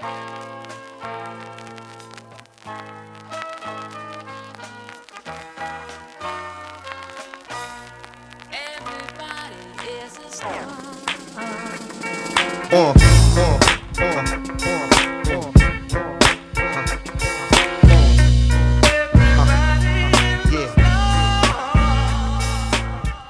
[0.00, 0.04] Uh,
[12.70, 12.94] uh,
[13.36, 13.58] uh,
[13.98, 14.28] uh, uh.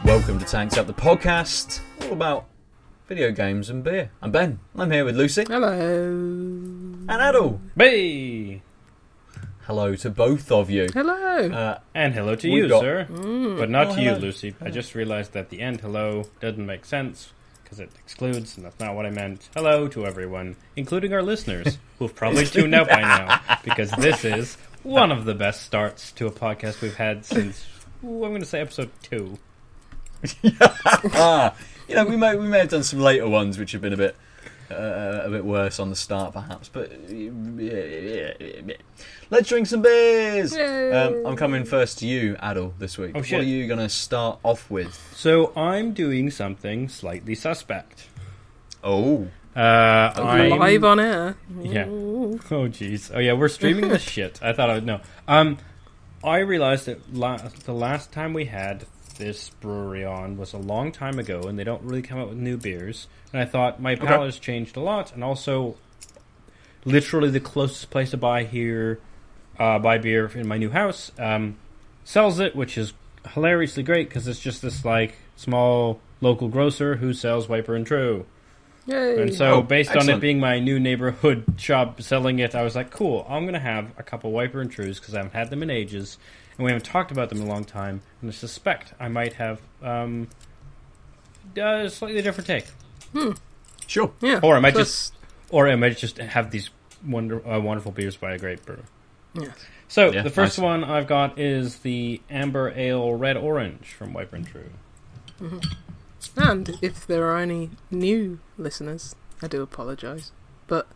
[0.05, 2.45] Welcome to Tanked Up, the podcast all about
[3.09, 4.11] video games and beer.
[4.21, 4.61] I'm Ben.
[4.77, 6.47] I'm here with Lucy Hello.
[7.08, 7.58] And Aadil.
[7.76, 8.62] Hey!
[9.67, 10.89] Hello to both of you.
[10.93, 11.14] Hello.
[11.50, 13.07] Uh, And hello to you, got- sir.
[13.11, 13.58] Mm.
[13.58, 14.21] But not Oh, to you, hello.
[14.21, 14.54] Lucy.
[14.61, 18.79] I just realized that the end hello doesn't make sense because it excludes, and that's
[18.81, 19.48] not what I meant.
[19.54, 24.56] Hello to everyone, including our listeners, who've probably tuned out by now because this is
[24.82, 27.67] one of the best starts to a podcast we've had since,
[28.04, 29.39] ooh, I'm going to say episode two.
[31.14, 31.54] ah,
[31.89, 33.97] you know, we may we may have done some later ones which have been a
[33.98, 34.17] bit
[34.70, 36.69] uh, a bit worse on the start, perhaps.
[36.69, 36.92] But
[39.31, 40.53] let's drink some beers.
[40.55, 43.12] Um, I'm coming first to you, Aadil, this week.
[43.15, 44.95] Oh, What are you going to start off with?
[45.15, 48.09] So I'm doing something slightly suspect.
[48.83, 51.37] Oh, Uh, I'm Live on air.
[51.61, 51.87] Yeah.
[51.89, 53.11] Oh jeez.
[53.12, 54.39] Oh yeah, we're streaming this shit.
[54.42, 55.01] I thought I would know.
[55.27, 55.59] Um,
[56.23, 58.87] I realized that la- the last time we had
[59.19, 62.38] this brewery on was a long time ago, and they don't really come out with
[62.38, 63.06] new beers.
[63.33, 65.77] And I thought my palate has changed a lot, and also,
[66.84, 69.00] literally the closest place to buy here,
[69.58, 71.56] uh, buy beer in my new house, um,
[72.05, 72.94] sells it, which is
[73.34, 78.24] hilariously great because it's just this like small local grocer who sells Wiper and True.
[78.86, 79.20] Yay.
[79.20, 82.74] And so, Oh, based on it being my new neighborhood shop selling it, I was
[82.74, 85.50] like, cool, I'm going to have a couple Wiper and Trues because I haven't had
[85.50, 86.16] them in ages,
[86.59, 89.34] and we haven't talked about them in a long time, and I suspect I might
[89.34, 90.28] have um,
[91.56, 92.67] a slightly different take.
[93.87, 94.12] sure.
[94.20, 94.41] yeah.
[94.42, 95.12] Or I might Plus-
[95.51, 96.69] Or I might just have these
[97.06, 98.81] wonder, uh, wonderful beers by a great brewer.
[99.34, 99.53] Yeah.
[99.86, 100.64] So, Yeah, the first nice.
[100.64, 105.61] one I've got is the Amber Ale Red Orange from Wiper and True.
[106.36, 110.33] And if there are any new listeners, I do apologise.
[110.67, 110.86] But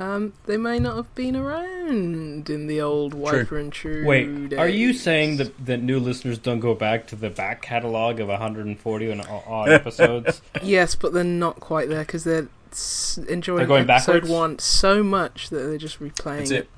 [0.00, 4.04] um, they may not have been around in the old Wiper and True.
[4.06, 8.18] Wait, are you saying that, that new listeners don't go back to the back catalogue
[8.20, 10.42] of 140 and odd episodes?
[10.62, 14.30] Yes, but they're not quite there because they're s- enjoying They're going episode backwards?
[14.30, 16.68] one so much that they're just replaying That's it.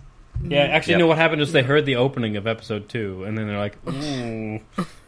[0.42, 0.98] Yeah, actually, Yep.
[1.00, 1.06] no.
[1.08, 4.60] What happened is they heard the opening of episode two, and then they're like, mm,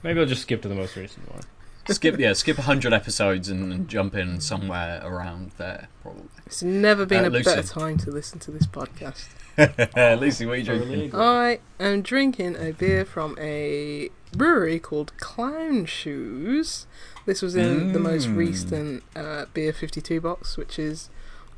[0.02, 1.42] maybe I'll just skip to the most recent one.
[1.88, 6.28] skip yeah, skip 100 episodes and, and jump in somewhere around there, probably.
[6.46, 7.44] It's never been Uh, a Lucy.
[7.44, 9.28] better time to listen to this podcast.
[10.20, 11.14] Lucy, what are you drinking?
[11.14, 16.86] I am drinking a beer from a brewery called Clown Shoes.
[17.24, 18.36] This was in the most Mm.
[18.36, 21.08] recent uh, Beer 52 box, which is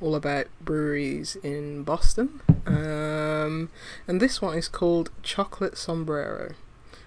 [0.01, 2.41] all about breweries in Boston.
[2.67, 3.71] Um,
[4.07, 6.53] and this one is called Chocolate Sombrero,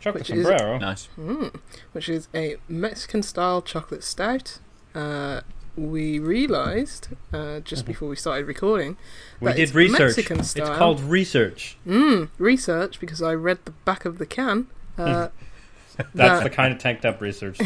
[0.01, 0.77] Chocolate which is- sombrero.
[0.79, 1.07] Nice.
[1.17, 1.53] mm,
[1.93, 4.57] which is a Mexican style chocolate stout.
[4.95, 5.41] Uh,
[5.79, 9.45] we realised uh, just before we started recording Mm-hmm.
[9.45, 9.99] we that did it's research.
[10.17, 11.77] Mexican It's called research.
[11.87, 14.67] Mm, research because I read the back of the can.
[14.97, 15.29] Uh,
[15.97, 17.57] That's that, the kind of tanked up research.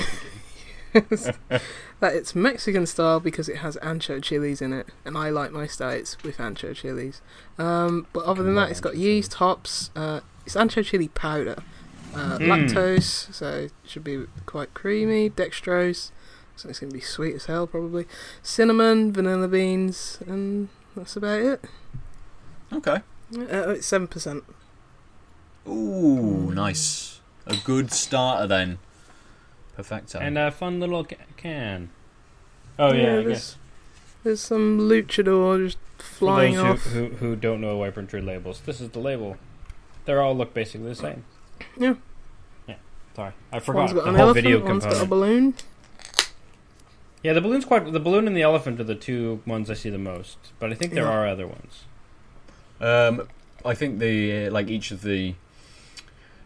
[0.93, 1.27] that
[1.99, 5.65] that it's Mexican style because it has ancho chilies in it, and I like my
[5.67, 7.21] stouts with ancho chilies.
[7.57, 9.89] Um, but other than that, it's got yeast, hops.
[9.95, 11.63] Uh, it's ancho chili powder,
[12.13, 12.47] uh, Mm.
[12.69, 15.29] lactose, so it should be quite creamy.
[15.29, 16.11] Dextrose,
[16.63, 18.07] so it's gonna be sweet as hell probably.
[18.41, 21.61] Cinnamon, vanilla beans, and that's about it.
[22.71, 23.01] Okay.
[23.37, 24.45] Uh, it's seven percent.
[25.67, 27.19] Ooh, nice.
[27.45, 28.79] A good starter then.
[29.75, 30.19] Perfecto.
[30.19, 31.89] and a fun little ca- can.
[32.79, 33.55] Oh yeah, I there's, guess.
[34.23, 36.83] there's some luchador just For flying those off.
[36.83, 39.35] who, who who don't know Wiper and True labels, this is the label.
[40.05, 41.25] They all look basically the same.
[41.77, 41.95] Yeah.
[42.67, 42.75] Yeah.
[43.15, 45.09] Sorry, I forgot One's got the an whole elephant, video one's got a component.
[45.09, 45.53] balloon.
[47.23, 47.89] Yeah, the balloon's quite.
[47.91, 50.75] The balloon and the elephant are the two ones I see the most, but I
[50.75, 51.09] think there Yeah.
[51.11, 51.85] are other ones.
[52.81, 53.27] Um,
[53.65, 55.35] I think the uh, like each of the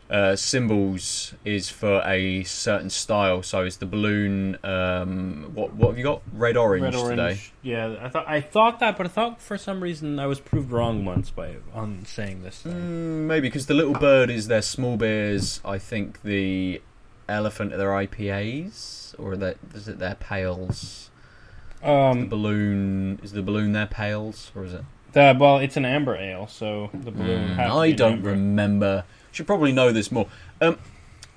[0.09, 3.41] uh, symbols is for a certain style.
[3.43, 4.57] So is the balloon?
[4.63, 6.21] Um, what what have you got?
[6.31, 7.17] Red orange, Red orange.
[7.19, 7.39] today.
[7.63, 10.71] Yeah, I thought I thought that, but I thought for some reason I was proved
[10.71, 12.61] wrong once by on saying this.
[12.61, 12.73] Thing.
[12.73, 15.59] Mm, maybe because the little bird is their small beers.
[15.65, 16.81] I think the
[17.29, 21.09] elephant are their IPAs, or are that is it their pales?
[21.81, 24.83] the Um, balloon is the balloon their pails or is it?
[25.13, 27.55] the, well, it's an amber ale, so the balloon.
[27.55, 28.29] Mm, I don't amber.
[28.31, 29.03] remember.
[29.31, 30.27] Should probably know this more.
[30.61, 30.77] Um,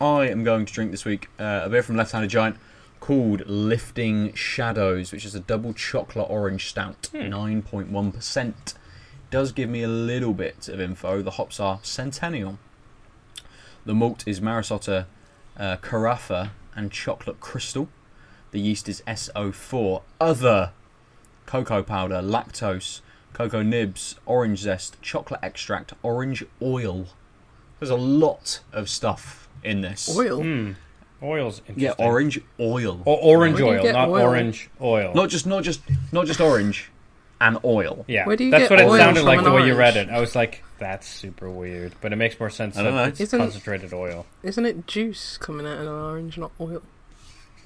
[0.01, 2.57] I am going to drink this week uh, a beer from Left Handed Giant
[3.01, 7.29] called Lifting Shadows, which is a double chocolate orange stout, Hmm.
[7.29, 8.75] nine point one percent
[9.31, 11.23] does give me a little bit of info.
[11.23, 12.59] The hops are Centennial.
[13.87, 15.07] The malt is Maris Otter,
[15.61, 17.89] uh, Carafa, and Chocolate Crystal.
[18.51, 20.03] The yeast is SO4.
[20.21, 20.73] Other
[21.47, 23.01] cocoa powder, lactose,
[23.33, 27.07] cocoa nibs, orange zest, chocolate extract, orange oil.
[27.79, 30.17] There's a lot of stuff in this.
[30.17, 30.43] Oil.
[30.43, 30.73] Hmm.
[31.23, 31.85] Oil's interesting.
[31.85, 33.03] Yeah, orange oil.
[33.05, 34.23] Or orange Where do you oil, not oil?
[34.23, 35.13] orange oil.
[35.15, 36.91] Not just not just not just orange
[37.43, 38.05] and oil.
[38.09, 39.75] yeah, Where do you that's get what it oil sounded like an the way you
[39.75, 40.09] read it.
[40.09, 43.09] I was like, that's super weird, but it makes more sense I don't that know.
[43.09, 44.27] it's Isn't- concentrated oil.
[44.43, 46.83] Isn't it juice coming out of an orange, not oil?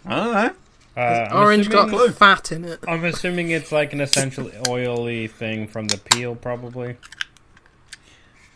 [0.04, 0.50] I don't know.
[0.96, 1.00] Uh,
[1.30, 2.80] I'm orange assuming- got fat in it.
[2.86, 6.96] I'm assuming it's like an essential oily thing from the peel, probably.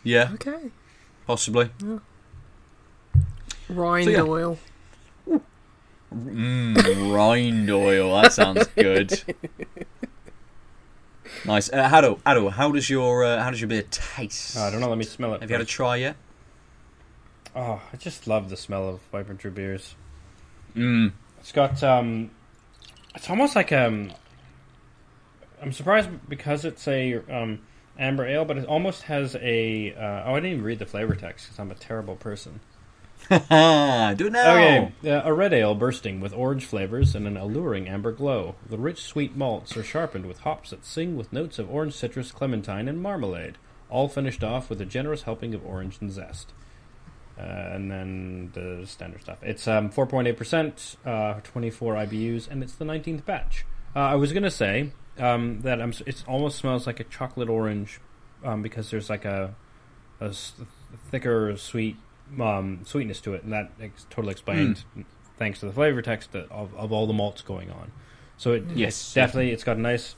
[0.05, 0.71] Yeah, Okay.
[1.27, 1.71] possibly.
[1.85, 1.99] Yeah.
[3.69, 4.23] Rind So, yeah.
[4.23, 4.59] oil.
[6.15, 8.23] Mmm, rind oil.
[8.23, 9.23] That sounds good.
[11.45, 11.73] nice.
[11.73, 14.57] Uh, Hado, Hado, how does your uh, how does your beer taste?
[14.57, 14.89] Oh, I don't know.
[14.89, 15.41] Let me smell it.
[15.41, 16.17] Have you had a try yet?
[17.55, 19.95] Oh, I just love the smell of Wiper and True beers.
[20.77, 21.13] Mmm.
[21.41, 22.31] It's got um,
[23.15, 24.13] it's almost like um.
[25.61, 27.61] I'm surprised because it's a um
[27.99, 29.95] amber ale, but it almost has a.
[29.95, 32.61] Uh, oh, I didn't even read the flavor text because I'm a terrible person.
[34.17, 34.57] Do now.
[34.57, 38.55] Okay, uh, a red ale bursting with orange flavors and an alluring amber glow.
[38.67, 42.33] The rich, sweet malts are sharpened with hops that sing with notes of orange citrus,
[42.33, 43.59] clementine, and marmalade,
[43.91, 46.53] all finished off with a generous helping of orange and zest.
[47.39, 49.39] Uh, and then the standard stuff.
[49.43, 53.67] It's um, 4.8%, uh, 24 IBUs, and it's the 19th batch.
[53.95, 58.01] Uh, I was gonna say um, that I'm, it almost smells like a chocolate orange
[58.43, 59.55] um, because there's like a
[61.11, 61.97] thicker sweet
[62.41, 64.85] um, sweetness to it, and that ex- totally explained
[65.39, 67.93] thanks to the flavor text of, of all the malts going on.
[68.37, 68.95] So it, Yes.
[68.95, 70.15] it's definitely it's got a nice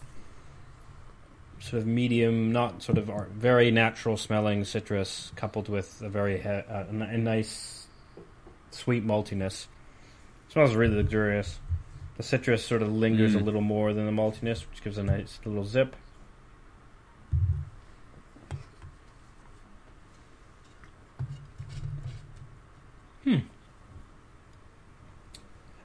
[1.58, 6.62] sort of medium, not sort of very natural smelling citrus, coupled with a very uh,
[6.68, 7.86] a, a nice
[8.70, 9.66] sweet maltiness.
[10.48, 11.58] smells really luxurious.
[12.16, 13.40] The citrus sort of lingers Mm.
[13.40, 15.96] a little more than the maltiness, which gives a nice little zip.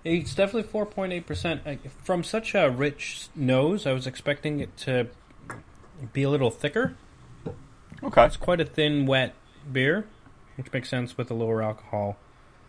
[0.04, 1.62] It's definitely four point eight percent.
[2.04, 5.08] From such a rich nose, I was expecting it to
[6.14, 6.96] be a little thicker.
[8.04, 8.26] Okay.
[8.26, 9.34] It's quite a thin, wet
[9.72, 10.06] beer,
[10.58, 12.18] which makes sense with the lower alcohol.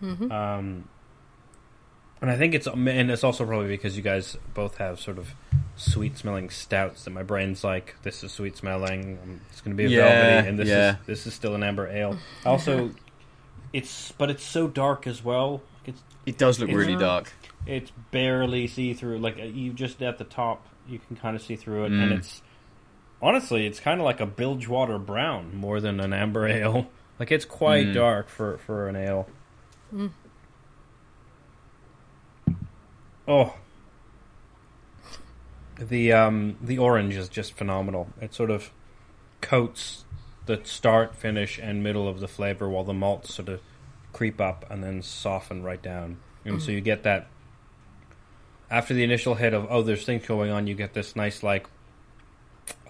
[0.02, 0.30] Mm-hmm.
[0.32, 0.88] Um,
[2.22, 5.34] and I think it's and it's also probably because you guys both have sort of
[5.76, 9.18] sweet smelling stouts that my brain's like this is sweet smelling.
[9.22, 10.90] um, It's going to be a Yeah, velvety, and this yeah.
[10.92, 12.16] is this is still an amber ale.
[12.46, 12.92] Also,
[13.72, 15.62] it's but it's so dark as well.
[15.84, 17.32] It's It does look It's- really dark.
[17.66, 19.18] it's barely see through.
[19.18, 22.12] Like uh, you just at the top, you can kind of see through it, and
[22.12, 22.18] Mm.
[22.18, 22.42] it's
[23.22, 26.88] honestly, it's kind of like a bilgewater brown more than an amber ale.
[27.18, 27.94] Like it's quite Mm.
[27.94, 29.28] dark for for an ale.
[29.94, 30.10] Mm.
[33.28, 33.54] Oh,
[35.78, 38.08] the um the orange is just phenomenal.
[38.20, 38.70] It sort of
[39.40, 40.04] coats
[40.46, 43.60] the start, finish, and middle of the flavor, while the malts sort of
[44.12, 46.16] creep up and then soften right down.
[46.44, 47.26] And so you get that
[48.70, 50.66] after the initial hit of oh, there's things going on.
[50.66, 51.66] You get this nice like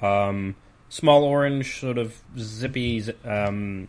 [0.02, 0.54] um,
[0.88, 3.88] small orange, sort of zippy, um,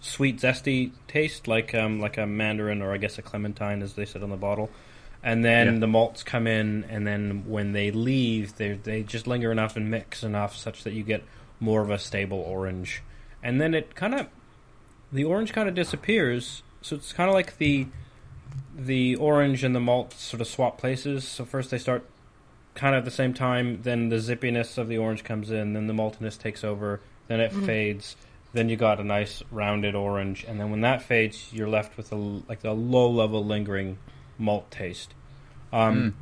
[0.00, 4.04] sweet, zesty taste, like um, like a mandarin or I guess a clementine, as they
[4.06, 4.70] said on the bottle.
[5.22, 5.78] And then Yeah.
[5.80, 9.90] the malts come in, and then when they leave, they they just linger enough and
[9.90, 11.22] mix enough such that you get
[11.60, 13.02] more of a stable orange.
[13.42, 14.26] And then it kind of
[15.12, 16.62] the orange kind of disappears.
[16.82, 17.86] So it's kind of like the
[18.76, 21.26] the orange and the malt sort of swap places.
[21.26, 22.04] So first they start
[22.74, 25.86] kind of at the same time, then the zippiness of the orange comes in, then
[25.86, 28.16] the maltiness takes over, then it fades.
[28.52, 32.10] Then you got a nice rounded orange, and then when that fades, you're left with
[32.10, 33.98] a like a low level lingering
[34.38, 35.14] malt taste.
[35.72, 36.16] Um,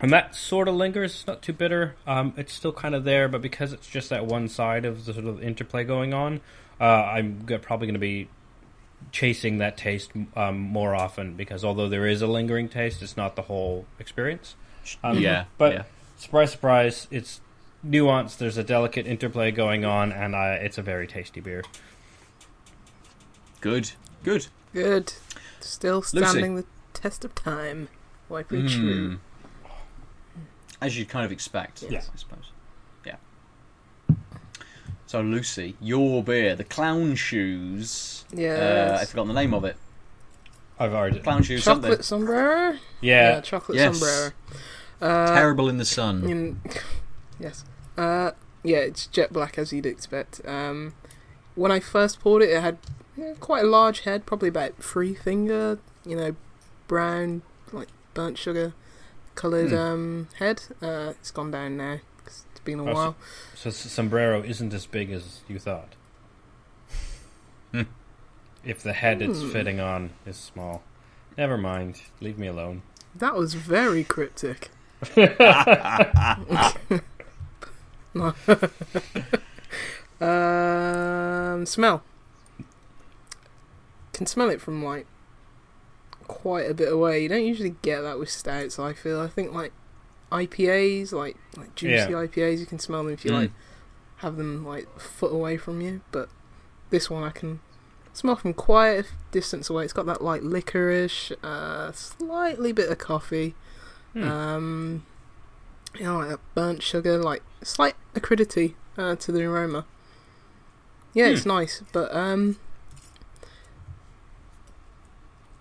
[0.00, 1.14] And that sort of lingers.
[1.14, 1.96] It's not too bitter.
[2.06, 5.14] Um, it's still kind of there, but because it's just that one side of the
[5.14, 6.40] sort of interplay going on,
[6.80, 8.28] uh, I'm g- probably going to be
[9.12, 13.36] chasing that taste um, more often because although there is a lingering taste, it's not
[13.36, 14.54] the whole experience.
[15.02, 15.82] Um, yeah, but yeah.
[16.16, 17.40] surprise, surprise, it's
[17.86, 18.38] nuanced.
[18.38, 21.64] There's a delicate interplay going on, and uh, it's a very tasty beer.
[23.60, 24.46] Good, good.
[24.72, 25.14] Good.
[25.60, 27.88] Still standing the test of time.
[28.28, 29.08] Likely true.
[29.08, 29.18] Mm.
[30.80, 32.10] As you'd kind of expect, Yes.
[32.12, 32.50] I suppose.
[33.04, 33.16] Yeah.
[35.06, 38.24] So, Lucy, your beer, the Clown Shoes.
[38.36, 39.76] Uh, I've forgotten the name of it.
[40.78, 42.28] I've already, Clown Shoes Chocolate something.
[42.28, 42.76] sombrero?
[43.00, 43.98] yeah, chocolate Yes.
[43.98, 44.30] sombrero.
[45.00, 46.28] Uh, Terrible in the sun.
[46.28, 46.60] in-
[47.40, 47.64] yes.
[47.96, 50.40] Uh, yeah, it's jet black as you'd expect.
[50.46, 50.94] Um,
[51.54, 52.76] when I first poured it, it had
[53.16, 56.36] yeah, quite a large head, probably about three finger, you know,
[56.88, 57.40] brown
[57.72, 58.74] like burnt sugar
[59.36, 59.76] coloured Hmm.
[59.76, 60.62] um, head.
[60.82, 62.00] Uh, it's gone down now.
[62.24, 63.16] 'cause it's been a Oh, while.
[63.54, 65.94] So s- sombrero isn't as big as you thought.
[67.72, 67.82] Hmm.
[68.64, 69.50] If the head it's Hmm.
[69.50, 70.82] fitting on is small,
[71.38, 72.00] never mind.
[72.20, 72.82] Leave me alone.
[73.14, 74.70] That was very cryptic.
[80.20, 82.02] Um, smell.
[84.12, 85.06] Can smell it from like
[86.26, 87.22] quite a bit away.
[87.22, 88.78] You don't usually get that with stouts.
[88.78, 89.20] I feel.
[89.20, 89.72] I think like
[90.32, 92.16] IPAs, like like juicy Yeah.
[92.26, 93.34] IPAs, you can smell them if you Mm.
[93.40, 93.50] like
[94.18, 96.00] have them like a foot away from you.
[96.12, 96.28] But
[96.90, 97.60] this one I can
[98.12, 99.84] smell from quite a distance away.
[99.84, 103.54] It's got that like licorice, uh, slightly bit of coffee.
[104.14, 104.22] Hmm.
[104.24, 105.06] Um,
[105.98, 109.84] you know, like that burnt sugar, like slight acridity uh, to the aroma.
[111.14, 112.58] Yeah, it's nice, but um,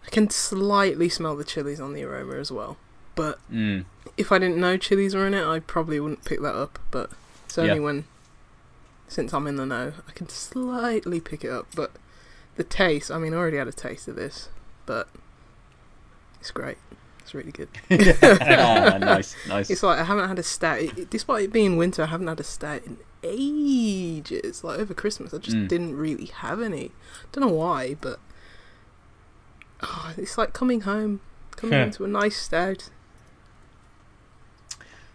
[0.05, 2.77] I can slightly smell the chilies on the aroma as well.
[3.15, 3.85] But Mm.
[4.17, 6.79] if I didn't know chilies were in it, I probably wouldn't pick that up.
[6.91, 7.11] But
[7.45, 7.79] it's only Yeah.
[7.79, 8.03] when,
[9.07, 11.67] since I'm in the know, I can slightly pick it up.
[11.75, 11.91] But
[12.55, 14.49] the taste, I mean, I already had a taste of this,
[14.85, 15.07] but
[16.39, 16.77] it's great.
[17.21, 17.69] It's really good.
[18.21, 19.69] Ah, nice, nice.
[19.71, 22.03] It's like I haven't had a stout, it, it- despite it being winter.
[22.03, 24.63] I haven't had a stout in ages.
[24.63, 25.67] Like over Christmas, I just Mm.
[25.67, 26.91] didn't really have any.
[27.31, 28.19] Don't know why, but
[29.85, 31.21] oh, it's like coming home,
[31.55, 32.89] coming home to a nice stout.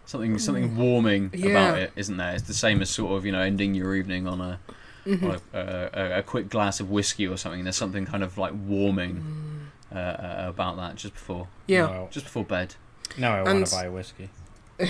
[0.05, 1.39] something something warming Mm.
[1.39, 1.49] Yeah.
[1.51, 2.33] about it, isn't there?
[2.33, 4.59] It's the same as sort of you know ending your evening on a
[5.05, 5.23] Mhm.
[5.23, 7.63] on a, a, a, a quick glass of whiskey or something.
[7.63, 12.25] There's something kind of like warming uh, uh, about that just before Yeah, Now, just
[12.25, 12.75] before bed.
[13.17, 14.29] now I want to buy whiskey.
[14.79, 14.85] I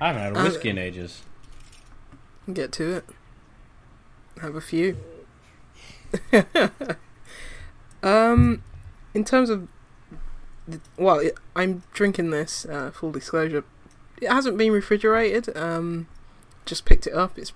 [0.00, 1.22] haven't had a Uh, whiskey in ages.
[2.52, 3.04] get to it.
[4.40, 4.96] Have a few.
[8.02, 8.62] um,
[9.14, 9.68] in terms of,
[10.96, 12.64] well, it, I'm drinking this.
[12.64, 13.64] Uh, full disclosure,
[14.20, 15.56] it hasn't been refrigerated.
[15.56, 16.06] Um,
[16.66, 17.38] just picked it up.
[17.38, 17.52] It's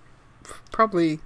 [0.70, 1.20] probably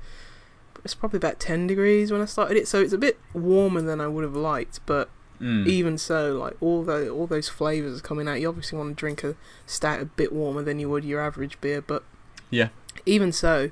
[0.85, 4.01] it's probably about ten degrees when I started it, so it's a bit warmer than
[4.01, 4.81] I would have liked.
[4.87, 5.09] But
[5.39, 5.67] Mm.
[5.67, 8.41] even so, like all the all those flavors are coming out.
[8.41, 9.35] You obviously want to drink a
[9.67, 12.05] stout a bit warmer than you would your average beer, but
[12.49, 12.69] Yeah.
[13.05, 13.71] even so,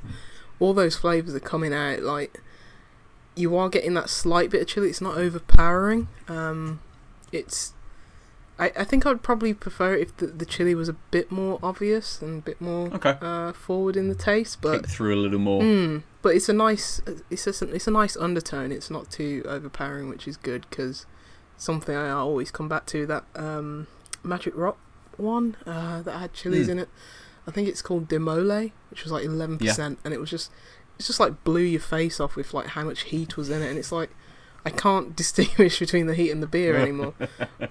[0.61, 2.01] all those flavors are coming out.
[2.01, 2.43] Like
[3.37, 4.89] you are getting that slight bit of chili.
[4.91, 6.09] It's not overpowering.
[6.29, 6.81] Um,
[7.33, 7.73] it's
[8.59, 11.59] I, I think I'd probably prefer it if the, the chili was a bit more
[11.63, 13.17] obvious and a bit more Okay.
[13.21, 15.61] uh, forward in the taste, but Kick through a little more.
[15.63, 17.01] Mm, but it's a nice,
[17.31, 18.71] it's a, it's a nice undertone.
[18.71, 21.05] It's not too overpowering, which is good because
[21.57, 23.89] something I always come back to that um,
[24.23, 24.79] Magic Rock
[25.17, 26.71] one uh, that had chilies Mm.
[26.73, 26.89] in it.
[27.49, 30.51] I think it's called Demole, which was like eleven percent, and it was just,
[30.99, 33.69] it's just like blew your face off with like how much heat was in it,
[33.69, 34.11] and it's like
[34.65, 37.15] I can't distinguish between the heat and the beer anymore.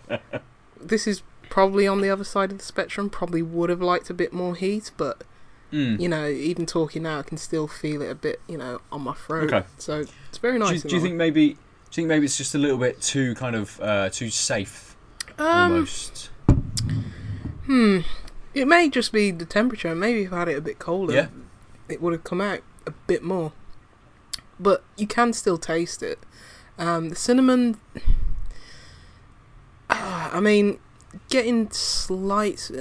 [0.81, 3.09] this is probably on the other side of the spectrum.
[3.09, 5.23] Probably would have liked a bit more heat, but
[5.71, 5.99] Mm.
[5.99, 9.01] you know, even talking now, I can still feel it a bit, you know, on
[9.01, 9.51] my throat.
[9.51, 9.65] Okay.
[9.79, 10.69] So it's very nice.
[10.69, 11.47] do, you, do you think maybe?
[11.47, 14.95] Do you think maybe it's just a little bit too kind of uh, too safe.
[15.39, 16.29] Um, almost?
[17.65, 17.99] hmm.
[18.53, 19.95] It may just be the temperature.
[19.95, 21.27] Maybe if I had it a bit colder, Yeah.
[21.89, 23.51] it would have come out a bit more.
[24.59, 26.19] But you can still taste it.
[26.77, 27.77] Um, the cinnamon.
[29.89, 30.79] Ah, I mean,
[31.29, 32.71] getting slight.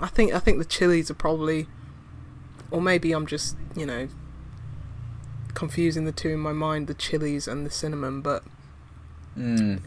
[0.00, 1.66] I think I think the chilies are probably,
[2.70, 4.08] or maybe I'm just you know
[5.54, 8.20] confusing the two in my mind, the chilies and the cinnamon.
[8.20, 8.44] But
[9.36, 9.80] Mm.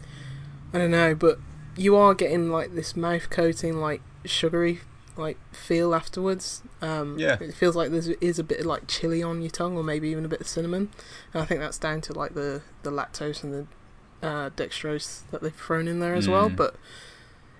[0.74, 1.38] I don't know, but
[1.76, 4.80] you are getting like this mouth coating, like sugary,
[5.18, 6.62] like feel afterwards.
[6.80, 7.36] Um, Yeah.
[7.40, 10.08] it feels like there is a bit of like chili on your tongue, or maybe
[10.08, 10.88] even a bit of cinnamon.
[11.34, 15.42] And I think that's down to like the the lactose and the uh, dextrose that
[15.42, 16.48] they've thrown in there as well.
[16.50, 16.56] Mm.
[16.56, 16.76] But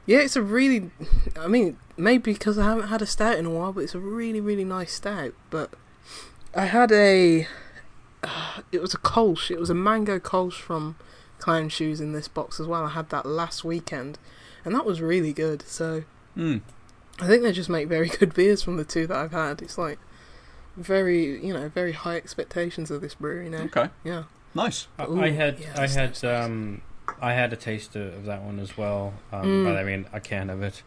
[0.06, 0.90] yeah, it's a really,
[1.38, 4.00] I mean, maybe because I haven't had a stout in a while, but it's a
[4.00, 5.34] really really nice stout.
[5.50, 5.70] But
[6.54, 7.46] I had a,
[8.22, 9.50] uh, it was a Kolsch.
[9.50, 10.96] It was a mango Kolsch from
[11.38, 12.84] clown shoes in this box as well.
[12.84, 14.18] I had that last weekend,
[14.64, 15.62] and that was really good.
[15.66, 16.04] So
[16.36, 16.62] Mm.
[17.20, 19.62] I think they just make very good beers from the two that I've had.
[19.62, 19.98] It's like
[20.76, 23.64] very, you know, very high expectations of this brewery now.
[23.64, 23.90] Okay.
[24.04, 24.24] Yeah.
[24.54, 24.86] Nice.
[24.98, 26.24] I, Ooh, I had yeah, I had nice.
[26.24, 26.82] um
[27.20, 29.14] I had a taste of, of that one as well.
[29.32, 29.64] Um, Mm.
[29.64, 30.82] But I mean, a can of it.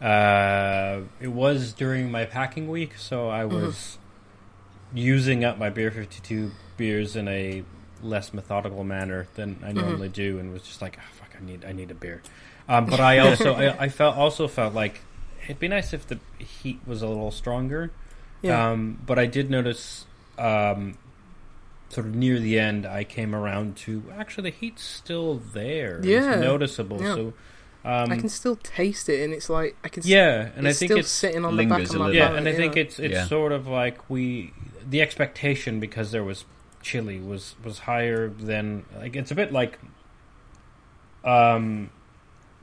[0.00, 3.56] Uh, it was during my packing week, so I Mm-hmm.
[3.56, 3.98] was
[4.94, 7.62] using up my beer fifty two beers in a
[8.02, 9.80] less methodical manner than I Mm-hmm.
[9.80, 12.22] normally do, and was just like, oh, "Fuck, I need I need a beer."
[12.68, 15.00] Um, but I also I, I felt also felt like
[15.46, 17.90] it'd be nice if the heat was a little stronger.
[18.42, 18.70] Yeah.
[18.70, 20.04] Um, but I did notice,
[20.38, 20.98] um,
[21.88, 26.00] sort of near the end, I came around to actually the heat's still there.
[26.04, 26.32] Yeah.
[26.34, 27.00] it's noticeable.
[27.00, 27.14] Yeah.
[27.14, 27.32] So,
[27.84, 30.02] um, I can still taste it, and it's like I can.
[30.02, 32.14] s- yeah, and I it's think still it's sitting on the back of my little.
[32.14, 32.82] yeah, palate, and I think yeah.
[32.82, 33.26] it's it's Yeah.
[33.26, 34.52] sort of like we
[34.88, 36.44] the expectation because there was
[36.82, 39.78] chili was was higher than like it's a bit like
[41.24, 41.90] um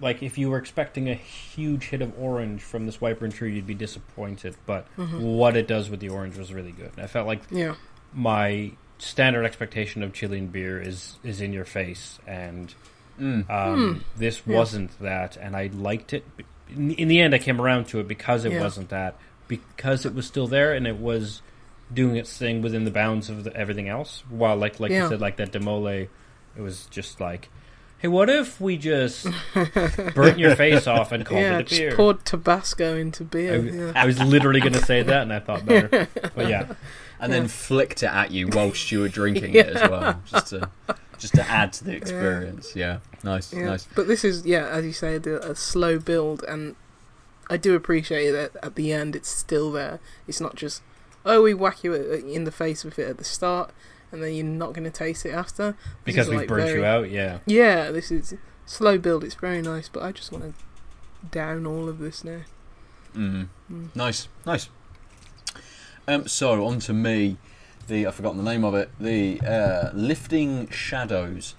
[0.04, 3.48] like if you were expecting a huge hit of orange from this Wiper and True,
[3.48, 4.56] you'd be disappointed.
[4.66, 5.20] But Mhm.
[5.22, 6.92] what it does with the orange was really good.
[6.98, 7.76] I felt like Yeah,
[8.14, 12.74] my standard expectation of Chilean beer is is in your face, and
[13.20, 13.50] Mm.
[13.50, 14.52] um, this Hmm.
[14.52, 14.58] Yeah.
[14.58, 16.24] wasn't that, and I liked it.
[16.76, 18.62] In, in the end, I came around to it because it Yeah.
[18.62, 19.16] wasn't that,
[19.48, 21.42] because it was still there and it was
[21.94, 24.24] doing its thing within the bounds of the, everything else.
[24.30, 25.04] While, like like Yeah.
[25.04, 26.08] you said, like that Demole,
[26.58, 27.50] it was just like,
[28.04, 29.26] hey, what if we just
[30.14, 31.58] burnt your face off and called yeah.
[31.60, 31.90] it a beer?
[31.90, 33.58] Just poured Tabasco into I, beer.
[33.58, 33.92] yeah.
[33.96, 36.08] I was literally going to say that, and I thought better.
[36.36, 36.74] But yeah,
[37.20, 40.70] and then flicked it at you whilst you were drinking it as well, just to
[41.18, 42.76] just to add to the experience.
[42.76, 43.66] Yeah, nice, Yeah.
[43.66, 43.88] nice.
[43.96, 46.76] But this is, yeah, as you say, a, a slow build, and
[47.50, 50.02] I do appreciate that at the end it's still there.
[50.28, 50.82] It's not just,
[51.26, 53.72] oh, we whack you in the face with it at the start,
[54.14, 55.72] and then you're not going to taste it after.
[55.72, 57.10] This because is, we like, burnt very- you out.
[57.10, 57.40] Yeah.
[57.46, 59.24] Yeah, this is slow build.
[59.24, 60.54] It's very nice, but I just want to
[61.32, 62.42] down all of this now.
[63.16, 63.48] Mm.
[63.72, 63.96] Mm.
[63.96, 64.70] Nice, nice.
[66.08, 67.38] Um, so on to me,
[67.88, 68.92] the I've forgotten the name of it.
[69.00, 71.56] The uh, lifting shadows.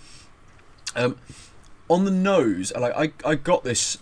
[0.97, 1.19] Um,
[1.89, 3.99] on the nose, like I, I got this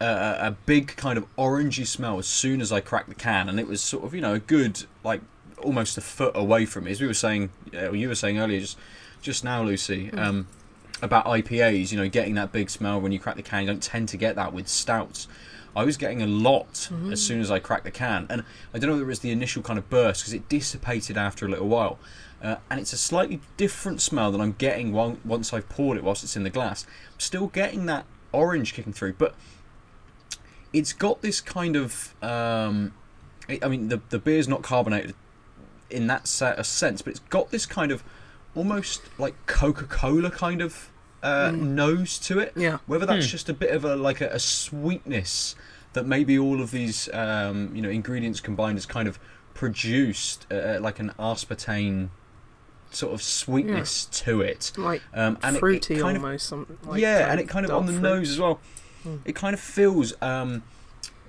[0.00, 3.58] uh, a big kind of orangey smell as soon as I cracked the can, and
[3.58, 5.22] it was sort of you know a good like
[5.66, 6.92] almost a foot away from me.
[6.92, 8.78] As we were saying, you were saying earlier, just
[9.22, 10.18] just now, Lucy, Mm.
[10.18, 10.46] um,
[11.02, 11.90] about IPAs.
[11.92, 13.62] You know, getting that big smell when you crack the can.
[13.62, 15.26] You don't tend to get that with stouts.
[15.74, 18.88] I was getting a lot as soon as I cracked the can, and I don't
[18.88, 21.68] know whether it was the initial kind of burst because it dissipated after a little
[21.68, 21.98] while,
[22.42, 26.02] uh, and it's a slightly different smell than I'm getting one, once I've poured it
[26.04, 26.86] whilst it's in the glass.
[27.12, 29.34] I'm still getting that orange kicking through, but
[30.72, 32.14] it's got this kind of.
[32.22, 32.94] Um,
[33.48, 35.14] I I mean, the the beer's not carbonated
[35.90, 38.02] in that se- a sense, but it's got this kind of
[38.54, 40.90] almost like Coca Cola kind of
[41.22, 41.58] uh, Mm.
[41.74, 42.52] nose to it.
[42.56, 43.30] Yeah, Whether that's Hmm.
[43.30, 45.56] just a bit of a like a, a sweetness
[45.94, 49.18] that maybe all of these um, you know ingredients combined has kind of
[49.54, 52.10] produced uh, like an aspartame
[52.90, 56.46] sort of sweetness to it, like um, and it- fruity it, kind of almost.
[56.48, 58.02] some, like yeah, and it kind of on the fruit.
[58.02, 58.60] nose as well.
[59.04, 59.20] Mm.
[59.24, 60.62] It kind of feels um,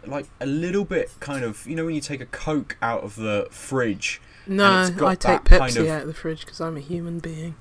[0.05, 3.15] like a little bit kind of you know when you take a Coke out of
[3.15, 4.21] the fridge.
[4.47, 6.81] No, it's got I take Pepsi kind of- out of the fridge because I'm a
[6.81, 7.55] human being.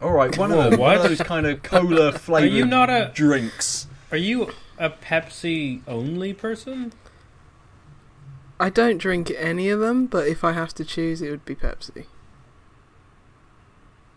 [0.00, 1.08] All right, one, Whoa, of, the, one of what?
[1.08, 3.86] those kind of cola flavored you not a- drinks.
[4.10, 6.92] Are you a Pepsi only person?
[8.58, 11.54] I don't drink any of them, but if I have to choose, it would be
[11.54, 12.06] Pepsi.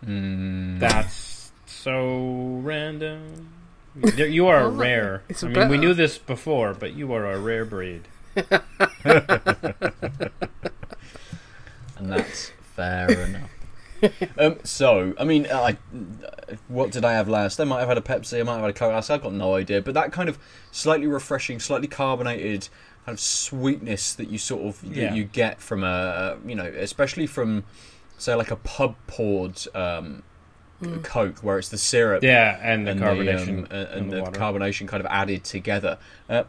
[0.06, 0.80] Mm.
[0.80, 3.54] That's so random.
[4.18, 5.24] You are a rare.
[5.30, 8.02] it's I a mean, we knew this before, but you are a rare breed.
[12.04, 13.50] and that's fair enough.
[14.38, 15.78] um, so, I mean, I,
[16.68, 17.60] what did I have last?
[17.60, 19.10] I might have had a Pepsi, I might have had a Coke.
[19.10, 19.82] I've got no idea.
[19.82, 20.38] But that kind of
[20.72, 22.70] slightly refreshing, slightly carbonated
[23.06, 27.28] kind of sweetness that you sort of that you get from a, you know, especially
[27.28, 27.64] from
[28.18, 30.24] say like a pub poured um,
[30.84, 31.04] Mm.
[31.04, 34.12] Coke, where it's the syrup Yeah, and the and carbonation the, um, uh, and and
[34.12, 35.98] the the, carbonation kind of added together.
[36.30, 36.44] Uh,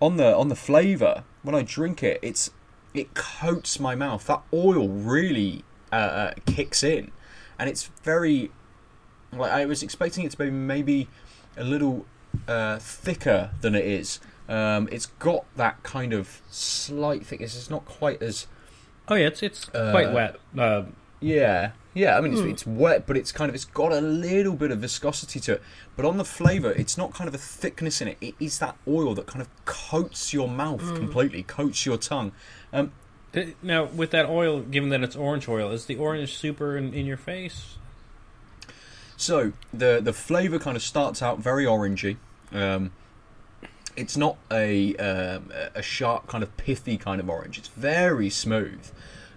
[0.00, 2.50] on the on the flavour, when I drink it, it's
[2.94, 4.26] it coats my mouth.
[4.26, 7.10] That oil really uh, uh, kicks in,
[7.58, 8.50] and it's very.
[9.32, 11.08] Like I was expecting it to be maybe
[11.56, 12.06] a little
[12.46, 14.20] uh, thicker than it is.
[14.48, 17.54] Um, it's got that kind of slight thickness.
[17.54, 18.46] It's not quite as
[19.08, 20.36] oh yeah, it's it's Uh, quite wet.
[20.56, 20.84] Uh,
[21.20, 22.16] yeah, yeah.
[22.16, 22.48] I mean, it's, Hmm.
[22.48, 25.62] it's wet, but it's kind of it's got a little bit of viscosity to it.
[25.96, 28.16] But on the flavour, it's not kind of a thickness in it.
[28.22, 30.96] It is that oil that kind of coats your mouth Mm.
[30.96, 32.32] completely, coats your tongue.
[32.72, 32.92] Um,
[33.62, 37.06] now with that oil, given that it's orange oil, is the orange super in, in
[37.06, 37.78] your face?
[39.18, 42.16] so the the flavour kind of starts out very orangey.
[42.52, 42.92] Um,
[43.96, 47.58] it's not a um, a sharp kind of pithy kind of orange.
[47.58, 48.88] It's very smooth,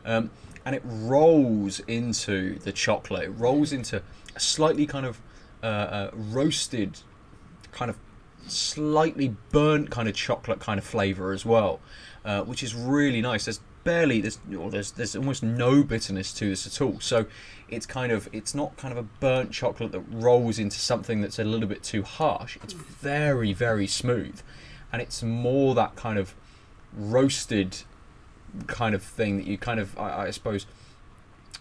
[0.06, 0.30] um,
[0.64, 3.24] and it rolls into the chocolate.
[3.24, 4.04] It rolls into
[4.36, 5.20] a slightly kind of
[5.64, 7.00] uh, uh, roasted,
[7.72, 7.98] kind of
[8.48, 11.80] slightly burnt kind of chocolate kind of flavour as well,
[12.26, 13.46] uh, which is really nice.
[13.46, 17.00] There's barely there's or there's there's almost no bitterness to this at all.
[17.00, 17.26] So
[17.70, 21.40] it's kind of it's not kind of a burnt chocolate that rolls into something that's
[21.40, 22.58] a little bit too harsh.
[22.64, 24.42] It's very very smooth,
[24.94, 26.36] and it's more that kind of
[26.96, 27.78] roasted
[28.68, 30.66] kind of thing that you kind of, I, I suppose,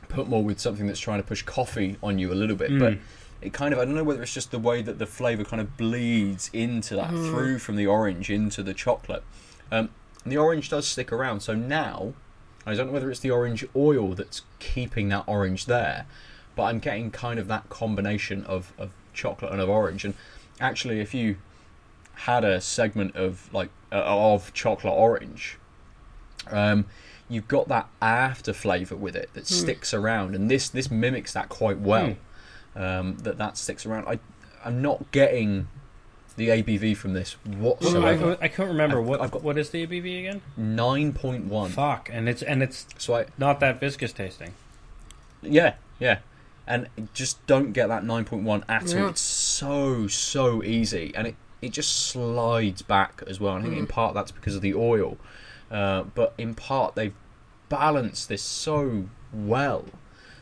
[0.09, 2.77] put more with something that's trying to push coffee on you a little bit.
[2.79, 3.01] But Mm.
[3.43, 5.61] it kind of, I don't know whether it's just the way that the flavour kind
[5.61, 9.23] of bleeds into that through from the orange into the chocolate.
[9.71, 9.91] Um,
[10.25, 11.41] and the orange does stick around.
[11.41, 12.15] So now,
[12.67, 16.07] I don't know whether it's the orange oil that's keeping that orange there,
[16.57, 20.05] but I'm getting kind of that combination of, of chocolate and of orange.
[20.05, 20.15] And
[20.61, 21.37] actually, if you
[22.15, 25.59] had a segment of like uh, of chocolate orange,
[26.51, 26.87] um,
[27.29, 31.49] you've got that after flavour with it that sticks around, and this this mimics that
[31.49, 32.17] quite well.
[32.77, 34.07] Um, that that sticks around.
[34.07, 34.21] I
[34.65, 35.67] I'm not getting
[36.41, 38.39] the ABV from this So whatsoever.
[38.41, 40.41] I, I can't remember I've- what I've got- what is the ABV again.
[40.57, 41.71] Nine point one.
[41.71, 44.55] Fuck, and it's and it's So I not that viscous tasting.
[45.43, 46.19] Yeah, yeah.
[46.67, 48.89] And just don't get that 9.1 at all.
[49.01, 49.09] Yeah.
[49.09, 51.11] It's so, so easy.
[51.17, 53.55] And it, it just slides back as well.
[53.57, 55.17] I think in part that's because of the oil.
[55.71, 57.15] Uh, but in part they've
[57.69, 59.87] balanced this so well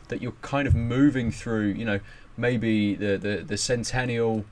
[0.09, 1.99] that you're kind of moving through, you know,
[2.37, 4.45] maybe the, the, the Centennial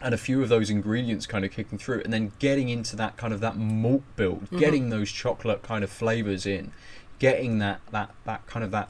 [0.00, 3.16] and a few of those ingredients kind of kicking through and then getting into that
[3.16, 6.72] kind of that malt build, getting those chocolate kind of flavors in,
[7.18, 8.88] getting that, that, that kind of that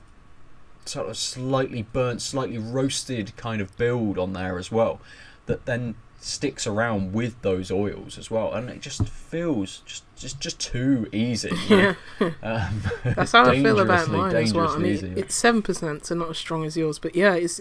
[0.84, 5.00] sort of slightly burnt, slightly roasted kind of build on there as well,
[5.46, 10.40] that then sticks around with those oils as well, and it just feels just just
[10.40, 11.50] just too easy.
[11.70, 11.94] know?
[12.42, 14.70] um, That's how I feel about mine as well.
[14.70, 15.12] I mean, easy.
[15.16, 17.60] it's seven percent, so not as strong as yours, but yeah, it's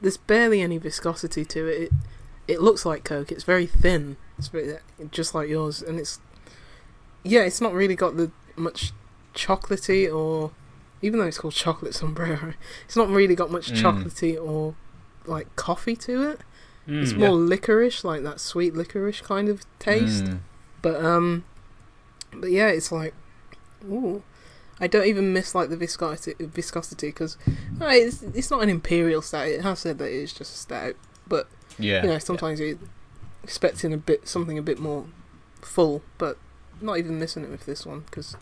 [0.00, 1.82] there's barely any viscosity to it.
[1.82, 1.92] It,
[2.48, 3.30] it looks like Coke.
[3.32, 4.16] It's very thin.
[4.38, 4.76] It's very,
[5.10, 6.18] just like yours, and it's
[7.22, 8.92] yeah, it's not really got the much
[9.34, 10.50] chocolatey or
[11.00, 13.82] even though it's called chocolate sombrero, it's not really got much Mm.
[13.82, 14.74] chocolatey or
[15.26, 16.40] like coffee to it.
[16.88, 17.02] Mm.
[17.02, 17.18] It's Yeah.
[17.28, 20.24] more licorice, like that sweet licorice kind of taste.
[20.24, 20.40] Mm.
[20.80, 21.44] But um,
[22.34, 23.14] but yeah, it's like,
[23.88, 24.22] ooh,
[24.80, 27.36] I don't even miss like the viscosity viscosity because
[27.80, 29.46] it's it's not an imperial stout.
[29.48, 30.94] It has said that it is just a stout,
[31.28, 32.78] but yeah, you know sometimes you're
[33.42, 35.06] expecting a bit something a bit more
[35.60, 36.38] full, but
[36.80, 38.36] not even missing it with this one because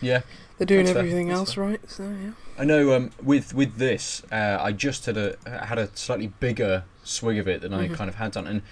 [0.00, 0.20] yeah.
[0.58, 1.64] they're doing That's everything that's else fair.
[1.64, 1.80] right.
[1.90, 5.88] So yeah, I know um, with with this, uh, I just had a had a
[5.96, 7.94] slightly bigger swig of it than I Mhm.
[7.94, 8.62] kind of had done, and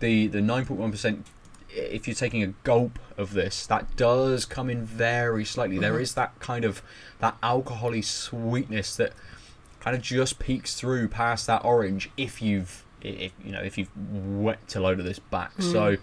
[0.00, 1.26] the the nine point one percent.
[1.78, 5.78] If you're taking a gulp of this, that does come in very slightly.
[5.78, 6.00] There Mhm.
[6.00, 6.80] is that kind of
[7.18, 9.12] that alcoholy sweetness that
[9.80, 12.10] kind of just peeks through past that orange.
[12.16, 15.96] If you've if you know if you've wet a load of this back, so.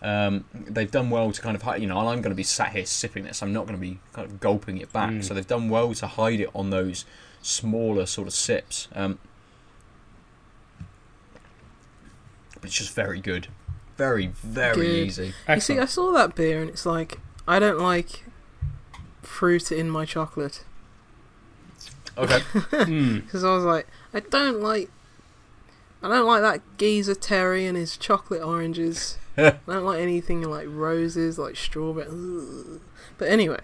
[0.00, 2.70] Um, they've done well to kind of hide, you know, I'm going to be sat
[2.70, 3.42] here sipping this.
[3.42, 5.10] I'm not going to be kind of gulping it back.
[5.10, 5.24] Mm.
[5.24, 7.04] So they've done well to hide it on those
[7.42, 8.86] smaller sort of sips.
[8.94, 9.18] Um,
[12.54, 13.48] but it's just very good,
[13.96, 15.06] very very Good.
[15.08, 15.34] easy.
[15.48, 18.24] you see, I saw that beer and it's like I don't like
[19.22, 20.64] fruit in my chocolate.
[22.16, 22.38] Okay,
[22.84, 23.24] Mm.
[23.24, 24.90] Because I was like, I don't like,
[26.02, 29.18] I don't like that geezer Terry and his chocolate oranges.
[29.36, 32.06] I don't like anything like roses, like strawberry.
[32.08, 32.80] Ugh.
[33.18, 33.60] But anyway,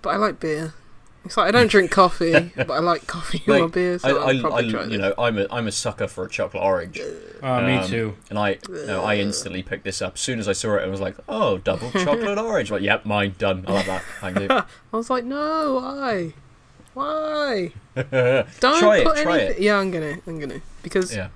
[0.00, 0.74] but I like beer.
[1.24, 4.08] It's like I don't drink coffee, but I like coffee in my Mate, beer, so
[4.22, 4.98] I, I'll I, I, try you this.
[4.98, 7.00] know, I'm a I'm a sucker for a chocolate orange,
[7.42, 8.16] Oh, me Um, too.
[8.28, 10.82] and I, you know, I instantly picked this up as soon as I saw it.
[10.82, 12.70] I was like, oh, double chocolate orange.
[12.70, 13.64] Like, yep, mine done.
[13.66, 14.02] I love that.
[14.20, 14.48] Thank you.
[14.50, 16.34] I was like, no, why,
[16.94, 17.72] why?
[17.94, 18.46] Don't
[18.80, 19.04] try it.
[19.06, 19.56] put Try anything.
[19.56, 19.60] it.
[19.60, 21.28] Yeah, I'm gonna, I'm gonna, because Yeah.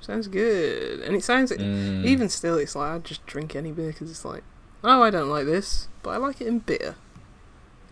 [0.00, 2.04] sounds good, and it sounds Mm.
[2.04, 4.42] even still, it's like I just drink any beer because it's like,
[4.84, 6.96] oh, I don't like this, but I like it in beer.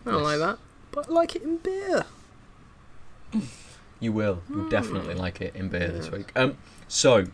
[0.05, 0.23] I don't Yes.
[0.23, 0.57] like that,
[0.91, 2.05] but I like it in beer.
[3.99, 4.41] You will.
[4.49, 6.09] You'll definitely like it in beer this.
[6.11, 6.31] Week.
[6.35, 6.57] Um,
[6.87, 7.25] so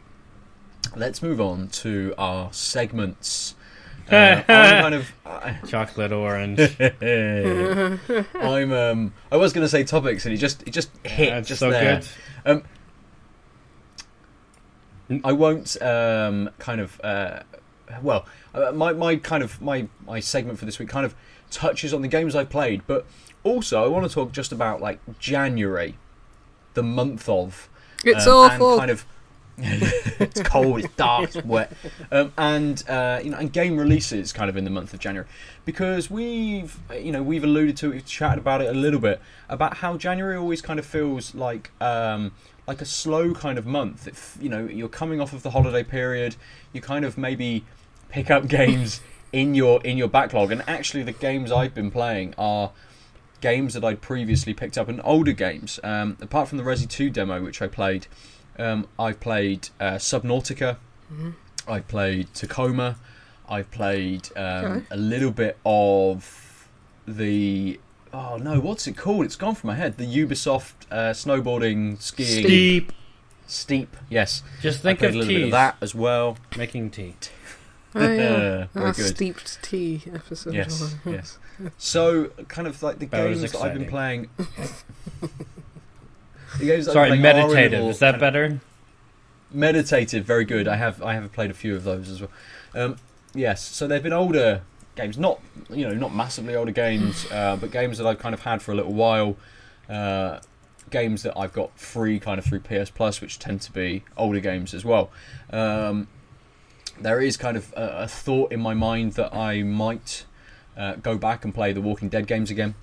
[0.95, 3.55] let's move on to our segments.
[4.11, 5.11] Uh, I'm kind of.
[5.25, 6.59] I, Chocolate orange.
[6.79, 8.71] I'm.
[8.71, 11.59] Um, I was going to say topics, and it just it just hit That's just
[11.59, 12.01] so there.
[12.45, 12.63] good.
[15.23, 16.99] I won't um, kind of.
[17.03, 17.39] Uh,
[18.01, 21.15] well, uh, my my kind of my my segment for this week kind of
[21.49, 23.05] touches on the games I've played, but
[23.43, 25.97] also I want to talk just about like January,
[26.73, 27.69] the month of.
[28.03, 28.71] It's um, awful.
[28.71, 29.05] And kind of,
[30.19, 31.71] it's cold, it's dark, it's wet,
[32.11, 35.27] um, and uh, you know, and game releases kind of in the month of January,
[35.65, 39.19] because we've you know we've alluded to it, we've chatted about it a little bit
[39.49, 42.31] about how January always kind of feels like um,
[42.67, 44.07] like a slow kind of month.
[44.07, 46.35] If you know you're coming off of the holiday period,
[46.71, 47.65] you kind of maybe
[48.09, 52.35] pick up games in your in your backlog, and actually the games I've been playing
[52.37, 52.73] are
[53.41, 55.79] games that I'd previously picked up and older games.
[55.83, 58.07] Um, apart from the Resi 2 demo, which I played,
[58.57, 60.77] um, I've played uh, Subnautica,
[61.11, 61.29] Mm-hmm.
[61.69, 62.97] I played Tacoma,
[63.49, 64.85] I've played um, Okay.
[64.91, 66.67] a little bit of
[67.07, 67.79] the
[68.13, 69.25] oh no, what's it called?
[69.25, 69.97] It's gone from my head.
[69.97, 72.91] The Ubisoft uh, snowboarding skiing Steep.
[73.47, 73.95] steep.
[74.09, 75.43] Yes, Just I think played of a little bit tea.
[75.45, 76.37] of that as well.
[76.57, 77.15] Making tea.
[77.95, 78.67] Oh, yeah.
[78.73, 79.05] Very Our good.
[79.15, 80.53] steeped tea episode.
[80.53, 81.39] Yes, yes.
[81.79, 84.29] So, kind of like the That was games that I've been playing.
[86.59, 87.89] the games that Sorry, I've been playing are a meditative.
[87.89, 88.59] Is that better?
[89.51, 90.67] meditative very good.
[90.67, 92.31] I have i have played a few of those as well.
[92.75, 92.97] Um,
[93.33, 94.61] yes so they've been older
[94.95, 95.17] games.
[95.17, 98.61] Not you know not massively older games uh, but games that i've kind of had
[98.61, 99.37] for a little while.
[99.89, 100.39] Uh,
[100.89, 104.39] games that i've got free kind of through ps plus which tend to be older
[104.39, 105.09] games as well.
[105.51, 106.07] Um,
[106.99, 110.25] there is kind of a, a thought in my mind that i might
[110.75, 112.75] uh, go back and play the walking dead games again.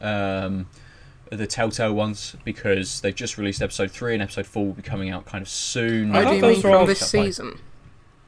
[0.00, 0.68] Um,
[1.36, 5.10] the Telltale ones because they've just released episode three and episode four will be coming
[5.10, 6.14] out kind of soon.
[6.14, 7.58] I Oh, thought do you mean from this Stuff like- season?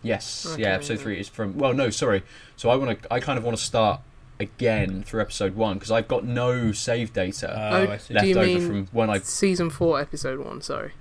[0.03, 0.75] Yes, Okay, yeah.
[0.75, 0.99] Episode yeah.
[1.03, 1.57] three is from.
[1.57, 2.23] Well, no, sorry.
[2.57, 3.13] So I want to.
[3.13, 4.01] I kind of want to start
[4.41, 8.13] again through episode one because I've got no save data Oh, Oh, I see.
[8.15, 9.19] do left over from when I.
[9.21, 10.61] Season four, episode one.
[10.61, 10.93] Sorry.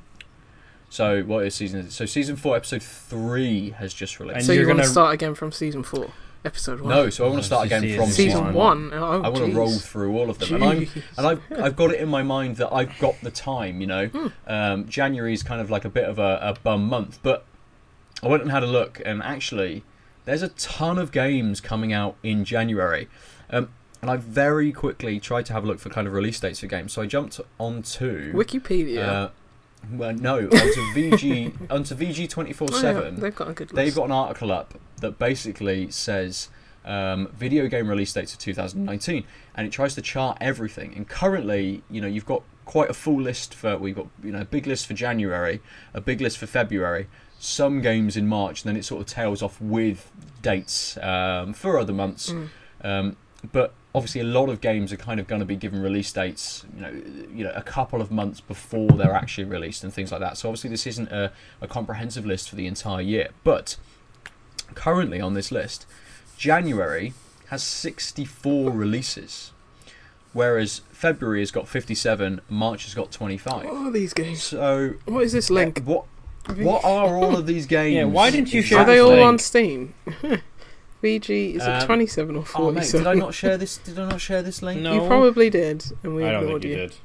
[0.89, 1.89] So what is season?
[1.89, 4.37] So season four, episode three has just released.
[4.37, 6.11] And so you're you want gonna- start again from season four,
[6.45, 6.89] episode one?
[6.89, 8.53] no, so I want to start Oh, again from season one.
[8.53, 8.93] one.
[8.93, 11.03] Oh, I want to roll through all of them, and I'm Jeez.
[11.17, 13.81] and I've I've got it in my mind that I've got the time.
[13.81, 14.27] You know, Hmm.
[14.47, 17.45] um, January is kind of like a bit of a, a bum month, but
[18.21, 19.83] I went and had a look, and actually,
[20.25, 23.07] there's a ton of games coming out in January,
[23.49, 23.69] um,
[24.01, 26.67] and I very quickly tried to have a look for kind of release dates for
[26.67, 26.93] games.
[26.93, 28.99] So I jumped onto Wikipedia.
[29.07, 29.29] uh,
[29.91, 33.75] well, no, onto VG onto VG twenty four Oh, seven They've got a good list.
[33.75, 36.49] they've got an article up that basically says
[36.85, 39.23] um, video game release dates of 2019
[39.55, 43.21] and it tries to chart everything and currently you know you've got quite a full
[43.21, 45.61] list for we've got you know a big list for january
[45.93, 47.07] a big list for february
[47.39, 51.77] some games in march and then it sort of tails off with dates um, for
[51.79, 52.49] other months Mm.
[52.83, 53.17] um,
[53.51, 56.65] but obviously a lot of games are kind of going to be given release dates
[56.75, 56.91] you know
[57.33, 60.49] you know a couple of months before they're actually released and things like that so
[60.49, 63.77] obviously this isn't a, a comprehensive list for the entire year but
[64.73, 65.85] currently on this list
[66.37, 67.13] january
[67.49, 69.51] has 64 releases
[70.31, 74.41] whereas february has got 57 march has got 25 What are these games?
[74.41, 75.81] so What is this link?
[75.83, 76.05] what
[76.57, 79.37] what are all of these games Yeah, why didn't you share Are they all on
[79.39, 79.93] Steam?
[81.03, 82.63] VG is it Um, 27 or forty?
[82.63, 82.79] oh 40?
[82.79, 84.93] mate did i not share this did i not share this link No.
[84.93, 86.87] You probably did, and we I don't ignored think you you.
[86.87, 86.95] did.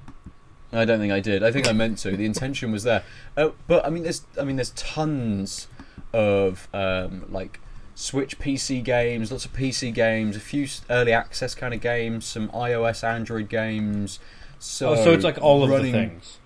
[0.72, 1.42] I don't think I did.
[1.42, 2.14] I think I meant to.
[2.16, 3.02] The intention was there,
[3.38, 5.66] uh, but I mean, there's I mean, there's tons
[6.12, 7.58] of um, like
[7.94, 12.48] Switch PC games, lots of PC games, a few early access kind of games, some
[12.50, 14.20] iOS, Android games.
[14.58, 16.38] So, oh, so it's like all of the things.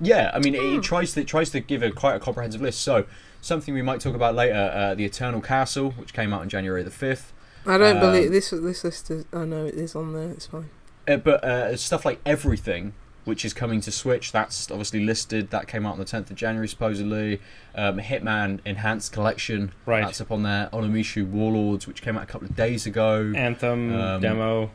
[0.00, 0.78] Yeah, I mean, it, Hmm.
[0.78, 2.80] it tries to it tries to give a quite a comprehensive list.
[2.80, 3.04] So
[3.44, 6.82] something we might talk about later, uh, the Eternal Castle, which came out on January
[6.82, 7.32] the fifth.
[7.66, 8.50] I don't Um, believe this.
[8.50, 9.24] This list is.
[9.32, 10.30] Oh no, it is on there.
[10.30, 10.70] It's fine.
[11.06, 15.50] Uh, but uh, stuff like everything, which is coming to Switch, that's obviously listed.
[15.50, 17.40] That came out on the 10th of January, supposedly.
[17.74, 20.02] Um, Hitman Enhanced Collection, Right.
[20.04, 20.68] that's up on there.
[20.72, 23.32] Onimusha Warlords, which came out a couple of days ago.
[23.36, 24.70] Anthem Um, demo.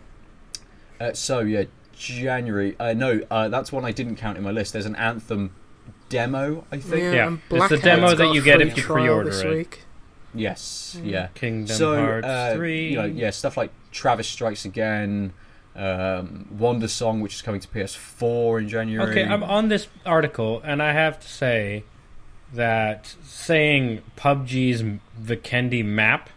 [1.00, 1.64] Uh, so yeah,
[1.96, 2.76] January.
[2.80, 4.74] Uh, no, uh, that's one I didn't count in my list.
[4.74, 5.52] There's an Anthem
[6.10, 7.02] demo, I think.
[7.04, 9.50] Yeah, Yeah, and it's the demo got that you get if you pre-order this it.
[9.50, 9.82] week.
[10.34, 11.10] Yes, Mm.
[11.10, 11.28] yeah.
[11.34, 12.90] Kingdom so Hearts uh, 3.
[12.90, 15.34] you know, yeah, stuff like Travis Strikes Again,
[15.76, 19.10] um, Wandersong, which is coming to PS4 in January.
[19.12, 21.84] Okay, I'm on this article, and I have to say
[22.54, 24.84] that saying PUBG's
[25.22, 26.30] Vikendi map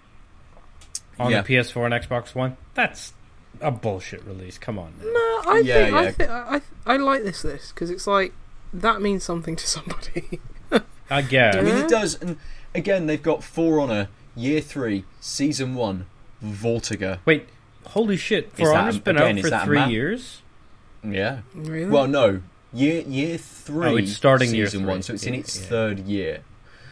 [1.18, 1.42] on Yeah.
[1.42, 3.12] the PS4 and Xbox One, that's
[3.60, 4.58] a bullshit release.
[4.58, 4.94] Come on.
[4.98, 5.10] Now.
[5.10, 6.10] No, I Yeah, think I, yeah.
[6.12, 8.32] think I, I I like this list because it's like
[8.72, 10.40] that means something to somebody.
[11.10, 11.56] I guess.
[11.56, 12.14] I mean, it does.
[12.20, 12.38] And
[12.74, 16.06] again, they've got For Honor Year Three, Season One,
[16.42, 17.18] Vortiga.
[17.24, 17.48] Wait,
[17.88, 18.46] holy shit!
[18.46, 19.90] Is For that- Honor's been again, out for three map?
[19.90, 20.42] years.
[21.04, 21.40] Yeah.
[21.54, 21.90] really?
[21.90, 23.86] Well, no, Year Year Three.
[23.88, 24.88] Oh, it's starting year Season three.
[24.90, 25.66] One, so it's in its yeah.
[25.66, 26.40] third year.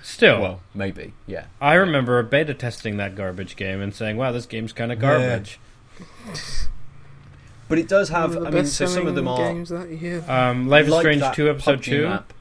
[0.02, 1.12] Still, Well, maybe.
[1.26, 1.44] Yeah.
[1.60, 5.58] I remember beta testing that garbage game and saying, "Wow, this game's kind of garbage."
[7.70, 8.36] But it does have.
[8.36, 10.22] I mean, so some of them are games that year.
[10.28, 12.08] Um, Life is like Strange that Two, Episode PUBG Two.
[12.08, 12.32] Map.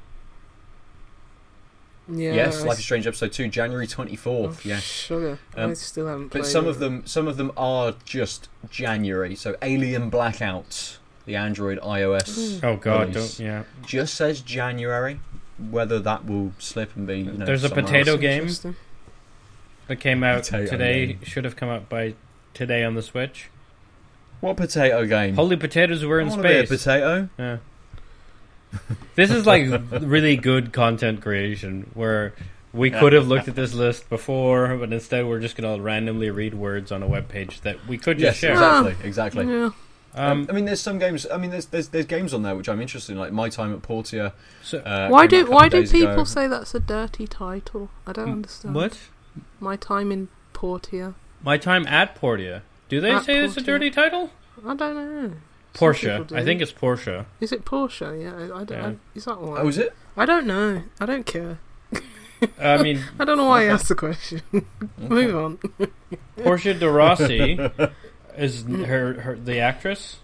[2.12, 4.66] yeah, yes, I Life is Strange Episode Two, January twenty oh, fourth.
[4.66, 4.82] yes.
[4.82, 5.38] sugar.
[5.56, 6.30] Um, I still haven't.
[6.34, 6.70] But some it.
[6.70, 9.36] of them, some of them are just January.
[9.36, 13.64] So Alien Blackout, the Android iOS, Oh God, don't yeah.
[13.86, 15.20] just says January.
[15.70, 18.60] Whether that will slip and be, you know, There's a somewhere potato else.
[18.60, 18.76] game.
[19.88, 21.06] That came out Potato today.
[21.08, 21.20] game.
[21.24, 22.16] Should have come out by
[22.54, 23.50] today on the Switch.
[24.42, 25.36] What potato game?
[25.36, 26.84] Holy potatoes, we're I in wanna be a space.
[26.84, 27.30] potato.
[27.38, 27.58] Yeah.
[29.16, 29.68] this is like
[30.02, 32.34] really good content creation where
[32.72, 36.30] We could have looked at this list before, but instead we're just going to randomly
[36.30, 38.52] read words on a web page that we could Yes, just share.
[38.52, 39.46] exactly, exactly.
[39.48, 39.70] Yeah.
[40.16, 41.26] Um, I mean, there's some games.
[41.32, 43.74] I mean, there's there's there's games on there which I'm interested in, like my time
[43.74, 44.34] at Portia.
[44.64, 46.24] so, Uh, Why came out a do couple why do days people ago.
[46.24, 47.90] say that's a dirty title?
[48.08, 48.74] I don't understand.
[48.76, 48.98] what?
[49.60, 51.14] My time in Portia.
[51.44, 52.64] My time at Portia.
[52.90, 54.32] Do they At say it's a dirty title?
[54.66, 55.32] I don't know.
[55.76, 56.18] Some Porsche.
[56.24, 57.26] people I think it's Porsche.
[57.40, 58.22] Is it Porsche?
[58.22, 58.72] Yeah, I, I don't.
[58.72, 58.88] Yeah.
[58.88, 59.62] I, is that one?
[59.62, 59.94] Oh, is it?
[60.18, 60.84] I don't know.
[61.00, 61.60] I don't care.
[62.60, 63.70] I mean, I don't know why Okay.
[63.70, 64.42] I asked the question.
[64.98, 65.60] Move on.
[66.38, 67.60] Portia de Rossi
[68.38, 70.18] is her, her the actress.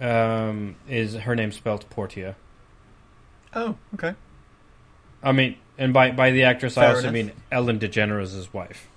[0.00, 2.34] Um, is her name spelled Portia?
[3.54, 4.14] Oh, okay.
[5.22, 7.12] I mean, and by by the actress, I also enough.
[7.14, 8.88] mean Ellen DeGeneres' wife.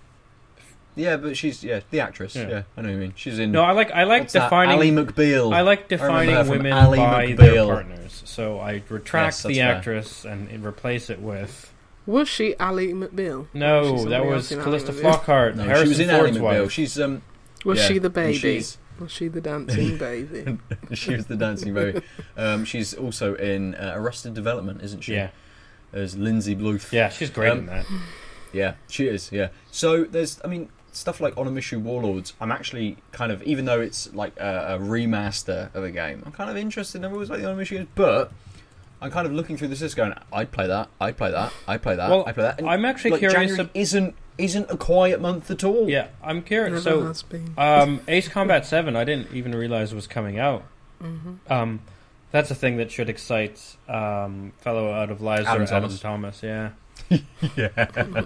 [0.99, 2.35] Yeah, but she's yeah the actress.
[2.35, 2.49] Yeah.
[2.49, 3.13] Yeah, I know what you mean.
[3.15, 3.51] She's in.
[3.51, 4.43] No, I like I like what's that?
[4.45, 4.75] defining.
[4.75, 5.53] Ally McBeal.
[5.53, 7.67] I like defining her from women Ally by their McBeal.
[7.73, 8.21] partners.
[8.25, 9.75] So I retract Yes, the fair.
[9.75, 11.73] actress and, and replace it with
[12.05, 13.47] Was she Ally McBeal?
[13.53, 13.83] no.
[13.83, 15.01] She's That somebody was else in Calista McBeal.
[15.13, 15.55] Flockhart.
[15.55, 16.41] No, Harrison she was in Ally Ford's McBeal.
[16.63, 16.71] wife.
[16.71, 17.21] She's um.
[17.65, 18.37] Was yeah, she the and baby?
[18.37, 20.57] She's, Was she the dancing baby?
[20.93, 22.01] she was the dancing baby.
[22.37, 25.13] Um, she's also in uh, Arrested Development, isn't she?
[25.13, 25.29] Yeah,
[25.93, 26.91] As Lindsay Bluth.
[26.93, 27.85] yeah, she's great Um, in that.
[28.53, 29.31] Yeah, she is.
[29.31, 29.49] Yeah.
[29.71, 32.33] So there's, I mean, stuff like Onimusha Warlords.
[32.41, 36.31] I'm actually kind of, even though it's like a, a remaster of a game, I'm
[36.31, 38.31] kind of interested in rules like the Onimusha games, but
[39.01, 41.81] I'm kind of looking through this list, going, I'd play that, I'd play that, I'd
[41.81, 42.59] play that, Well, I'd play that.
[42.59, 43.33] And, I'm actually like, curious.
[43.39, 45.89] January ab- isn't isn't a quiet month at all.
[45.89, 46.83] yeah, I'm curious.
[46.83, 47.13] So.
[47.57, 50.63] Um, Ace Combat Seven, I didn't even realize was coming out.
[51.03, 51.51] Mm-hmm.
[51.51, 51.81] Um,
[52.31, 55.99] that's a thing that should excite um, fellow out of Liza Adam Adam, Thomas.
[55.99, 56.43] Thomas.
[56.43, 56.69] Yeah,
[57.55, 57.69] yeah.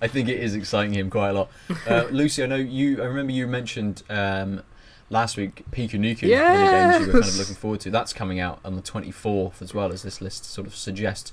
[0.00, 1.50] I think it is exciting him quite a lot.
[1.88, 3.00] Uh, Lucy, I know you.
[3.02, 4.62] I remember you mentioned um,
[5.10, 7.90] last week Pikuniku, one of the games you were kind of looking forward to.
[7.90, 11.32] That's coming out on the 24th as well as this list sort of suggests.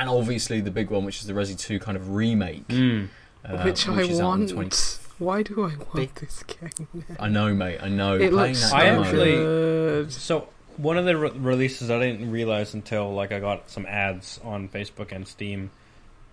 [0.00, 3.08] And obviously the big one, which is the Resi 2 kind of remake, mm.
[3.44, 4.70] uh, Which I is out on the want.
[4.72, 4.98] 20th.
[5.18, 7.04] Why do I want Big- this game?
[7.18, 7.78] I know, mate.
[7.82, 8.14] I know.
[8.14, 10.12] It Playing looks that so I demo- actually- good.
[10.12, 14.40] So one of the re- releases I didn't realize until like I got some ads
[14.42, 15.70] on Facebook and Steam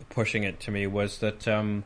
[0.09, 1.83] pushing it to me was that um,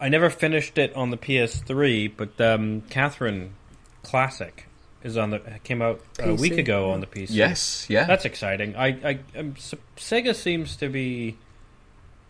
[0.00, 3.54] I never finished it on the PS3, but um, Catherine
[4.02, 4.66] Classic
[5.02, 7.28] is on the came out a PC, week ago on the PC.
[7.30, 8.04] Yes, yeah.
[8.04, 8.74] That's exciting.
[8.74, 11.36] I, I um, S- Sega seems to be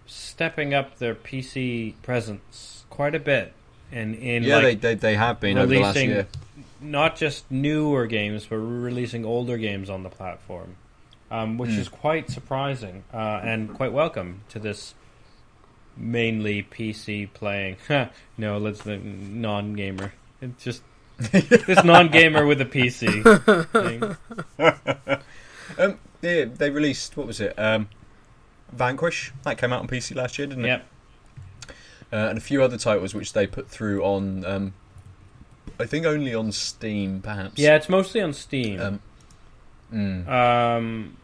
[0.07, 3.53] stepping up their PC presence quite a bit,
[3.93, 6.27] and in yeah, like they, they they have been over the last year.
[6.85, 10.77] Not just newer games, but releasing older games on the platform,
[11.31, 11.79] um, which Hmm.
[11.81, 14.94] is quite surprising uh, and quite welcome to this
[15.97, 17.77] mainly PC playing.
[18.38, 20.12] no, let's non gamer.
[20.40, 20.83] It's just
[21.18, 23.23] this non gamer with a PC.
[23.70, 24.16] thing.
[25.79, 27.59] Um, they they released what was it?
[27.59, 27.88] Um,
[28.70, 30.68] Vanquish that came out on PC last year, didn't it?
[30.68, 30.87] Yep.
[32.12, 34.75] uh, and a few other titles which they put through on, um,
[35.81, 37.59] I think only on Steam, perhaps.
[37.59, 38.81] Yeah, it's mostly on Steam.
[38.81, 39.00] Um,
[39.92, 40.29] mm.
[40.29, 41.16] Um,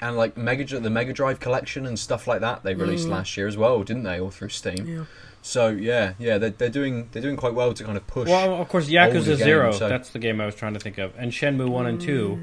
[0.00, 3.12] and like Mega Dri- the Mega Drive collection and stuff like that they released Mm.
[3.12, 4.20] last year as well, didn't they?
[4.20, 4.86] All through Steam.
[4.86, 5.04] Yeah.
[5.42, 8.28] So yeah, yeah, they're, they're doing they're doing quite well to kind of push.
[8.28, 9.72] well, of course, Yakuza games, Zero.
[9.72, 12.38] so- That's the game I was trying to think of, and Shenmue One and Two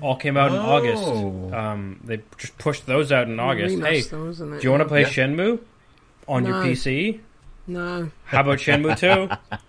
[0.00, 0.76] all came out in Oh.
[0.76, 1.54] August.
[1.54, 3.76] Um, they just pushed those out in August.
[3.78, 5.08] Hey, Remaster, do you want to play Yeah.
[5.08, 5.60] Shenmue
[6.28, 7.20] on your PC?
[7.66, 8.10] No.
[8.24, 9.34] How about Shenmue Two?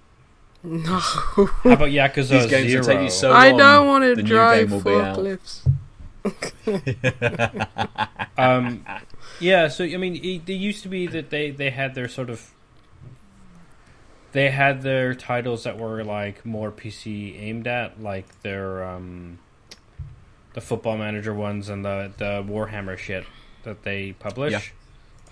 [0.68, 0.98] No.
[0.98, 2.82] How about Yakuza These games Zero?
[2.82, 5.16] will take you so long, I don't want to drive game will be out.
[5.16, 5.62] forklifts.
[8.38, 8.84] um,
[9.40, 12.32] yeah, so I mean, it, it used to be that they they had their sort
[12.32, 12.52] of
[14.32, 19.38] they had their titles that were like more PC aimed at, like their um,
[20.54, 23.26] the Football Manager ones and the the Warhammer shit
[23.64, 24.74] that they publish.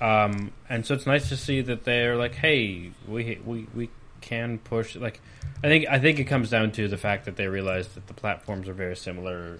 [0.03, 3.89] Um, and so it's nice to see that they're like, hey, we we we
[4.21, 4.95] can push.
[4.95, 5.21] Like,
[5.63, 8.13] I think I think it comes down to the fact that they realize that the
[8.13, 9.59] platforms are very similar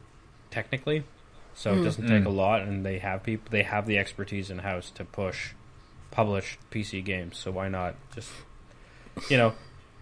[0.51, 1.03] technically,
[1.55, 1.83] so it Mm.
[1.83, 2.27] doesn't take Mm.
[2.27, 5.51] a lot, and they have people they have the expertise in house to push
[6.11, 7.37] publish PC games.
[7.37, 8.29] So why not just
[9.29, 9.53] you know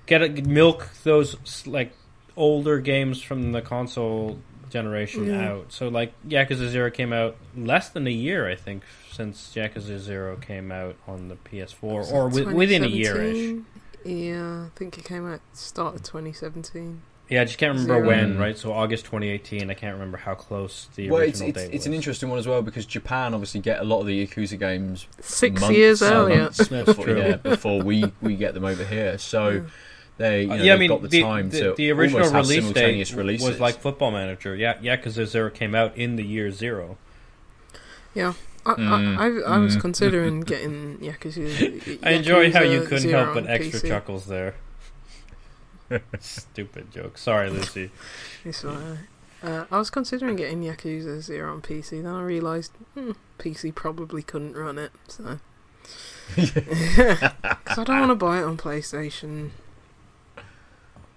[0.07, 1.37] get a, milk those
[1.67, 1.93] like
[2.35, 4.39] older games from the console
[4.71, 5.49] generation Yeah.
[5.51, 5.71] out.
[5.71, 10.35] So like Yakuza Zero came out less than a year, I think, since Yakuza Zero
[10.37, 13.55] came out on the PS4, or that wi- within a year ish.
[14.05, 17.01] Yeah, I think it came out start of 2017.
[17.29, 18.07] Yeah, I just can't remember Zero.
[18.07, 18.37] when.
[18.37, 19.69] Right, so August 2018.
[19.69, 22.39] I can't remember how close the well, it's original it's, date it's an interesting one
[22.39, 26.01] as well because Japan obviously get a lot of the Yakuza games Six months, years
[26.01, 26.41] uh, earlier.
[26.43, 29.17] months before, yeah, before we, we get them over here.
[29.17, 29.61] So Yeah.
[30.17, 31.91] they, you Uh, know, yeah, I they've mean, got the, the, time the, to the
[31.91, 33.47] original release date releases.
[33.47, 34.53] was like Football Manager.
[34.55, 36.97] Yeah, yeah, because Zero came out in the year zero.
[38.65, 39.81] I, Mm, I, I, I was mm.
[39.81, 41.99] considering getting Yakuza.
[42.03, 43.87] I enjoy how you couldn't help but extra PC.
[43.87, 44.55] chuckles there.
[46.19, 47.17] Stupid joke.
[47.17, 47.91] Sorry, Lucy.
[48.45, 48.99] It's alright.
[49.43, 54.21] Uh, I was considering getting Yakuza Zero on PC, then I realised hmm, PC probably
[54.21, 55.39] couldn't run it, so.
[56.35, 59.49] Because I don't want to buy it on PlayStation,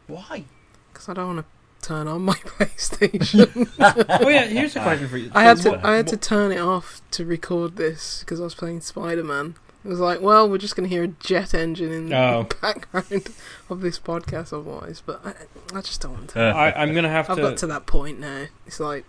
[0.07, 0.45] Why?
[0.93, 1.45] because I don't want to
[1.85, 3.69] turn on my PlayStation.
[4.25, 5.31] oh yeah, here's a question for you.
[5.35, 8.45] I had to what- I had to turn it off to record this because I
[8.45, 9.55] was playing Spider Man.
[9.85, 12.45] It was like, well, we're just going to hear a jet engine in Oh.
[12.49, 13.29] the background
[13.69, 15.35] of this podcast otherwise, but I,
[15.77, 16.41] I just don't want to.
[16.41, 18.47] I, I'm gonna have to I've got to that point now.
[18.67, 19.05] It's like,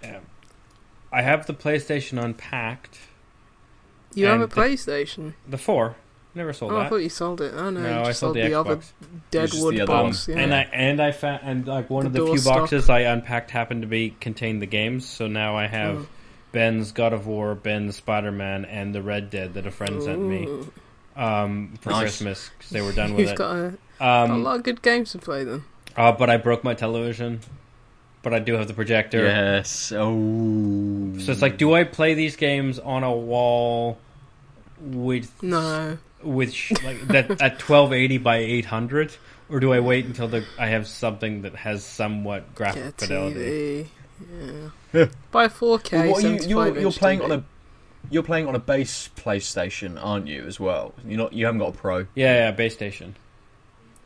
[0.00, 0.20] yeah.
[1.12, 3.00] I have the PlayStation unpacked.
[4.14, 5.34] you have a And the- PlayStation.
[5.48, 5.96] The four.
[6.34, 7.52] Never sold Oh, I thought you sold it.
[7.56, 8.92] Oh no, no, you I just sold sold the the, other Xbox.
[9.32, 10.28] Deadwood the other box.
[10.28, 10.38] Yeah.
[10.38, 12.58] And I and I found and like one The of the few stop.
[12.58, 15.08] boxes I unpacked happened to be contained the games.
[15.08, 16.06] So now I have Mm.
[16.52, 20.20] Ben's God of War, Ben's Spider Man, and the Red Dead that a friend sent
[20.20, 20.48] me
[21.16, 22.00] um, for Nice.
[22.00, 23.36] Christmas because they were done with You've it.
[23.36, 25.64] got a, got a Um, lot of good games to play then.
[25.96, 27.40] uh, but I broke my television.
[28.22, 29.24] But I do have the projector.
[29.24, 29.92] Yes.
[29.96, 31.18] Oh.
[31.20, 33.98] So it's like, do I play these games on a wall
[34.80, 39.16] with No, with sh- like that at 1280 by 800,
[39.48, 43.06] or do I wait until the I have something that has somewhat graphic get a
[43.06, 43.90] fidelity?
[44.20, 44.70] TV.
[44.92, 45.06] Yeah.
[45.30, 45.92] Buy a 4K.
[45.92, 47.24] Well, what, you, 75 you're, you're playing TV.
[47.24, 47.44] on a
[48.10, 50.44] you're playing on a base PlayStation, aren't you?
[50.46, 50.94] As well.
[51.06, 51.32] You're not.
[51.32, 51.98] You haven't got a Pro.
[52.14, 53.16] Yeah, yeah, base station.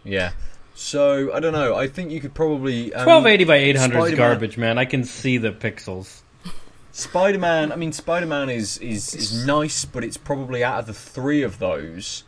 [0.02, 0.32] Yeah.
[0.74, 1.74] So I don't know.
[1.76, 4.78] I think you could probably um, 1280 by 800 is garbage, man.
[4.78, 6.20] I can see the pixels.
[6.94, 7.72] Spider Man.
[7.72, 11.42] I mean, Spider Man is, is is nice, but it's probably out of the three
[11.42, 12.22] of those,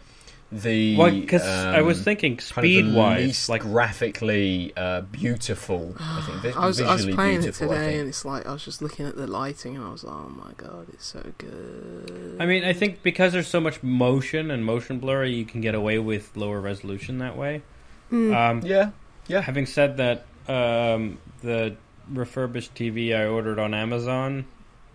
[0.50, 5.94] the Well, because I was um, thinking kind of speed wise, like graphically uh, beautiful.
[6.00, 7.68] I think vi- I was, I was visually playing it beautiful.
[7.68, 10.16] Today, and it's like I was just looking at the lighting, and I was like,
[10.16, 14.50] "Oh my god, it's so good." I mean, I think because there's so much motion
[14.50, 17.62] and motion blur, you can get away with lower resolution that way.
[18.10, 18.34] Mm.
[18.34, 18.90] Um, Yeah.
[19.28, 19.42] Yeah.
[19.42, 21.76] Having said that, um, the
[22.12, 24.44] refurbished TV I ordered on Amazon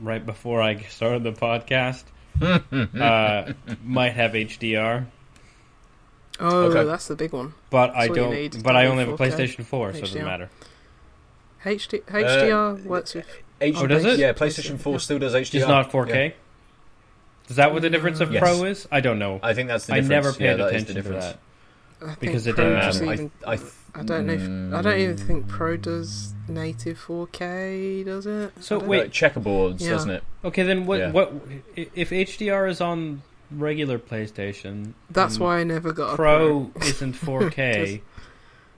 [0.01, 2.03] right before I started the podcast
[2.41, 5.05] uh, might have HDR,
[6.39, 6.83] oh, okay.
[6.83, 7.53] that's the big one.
[7.69, 8.63] but I That's what you don't.
[8.63, 10.49] But I only have a 4K PlayStation 4, so it doesn't matter.
[11.63, 13.27] HD, HDR works with.
[13.61, 14.17] H- Oh, does it?
[14.17, 14.97] Yeah, PlayStation Four Yeah.
[14.99, 15.51] still does HDR.
[15.51, 16.29] Just not 4K.
[16.29, 16.31] Yeah.
[17.47, 18.41] Is that what the difference of Yes.
[18.41, 18.87] Pro is?
[18.91, 19.39] I don't know.
[19.43, 20.09] I think that's the difference.
[20.11, 21.39] I never paid yeah, that is the attention to that.
[22.01, 23.03] I think Because it didn't matter.
[23.13, 23.59] even- I, I,
[23.93, 24.33] I don't know.
[24.33, 24.41] If,
[24.73, 25.19] I don't even mm.
[25.19, 28.05] think Pro does native 4K.
[28.05, 28.53] Does it?
[28.61, 29.11] So wait.
[29.11, 29.89] checkerboards, Yeah.
[29.91, 30.23] doesn't it?
[30.45, 30.99] Okay, then what?
[30.99, 31.11] Yeah.
[31.11, 31.33] What
[31.75, 33.21] if HDR is on
[33.51, 34.93] regular PlayStation?
[35.09, 38.01] That's why I never got a Pro isn't 4K.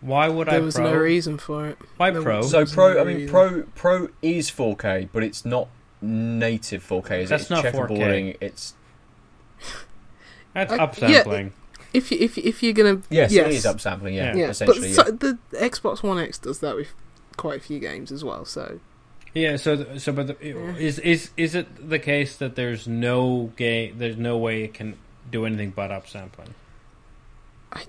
[0.01, 0.91] Why would I There was Pro?
[0.91, 1.78] no reason for it.
[1.95, 2.41] Why there Pro?
[2.41, 3.30] So Pro, no I mean, reason.
[3.30, 5.70] Pro Pro is 4K, but it's not
[6.01, 7.22] native 4K.
[7.22, 7.49] Is That's it?
[7.51, 7.88] not it's 4K.
[7.88, 8.38] checkerboarding.
[8.41, 8.74] It's
[10.53, 11.51] That's I- upsampling.
[11.93, 13.47] If you if you- if you're gonna yes, Yes.
[13.47, 14.13] it is upsampling.
[14.15, 14.35] Yeah, Yeah.
[14.35, 14.93] yeah, but essentially.
[14.93, 15.11] so, yeah.
[15.11, 16.89] the Xbox One X does that with
[17.37, 18.45] quite a few games as well.
[18.45, 18.79] So
[19.35, 19.55] Yeah.
[19.57, 20.75] So, so, but the, Yeah.
[20.77, 23.95] is is is it the case that there's no game?
[23.97, 24.95] There's no way it can
[25.31, 26.49] do anything but upsampling.
[27.71, 27.83] I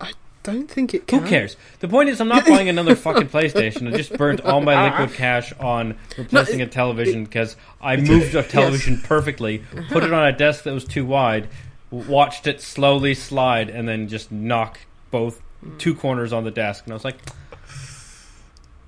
[0.00, 1.22] I don't think it can.
[1.22, 1.56] Who cares?
[1.80, 3.88] The point is, I'm not buying another fucking PlayStation.
[3.92, 8.42] I just burnt all my liquid cash on replacing a television because I moved a
[8.58, 11.54] television perfectly, put it on a desk that was too wide, w-
[11.94, 14.78] watched it slowly slide, and then just knock
[15.10, 15.40] both
[15.78, 16.84] two corners on the desk.
[16.84, 17.18] And I was like,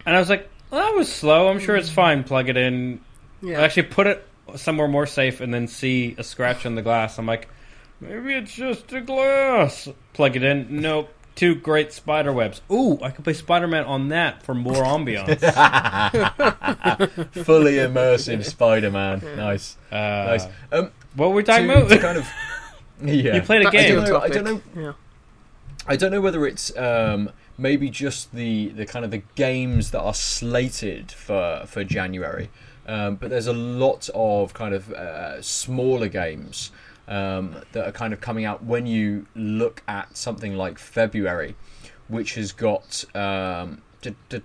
[0.05, 1.49] and I was like, well, that was slow.
[1.49, 2.25] I'm sure it's fine.
[2.25, 3.01] Plug it in.
[3.43, 3.61] Yeah.
[3.61, 4.27] I actually put it
[4.57, 7.19] somewhere more safe, and then see a scratch on the glass.
[7.19, 7.49] I'm like,
[8.01, 9.89] maybe it's just a glass.
[10.13, 10.81] Plug it in.
[10.81, 11.11] Nope.
[11.35, 12.63] Two great spider webs.
[12.73, 15.39] Ooh, I could play Spider Man on that for more ambiance.
[17.45, 19.23] fully immersive Spider-Man.
[19.37, 20.47] Nice, Uh, nice.
[20.73, 22.01] Um, What were we talking to about?
[22.01, 22.27] kind of
[23.03, 23.37] yeah.
[23.37, 23.95] You played a Back to I game.
[23.97, 24.93] don't know- I don't know- Yeah.
[25.89, 30.01] I don't know whether it's um, maybe just the, the kind of the games that
[30.01, 32.51] are slated for for January,
[32.89, 36.73] um, but there's a lot of kind of uh, smaller games
[37.07, 41.55] um, that are kind of coming out when you look at something like February,
[42.09, 43.05] which has got.
[43.15, 43.83] Um,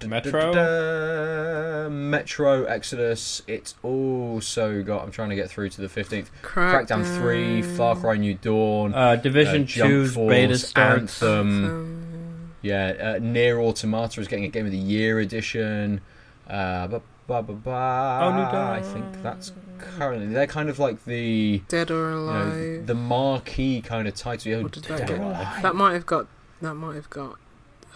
[0.08, 1.90] Metro?
[1.90, 3.42] Metro Exodus.
[3.48, 5.04] It's also got.
[5.04, 6.28] I'm trying to get through to the 15th.
[6.42, 11.22] Crackdown 3, Far Cry New Dawn, Uh, Division uh, Jump 2's beta starts.
[11.22, 12.52] Anthem.
[12.62, 16.02] Yeah, uh, Nier Automata is getting a Game of the Year edition.
[16.48, 18.20] Uh, ba, ba, ba, ba.
[18.22, 18.56] Oh, New Dawn.
[18.56, 22.56] I think that's currently they're kind of like the Dead or you Alive.
[22.56, 24.52] know the marquee kind of title.
[24.52, 25.20] Yeah, What did that get?
[25.20, 25.62] Alive.
[25.64, 26.28] That might have got.
[26.62, 27.40] That might have got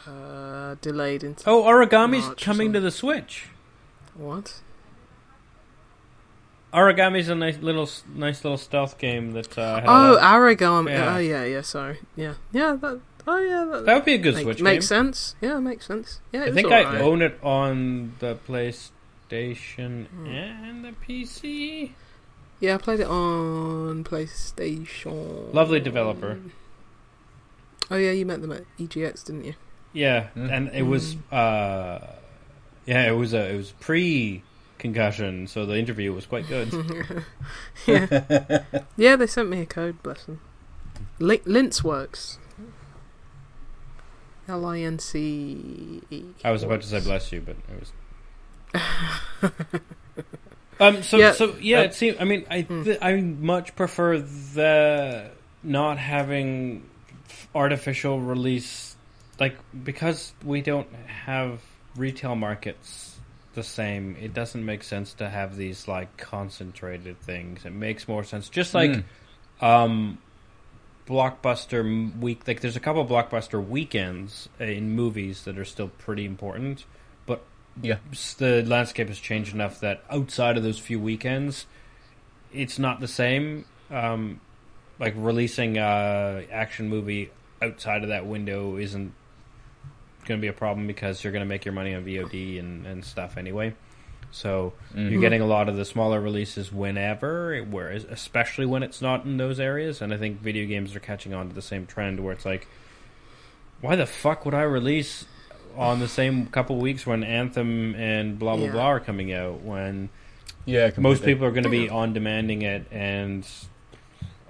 [0.07, 1.43] uh, delayed into.
[1.49, 3.47] Oh, Origami's March coming to the Switch.
[4.15, 4.61] What?
[6.73, 10.89] Origami's a nice little nice little stealth game that uh, I had a Oh, Aragami.
[10.89, 11.15] Yeah.
[11.15, 11.61] Oh, yeah, yeah.
[11.61, 11.99] Sorry.
[12.15, 12.75] Yeah, yeah.
[12.75, 12.99] That.
[13.27, 13.65] Oh, yeah.
[13.71, 15.05] That, that would be a good make- Switch makes game.
[15.05, 15.35] sense.
[15.41, 16.19] Yeah, makes sense.
[16.33, 17.01] Yeah, it I think I alright.
[17.01, 20.27] own it on the PlayStation Hmm.
[20.27, 21.91] and the PC.
[22.59, 25.53] Yeah, I played it on PlayStation.
[25.53, 26.39] Lovely developer.
[27.89, 29.53] Oh yeah, you met them at EGX, didn't you?
[29.95, 30.51] Yeah, Mm.
[30.51, 31.99] and it was uh,
[32.85, 34.43] yeah, it was a it was pre
[34.77, 36.67] concussion, so the interview was quite good.
[37.87, 38.63] yeah.
[38.97, 40.03] yeah, they sent me a code.
[40.03, 40.41] Bless them.
[41.19, 42.37] Lin- Lince works.
[44.49, 46.23] L I N C E.
[46.43, 47.91] I was about to say bless you, but it was.
[50.79, 51.03] um.
[51.03, 51.31] So Yeah.
[51.31, 52.17] so yeah, Uh, it seems.
[52.19, 52.83] I mean, I Hmm.
[52.83, 55.31] th- I much prefer the
[55.63, 56.83] not having
[57.55, 58.94] artificial release,
[59.39, 61.61] like because we don't have
[61.95, 63.17] retail markets
[63.53, 64.15] the same.
[64.19, 67.65] It doesn't make sense to have these like concentrated things.
[67.65, 69.03] It makes more sense, just like Mm.
[69.61, 70.17] um
[71.07, 76.25] blockbuster week like there's a couple blockbuster weekends uh, in movies that are still pretty
[76.25, 76.83] important
[77.27, 77.43] but
[77.79, 77.97] Yeah.
[78.39, 81.67] the landscape has changed enough that outside of those few weekends
[82.51, 84.39] it's not the same um
[84.97, 87.29] like releasing a action movie
[87.61, 89.13] outside of that window isn't
[90.25, 92.85] going to be a problem because you're going to make your money on VOD and,
[92.85, 93.73] and stuff anyway
[94.31, 95.11] so Mm.
[95.11, 99.37] you're getting a lot of the smaller releases whenever, whereas especially when it's not in
[99.37, 100.01] those areas.
[100.01, 102.67] And I think video games are catching on to the same trend where it's like,
[103.79, 105.25] why the fuck would I release
[105.77, 108.71] on the same couple weeks when Anthem and blah blah Yeah.
[108.73, 110.09] blah are coming out when
[110.65, 113.47] Yeah, most people are going to be on demanding it and.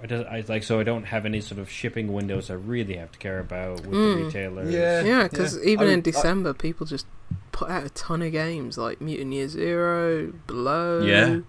[0.06, 2.96] I, just, I like so I don't have any sort of shipping windows I really
[2.96, 4.24] have to care about with the Mm.
[4.26, 4.72] retailers.
[4.74, 5.02] Yeah.
[5.02, 5.64] Yeah, because yeah.
[5.70, 7.06] even I in would- I- December, people just
[7.52, 11.40] put out a ton of games like Mutant Year Zero, Below, Yeah.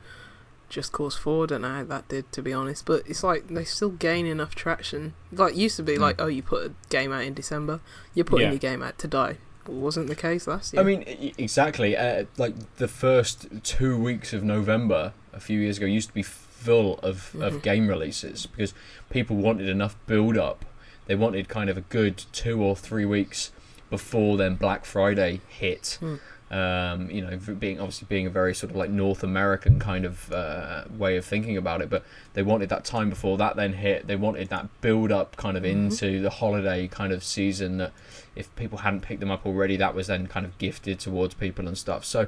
[0.69, 1.47] Just Cause Four.
[1.47, 4.53] Don't know how that did, to be honest, but it's like they still gain enough
[4.53, 5.13] traction.
[5.31, 5.99] Like used to be, Mm.
[5.99, 7.79] like oh, you put a game out in December,
[8.13, 8.51] you're putting Yeah.
[8.51, 9.37] your game out to die.
[9.65, 10.81] Wasn't the case last year.
[10.81, 11.95] I mean, e- exactly.
[11.95, 16.23] Uh, like the first two weeks of November a few years ago used to be
[16.67, 17.45] full of, Mhm.
[17.47, 18.73] of game releases because
[19.09, 20.65] people wanted enough build up.
[21.05, 23.51] They wanted kind of a good two or three weeks
[23.89, 25.97] before then Black Friday hit.
[26.01, 26.15] Hmm.
[26.49, 30.31] Um, you know, being obviously being a very sort of like North American kind of
[30.31, 32.03] uh, way of thinking about it, but
[32.33, 34.07] they wanted that time before that then hit.
[34.07, 35.69] They wanted that build up kind of Mhm.
[35.71, 37.91] into the holiday kind of season that
[38.35, 41.67] if people hadn't picked them up already, that was then kind of gifted towards people
[41.67, 42.03] and stuff.
[42.05, 42.27] So,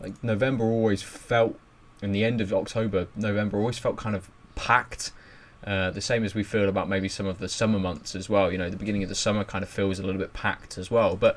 [0.00, 1.58] like November always felt,
[2.02, 5.12] and the end of October, November always felt kind of packed.
[5.66, 8.50] Uh, the same as we feel about maybe some of the summer months as well.
[8.52, 10.90] You know, the beginning of the summer kind of feels a little bit packed as
[10.90, 11.16] well.
[11.16, 11.36] But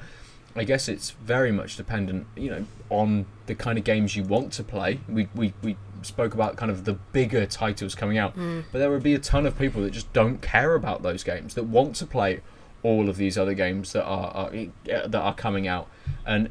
[0.55, 4.53] I guess it's very much dependent, you know, on the kind of games you want
[4.53, 4.99] to play.
[5.09, 8.65] We we, we spoke about kind of the bigger titles coming out, Mm.
[8.71, 11.53] but there would be a ton of people that just don't care about those games
[11.55, 12.41] that want to play
[12.83, 15.87] all of these other games that are, are uh, that are coming out,
[16.25, 16.49] and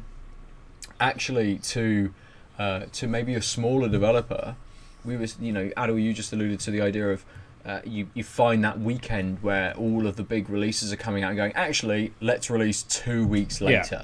[0.99, 2.13] actually to
[2.61, 4.55] uh, to maybe a smaller developer,
[5.03, 7.25] we was you know Aadil, you just alluded to the idea of.
[7.63, 11.29] Uh, you you find that weekend where all of the big releases are coming out
[11.29, 11.53] and going.
[11.53, 13.67] Actually, let's release two weeks Yeah.
[13.67, 14.01] later.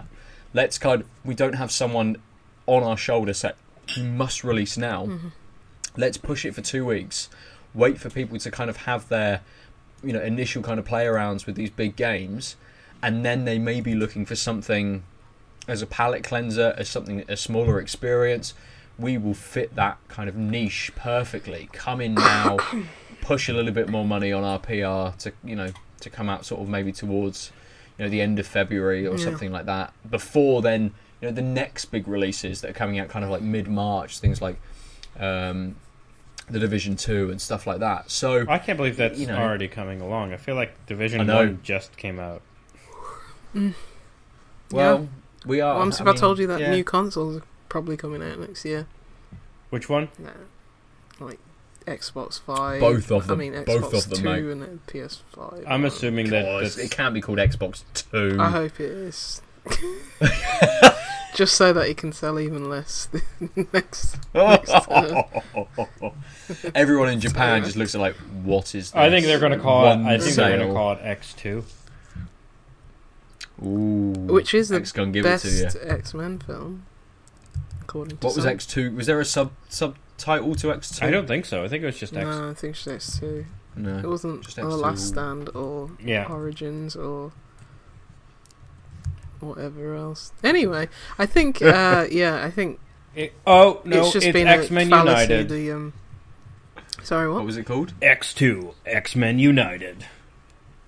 [0.53, 2.17] Let's kind of we don't have someone
[2.67, 3.55] on our shoulder set.
[3.95, 4.99] You must release now.
[5.07, 5.31] Mhm.
[6.03, 7.29] Let's push it for two weeks.
[7.73, 9.41] Wait for people to kind of have their
[10.03, 12.55] you know initial kind of play arounds with these big games,
[13.01, 15.01] and then they may be looking for something
[15.67, 18.53] as a palate cleanser, as something a smaller experience.
[18.99, 21.69] We will fit that kind of niche perfectly.
[21.71, 22.57] Come in now,
[23.21, 26.45] push a little bit more money on our PR to you know to come out
[26.45, 27.51] sort of maybe towards
[27.97, 29.23] you know the end of February or Yeah.
[29.25, 29.93] something like that.
[30.09, 33.41] Before then, you know the next big releases that are coming out kind of like
[33.43, 34.59] mid March, things like
[35.19, 35.75] um,
[36.49, 38.09] the Division Two and stuff like that.
[38.09, 39.37] So I can't believe that's You know.
[39.37, 40.33] already coming along.
[40.33, 41.27] I feel like Division.
[41.27, 42.41] One just came out.
[44.71, 45.07] well,
[45.47, 45.73] we are.
[45.75, 46.71] Well, I'm surprised I mean, told you that yeah.
[46.71, 48.87] new consoles are probably coming out next year.
[49.69, 50.09] Which one?
[50.19, 50.29] Nah,
[51.19, 51.39] like
[51.85, 52.79] Xbox Five.
[52.81, 53.39] Both of them.
[53.39, 54.51] I mean, Xbox Both of them, Two mate.
[54.51, 55.63] and then PS5.
[55.67, 58.37] I'm or- assuming that that's, it can't be called Xbox Two.
[58.39, 59.41] I hope it is.
[61.35, 63.09] Just so that it can sell even less
[63.73, 64.17] next.
[66.73, 68.91] Everyone in Japan just looks at like, what is?
[68.91, 68.95] This?
[68.95, 70.15] I think they're going to call One it.
[70.15, 71.63] I think they're going to call it X Two.
[73.65, 75.63] Ooh, Which is the X gonna give it to you.
[75.63, 76.85] best X Men film,
[77.81, 78.45] according to What was.
[78.45, 78.95] X two?
[78.95, 81.05] Was there a sub subtitle to X two?
[81.05, 81.63] I don't think so.
[81.63, 82.25] I think it was just X.
[82.25, 83.45] No, I think it's X Two.
[83.79, 84.79] It wasn't Just The X2.
[84.81, 86.25] Last Stand or Yeah.
[86.31, 87.31] Origins or
[89.39, 90.31] whatever else.
[90.43, 90.89] Anyway,
[91.19, 92.79] I think uh, yeah, I think
[93.15, 95.21] It- oh no, it's it's, just been X Men a fallacy.
[95.33, 95.49] United.
[95.49, 95.93] The, um,
[97.03, 97.37] sorry, what?
[97.37, 97.93] What was it called?
[98.01, 100.05] X two, X Men United.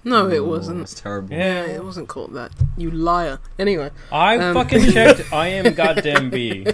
[0.04, 0.82] No, it wasn't.
[0.82, 1.34] It's terrible.
[1.36, 2.52] Yeah, it wasn't called that.
[2.78, 3.39] You liar.
[3.58, 5.32] Anyway, I Um, fucking checked.
[5.34, 6.66] I am goddamn B.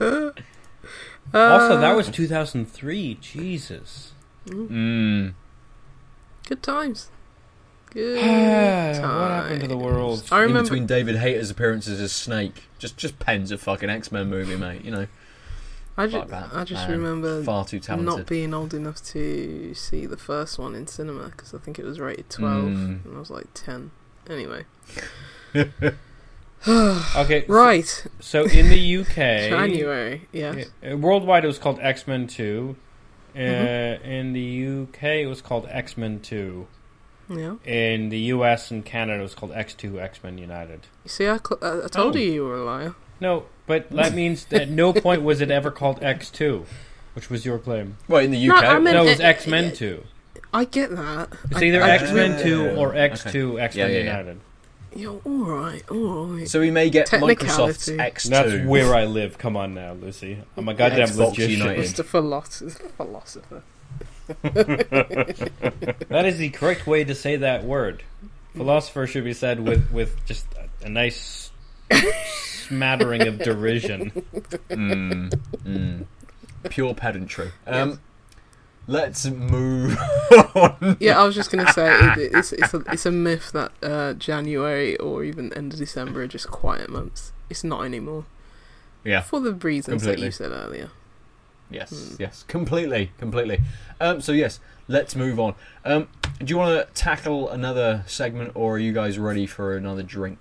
[0.00, 0.32] also,
[1.32, 3.18] that Uh, was 2003.
[3.20, 4.12] Jesus.
[4.46, 5.34] Mm.
[6.48, 7.10] good times.
[7.90, 8.98] Good times.
[9.00, 10.24] what happened to the world?
[10.32, 10.62] I In remember.
[10.62, 14.84] between David Hayter's appearances as Snake, just just pens a fucking X Men movie, mate.
[14.84, 15.06] You know,
[16.02, 16.50] I, ju- fuck that.
[16.52, 16.98] I just man.
[16.98, 18.06] remember far too talented.
[18.18, 21.84] not being old enough to see the first one in cinema because I think it
[21.84, 23.04] was rated 12 Mm.
[23.04, 23.90] and I was like 10.
[24.28, 24.64] Anyway.
[27.16, 28.06] Okay, Right.
[28.20, 30.28] So in the UK, January.
[30.32, 30.66] Yes.
[30.82, 32.76] worldwide it was called X Men Two.
[33.34, 34.04] Uh, Mhm.
[34.04, 36.66] In the UK, it was called X Men Two.
[37.30, 37.54] Yeah.
[37.64, 40.80] In the US and Canada, it was called X Two X Men United.
[41.04, 42.18] You see, I, cl- I told Oh.
[42.18, 42.94] you you were a liar.
[43.20, 46.66] No, but that means that at no point was it ever called X Two,
[47.14, 47.96] which was your claim.
[48.08, 50.04] Well, in the No, UK, I meant- No, it was X Men Two.
[50.52, 51.28] I get that.
[51.50, 54.18] It's I- either I- X Men Two or X Two X Men Yeah, yeah, yeah.
[54.18, 54.40] United.
[54.96, 55.82] You're all right.
[55.88, 56.48] All right.
[56.48, 57.96] so we may get Microsoft's Technicality.
[58.26, 58.28] X2.
[58.30, 59.38] That's where I live.
[59.38, 60.38] Come on now, Lucy.
[60.56, 61.58] I'm a goddamn Xbox logician.
[61.58, 61.84] United.
[61.84, 62.04] Mr.
[62.04, 62.88] Philosopher.
[62.96, 63.62] philosopher.
[66.08, 68.02] That is the correct way to say that word.
[68.56, 70.46] Philosopher should be said with, with just
[70.82, 71.50] a, a nice
[72.70, 74.10] smattering of derision.
[74.70, 75.30] Mm,
[75.64, 76.04] mm.
[76.70, 77.50] Pure pedantry.
[77.66, 78.00] Um,
[78.86, 79.96] Let's move
[80.54, 80.96] on.
[81.00, 84.14] Yeah, I was just gonna say it, it's it's a, it's a myth that uh,
[84.14, 87.32] January or even end of December are just quiet months.
[87.48, 88.24] It's not anymore
[89.04, 89.20] Yeah.
[89.20, 90.90] for the reasons that you said earlier.
[91.70, 92.16] Yes, Hmm.
[92.18, 93.60] yes, completely, completely.
[94.00, 94.58] Um, so yes,
[94.88, 95.54] let's move on.
[95.84, 96.08] Um,
[96.38, 100.38] do you want to tackle another segment, or are you guys ready for another drink?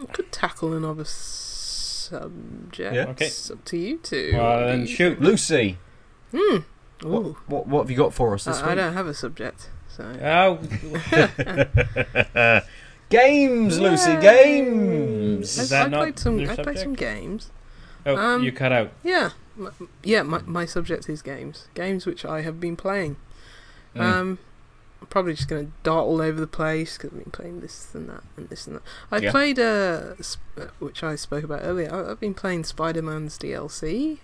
[0.00, 2.94] Mm, could tackle another subject.
[2.94, 3.06] Yeah.
[3.08, 3.26] Okay.
[3.26, 4.32] It's up to you two.
[4.34, 5.20] Well, What do then you shoot.
[5.20, 5.78] Lucy,
[6.32, 6.56] Hmm.
[7.02, 7.36] what, Ooh.
[7.46, 8.76] what what have you got for us this I, I week?
[8.76, 10.58] don't have a subject, so Oh,
[13.08, 14.20] games, Lucy, Yay.
[14.20, 15.58] games.
[15.58, 16.38] Is I, that I not played some.
[16.38, 16.98] your I played some subject?
[16.98, 17.50] games.
[18.04, 18.92] oh Um, you cut out.
[19.04, 19.70] Yeah, my,
[20.02, 20.22] yeah.
[20.22, 21.68] My my subject is games.
[21.74, 23.16] Games which I have been playing.
[23.94, 24.00] Mm.
[24.00, 24.38] Um,
[25.00, 27.88] I'm probably just going to dart all over the place because I've been playing this
[27.94, 28.82] and that and this and that.
[29.10, 29.30] I Yeah.
[29.30, 31.92] played uh, sp- uh, which I spoke about earlier.
[31.94, 34.18] I, I've been playing Spider Man's DLC.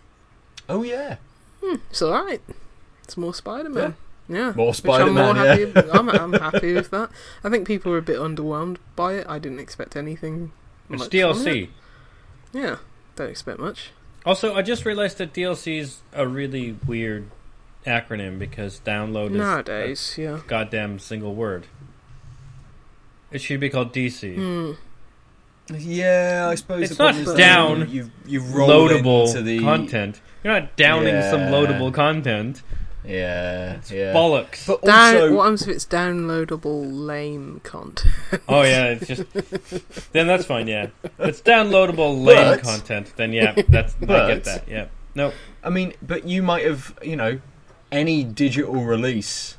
[0.69, 1.17] oh yeah,
[1.63, 2.41] Hmm, it's all right.
[3.05, 3.97] It's more Spider Man.
[4.29, 4.53] Yeah.
[4.57, 5.37] more Spider-Man.
[5.37, 5.83] I'm Yeah.
[5.93, 7.11] I'm, I'm happy with that.
[7.45, 9.27] I think people were a bit underwhelmed by it.
[9.29, 10.53] I didn't expect anything.
[10.89, 11.21] It's much from it.
[11.21, 11.69] DLC.
[12.53, 12.77] Yeah,
[13.17, 13.91] don't expect much.
[14.25, 17.29] Also, I just realized that DLC is a really weird
[17.87, 20.41] acronym because download is Nowadays, yeah.
[20.47, 21.67] goddamn single word.
[23.31, 24.35] It should be called DC.
[24.35, 24.73] Hmm.
[25.75, 30.21] Yeah, I suppose It's not is down You you, you roll Loadable into the content.
[30.43, 32.63] You're not downing some loadable content.
[33.05, 34.13] Yeah, yeah.
[34.13, 34.67] Bollocks.
[34.67, 38.15] But Down, also, what happens if it's downloadable lame content?
[38.49, 40.69] Oh yeah, it's just then that's fine.
[40.69, 43.13] Yeah, if it's downloadable lame But- content.
[43.17, 44.69] Then yeah, that's but, I get that.
[44.69, 45.33] Yeah, no,
[45.65, 47.41] I mean, but you might have, you know,
[47.93, 49.57] any digital release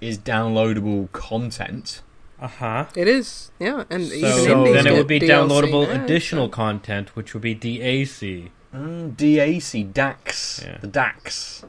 [0.00, 2.02] is downloadable content.
[2.40, 2.86] uh huh.
[2.94, 6.46] It is, yeah, and So, even So then it would be DLC downloadable now, additional
[6.46, 8.50] so- content, which would be DAC.
[8.74, 10.78] Mm, DAC, DAX, Yeah.
[10.80, 11.64] the DAX.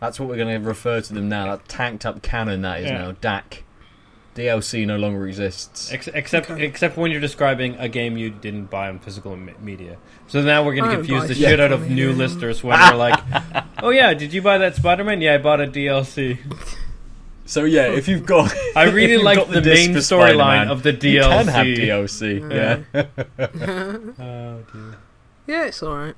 [0.00, 1.44] That's what we're going to refer to them now.
[1.56, 2.98] That tanked up canon that is Yeah.
[2.98, 3.62] now DAC.
[4.34, 5.92] DLC no longer exists.
[5.92, 6.64] Ex- except Okay.
[6.64, 9.96] except when you're describing a game you didn't buy on physical me- media.
[10.28, 12.12] So now we're going I to confuse the shit out of new media.
[12.12, 13.18] listeners when we're like,
[13.82, 15.20] "Oh yeah, did you buy that Spider-Man?
[15.20, 16.38] Yeah, I bought a DLC."
[17.44, 20.84] So yeah, if you've got, I really like got the, disc main for storyline of
[20.84, 21.14] the DLC.
[21.14, 22.52] You can have DLC.
[22.54, 22.78] Yeah.
[22.94, 23.06] Yeah.
[24.20, 24.98] Oh, dear.
[25.48, 26.14] Yeah, it's all right.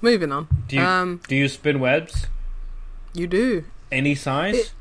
[0.00, 0.48] Moving on.
[0.66, 2.26] Do you um, do you spin webs?
[3.14, 3.64] you do.
[3.92, 4.56] Any size?
[4.56, 4.72] It-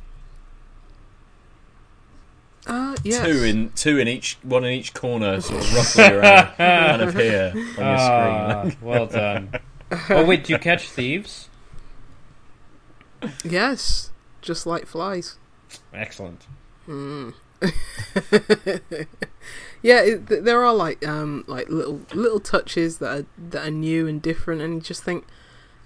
[2.69, 3.25] Uh, yes.
[3.25, 7.13] Two in two in each one in each corner, sort of roughly around kind of
[7.15, 8.77] here on your Ah, screen.
[8.81, 9.51] well done.
[10.09, 11.49] oh wait, do you catch thieves?
[13.43, 14.11] Yes,
[14.41, 15.37] just like flies.
[15.93, 16.45] Excellent.
[16.87, 17.33] Mm.
[19.81, 23.71] yeah, it, th- there are like um like little little touches that are that are
[23.71, 25.25] new and different, and you just think.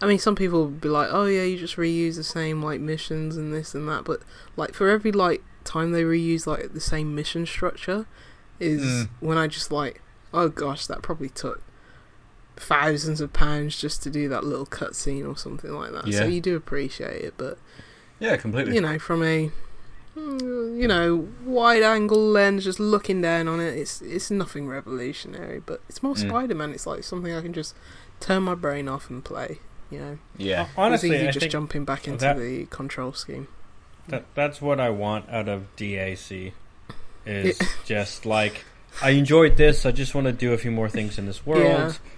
[0.01, 2.81] I mean, some people would be like, "Oh yeah, you just reuse the same like
[2.81, 4.21] missions and this and that," but
[4.57, 8.05] like for every like time they reuse like the same mission structure,
[8.59, 9.09] is Mm.
[9.19, 10.01] when I just like,
[10.33, 11.61] "Oh gosh, that probably took
[12.55, 16.41] thousands of pounds just to do that little cutscene or something like that." So you
[16.41, 17.57] do appreciate it, but
[18.19, 18.75] Yeah, completely.
[18.75, 19.51] you know, from a
[20.15, 23.75] mm, you know, wide angle lens, just looking down on it.
[23.77, 26.29] It's it's nothing revolutionary, but it's more Mm.
[26.29, 26.71] Spider Man.
[26.71, 27.75] It's like something I can just
[28.19, 29.59] turn my brain off and play.
[29.89, 30.67] You know, Yeah.
[30.77, 33.47] Honestly, it's easy I just jumping back into that- the control scheme.
[34.07, 36.51] That, that's what I want out of DAC.
[37.25, 37.67] Is Yeah.
[37.85, 38.65] just like
[39.01, 39.85] I enjoyed this.
[39.85, 41.63] I just want to do a few more things in this world.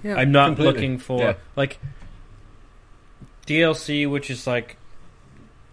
[0.04, 0.16] Yeah, yeah.
[0.20, 0.74] I'm not Completely.
[0.74, 1.34] looking for Yeah.
[1.56, 1.78] like
[3.46, 4.78] DLC, which is like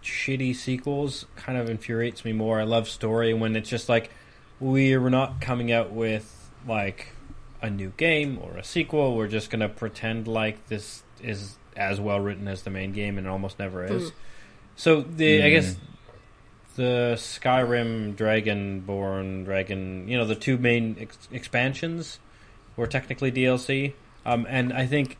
[0.03, 2.61] shitty sequels, kind of infuriates me more.
[2.61, 4.11] I love story when it's just like
[4.61, 7.09] we're not coming out with like
[7.63, 9.17] a new game or a sequel.
[9.17, 13.27] We're just gonna pretend like this is as well written as the main game, and
[13.27, 14.11] it almost never is.
[14.11, 14.13] Mm.
[14.77, 15.51] So the I Mm.
[15.51, 15.77] guess
[16.77, 22.19] the Skyrim Dragonborn Dragon, you know, the two main ex- expansions
[22.77, 23.93] were technically DLC.
[24.25, 25.19] Um, and I think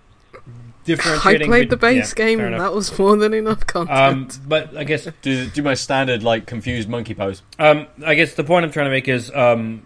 [0.85, 1.43] differentiating.
[1.43, 4.39] I played the base yeah, game, and that was more than enough Um, content.
[4.47, 7.43] but I guess Do do my standard like confused monkey pose.
[7.59, 9.85] um, I guess the point I'm trying to make is um,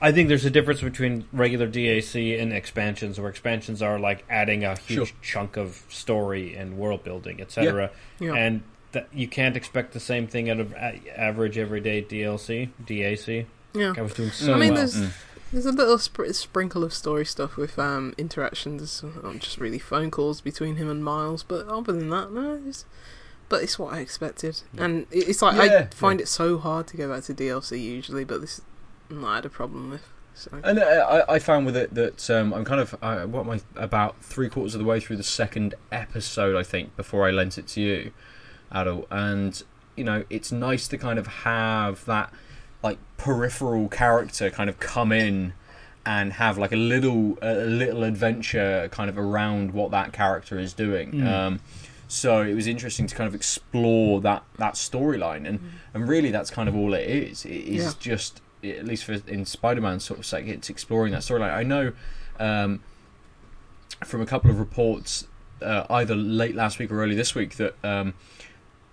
[0.00, 4.64] I think there's a difference between regular DAC and expansions, where expansions are like adding
[4.64, 5.16] a huge Sure.
[5.22, 7.90] chunk of story and world building, etc.
[8.20, 8.34] yeah.
[8.34, 8.62] And
[8.92, 13.46] that you can't expect the same thing out of a- average everyday DLC, DAC.
[13.74, 13.92] yeah.
[13.96, 14.76] I was doing so I mean, well.
[14.78, 15.10] there's Mm.
[15.52, 20.10] there's a little spr- sprinkle of story stuff with um, interactions, uh, just really phone
[20.10, 21.42] calls between him and Miles.
[21.42, 22.60] But other than that, no.
[22.66, 22.84] It's,
[23.48, 24.84] but it's what I expected, Yeah.
[24.84, 28.24] and it's like Yeah, I find it so hard to go back to DLC usually,
[28.24, 28.60] but this
[29.08, 30.02] no, I had a problem with.
[30.34, 30.82] So And uh,
[31.28, 34.16] I, I found with it that um, I'm kind of uh, what am I about
[34.22, 37.66] three quarters of the way through the second episode, I think, before I lent it
[37.68, 38.10] to you,
[38.72, 39.62] Adult, and
[39.96, 42.32] you know it's nice to kind of have that
[42.82, 45.52] like peripheral character kind of come in
[46.04, 50.72] and have like a little a little adventure kind of around what that character is
[50.72, 51.12] doing.
[51.12, 51.26] Mm.
[51.26, 51.60] Um,
[52.08, 55.60] so it was interesting to kind of explore that that storyline, and
[55.94, 57.44] and really that's kind of all it is.
[57.44, 57.92] It is Yeah.
[57.98, 61.52] just at least for in Spider-Man sort of sake, it's exploring that storyline.
[61.54, 61.92] I know
[62.40, 62.80] um,
[64.04, 65.26] from a couple of reports,
[65.62, 68.14] uh, either late last week or early this week, that um,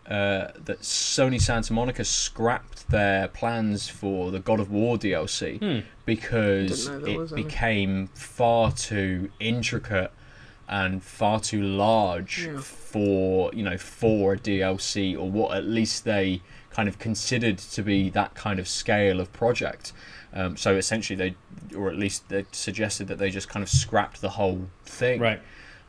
[0.07, 5.87] uh, that Sony Santa Monica scrapped their plans for the God of War DLC Hmm.
[6.05, 10.11] because Didn't know there it was became far too intricate
[10.67, 12.59] and far too large Yeah.
[12.59, 17.81] for you know for a DLC or what at least they kind of considered to
[17.83, 19.93] be that kind of scale of project.
[20.33, 21.35] Um, so essentially, they
[21.77, 25.19] or at least they suggested that they just kind of scrapped the whole thing.
[25.21, 25.41] right.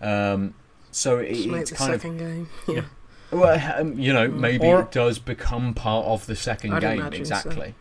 [0.03, 0.55] Um,
[0.91, 2.49] so it, just make it's the kind of second game.
[2.69, 2.83] Yeah.
[3.35, 7.01] well, um, you know, maybe Or- it does become part of the 2nd I'd game.
[7.01, 7.75] imagine so, Exactly.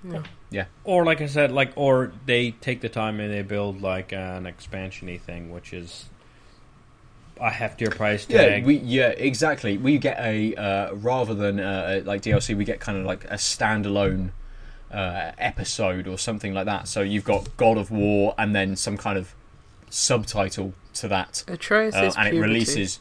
[0.50, 0.66] Yeah.
[0.84, 4.44] Or like I said, like or they take the time and they build like an
[4.46, 6.06] expansiony thing, which is
[7.42, 8.66] a heftier price Yeah, tag.
[8.66, 9.78] we yeah exactly.
[9.78, 13.36] We get a uh, rather than uh, like DLC, we get kind of like a
[13.36, 14.30] standalone
[14.92, 16.88] uh, episode or something like that.
[16.88, 19.34] So you've got God of War and then some kind of
[19.90, 22.52] subtitle to that, Atreus uh, is and it puberty.
[22.54, 23.00] releases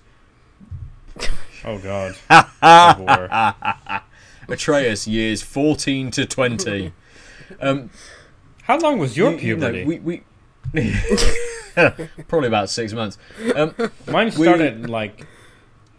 [1.64, 2.14] oh god.
[2.28, 4.02] God of War.
[4.48, 6.92] Atreus years fourteen to twenty.
[7.60, 7.90] um,
[8.64, 9.84] How long was your you- you know, puberty?
[9.84, 10.22] we, we
[12.28, 13.18] probably about six months.
[13.54, 13.74] Um,
[14.06, 15.26] Mine started at, like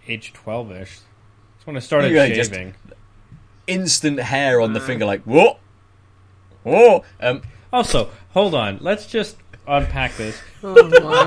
[0.07, 0.99] age twelve ish.
[1.55, 2.76] That's when I started Yeah, shaving.
[3.68, 4.86] instant hair on the Uh.
[4.86, 5.59] finger, like what?
[6.66, 7.41] Oh, um,
[7.72, 8.78] Also, hold on.
[8.82, 9.38] Let's just
[9.68, 10.41] unpack this.
[10.66, 10.76] Oh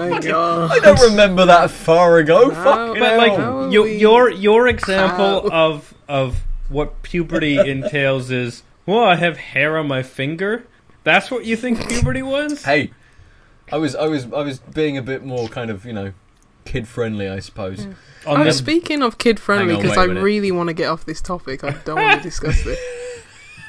[0.09, 0.71] my god!
[0.73, 2.49] I don't remember that far ago.
[2.51, 3.19] How- Fucking But hell.
[3.19, 5.67] like How you, we- your your example How?
[5.73, 6.37] of of
[6.71, 10.65] what puberty entails is well, I have hair on my finger.
[11.05, 12.65] That's what you think puberty was?
[12.65, 12.93] Hey,
[13.71, 16.13] I was, I was, I was being a bit more kind of, you know,
[16.65, 17.85] kid friendly, I suppose.
[17.85, 17.93] Yeah.
[18.27, 20.23] On Oh, the- speaking of kid friendly, because I minute.
[20.23, 21.63] really want to get off this topic.
[21.63, 22.79] I don't want to discuss this.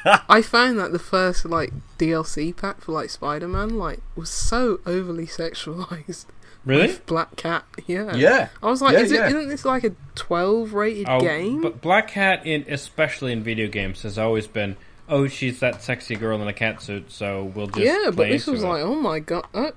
[0.30, 4.80] I found that the first like DLC pack for like Spider Man like was so
[4.86, 6.26] overly sexualized.
[6.66, 6.88] really?
[6.88, 8.16] With Black Cat, yeah.
[8.16, 9.26] Yeah, I was like, Yeah, is yeah.
[9.26, 11.62] it, isn't this like a twelve rated Oh, game?
[11.62, 14.76] But Black Cat, in especially in video games, has always been
[15.10, 18.46] oh, she's that sexy girl in a cat suit, so we'll just yeah, but this
[18.46, 18.68] was it.
[18.68, 19.72] like, oh my god, uh,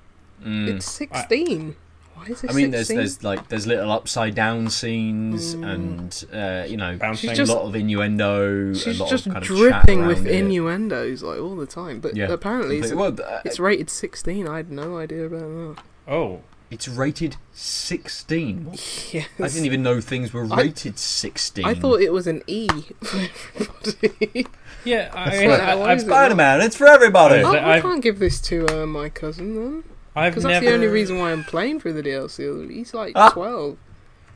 [0.45, 0.69] Mm.
[0.77, 1.77] it's sixteen.
[2.21, 2.97] Why is it I mean, there's, 16?
[2.99, 5.73] there's like, there's little upside down scenes, Mm.
[5.73, 7.31] and uh, you know, bouncing.
[7.31, 8.73] a just- lot of innuendo.
[8.73, 10.35] a She's lot just of kind of dripping chat with it.
[10.35, 12.01] innuendos like all the time.
[12.01, 14.47] But Yeah, apparently, it's, Well, uh, it's rated sixteen.
[14.47, 15.83] I had no idea about that.
[16.07, 16.41] oh,
[16.71, 18.67] it's rated 16.
[18.67, 19.09] What?
[19.13, 19.27] Yes.
[19.41, 21.65] I didn't even know things were I- rated 16.
[21.65, 22.69] I thought it was an E
[24.85, 25.11] yeah.
[25.13, 26.61] I, That's I, what- I, I've, Spider-Man.
[26.61, 27.43] It's for everybody.
[27.43, 29.85] oh, I I've- can't give this to uh, my cousin then,
[30.17, 30.55] I've because never.
[30.55, 32.71] that's the only reason why I'm playing through the DLC.
[32.71, 33.31] He's like Ah.
[33.31, 33.79] twelve.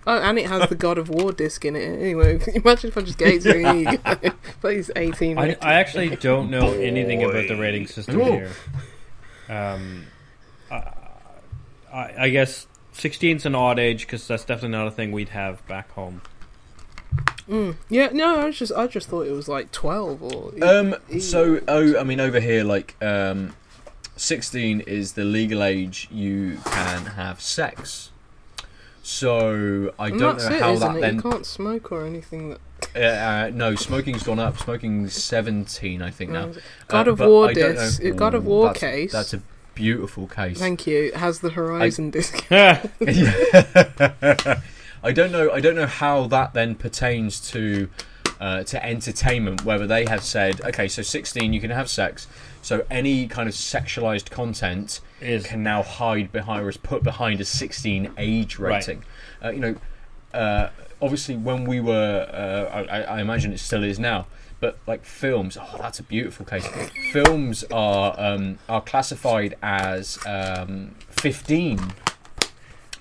[0.07, 1.83] Oh, and it has the God of War disc in it.
[1.99, 3.67] Anyway, imagine if I just gave it to you.
[3.67, 5.39] and you go, Please, 18.
[5.39, 8.25] I, I actually don't know anything about the rating system Oh.
[8.33, 8.51] here.
[9.49, 10.07] Um,
[10.71, 10.77] I,
[11.93, 15.31] I, I guess 16 is an odd age because that's definitely not a thing we'd
[15.31, 16.21] have back home.
[17.49, 17.77] Mm.
[17.89, 20.53] Yeah, no, I was just, I just thought it was like 12 or.
[20.63, 20.97] Um.
[21.19, 23.55] So, oh, I mean, over here, like, um,
[24.17, 28.11] sixteen is the legal age you can have sex.
[29.03, 31.01] So I And don't know it, how that it?
[31.03, 31.17] then.
[31.17, 32.51] You can't smoke or anything.
[32.51, 32.61] That
[32.97, 34.59] Uh, uh, no, smoking's gone up.
[34.59, 36.51] Smoking's seventeen, I think now.
[36.89, 38.03] God Uh, of War disc.
[38.03, 39.13] know- God of War that's- case.
[39.13, 39.43] That's a
[39.75, 40.59] beautiful case.
[40.59, 41.05] Thank you.
[41.07, 42.45] It has the Horizon disc.
[45.03, 45.51] I don't know.
[45.51, 47.89] I don't know how that then pertains to
[48.41, 49.65] uh, to entertainment.
[49.65, 52.27] Whether they have said, okay, so sixteen, you can have sex.
[52.65, 57.41] So any kind of sexualized content Is can now hide behind or is put behind
[57.43, 58.77] a sixteen age Right.
[58.77, 59.05] rating.
[59.45, 59.75] Uh, you know,
[60.33, 60.71] uh,
[61.03, 64.27] obviously when we were, uh, I, I imagine it still is now.
[64.61, 66.67] But like films, oh, that's a beautiful case.
[67.13, 71.79] films are um, are classified as um, fifteen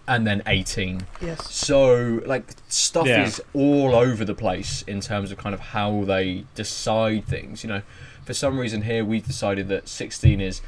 [0.09, 1.07] and then eighteen.
[1.21, 1.49] yes.
[1.55, 3.23] So like stuff Yeah.
[3.23, 7.63] is all over the place in terms of kind of how they decide things.
[7.63, 7.81] You know,
[8.25, 10.61] for some reason here we've decided that 16 is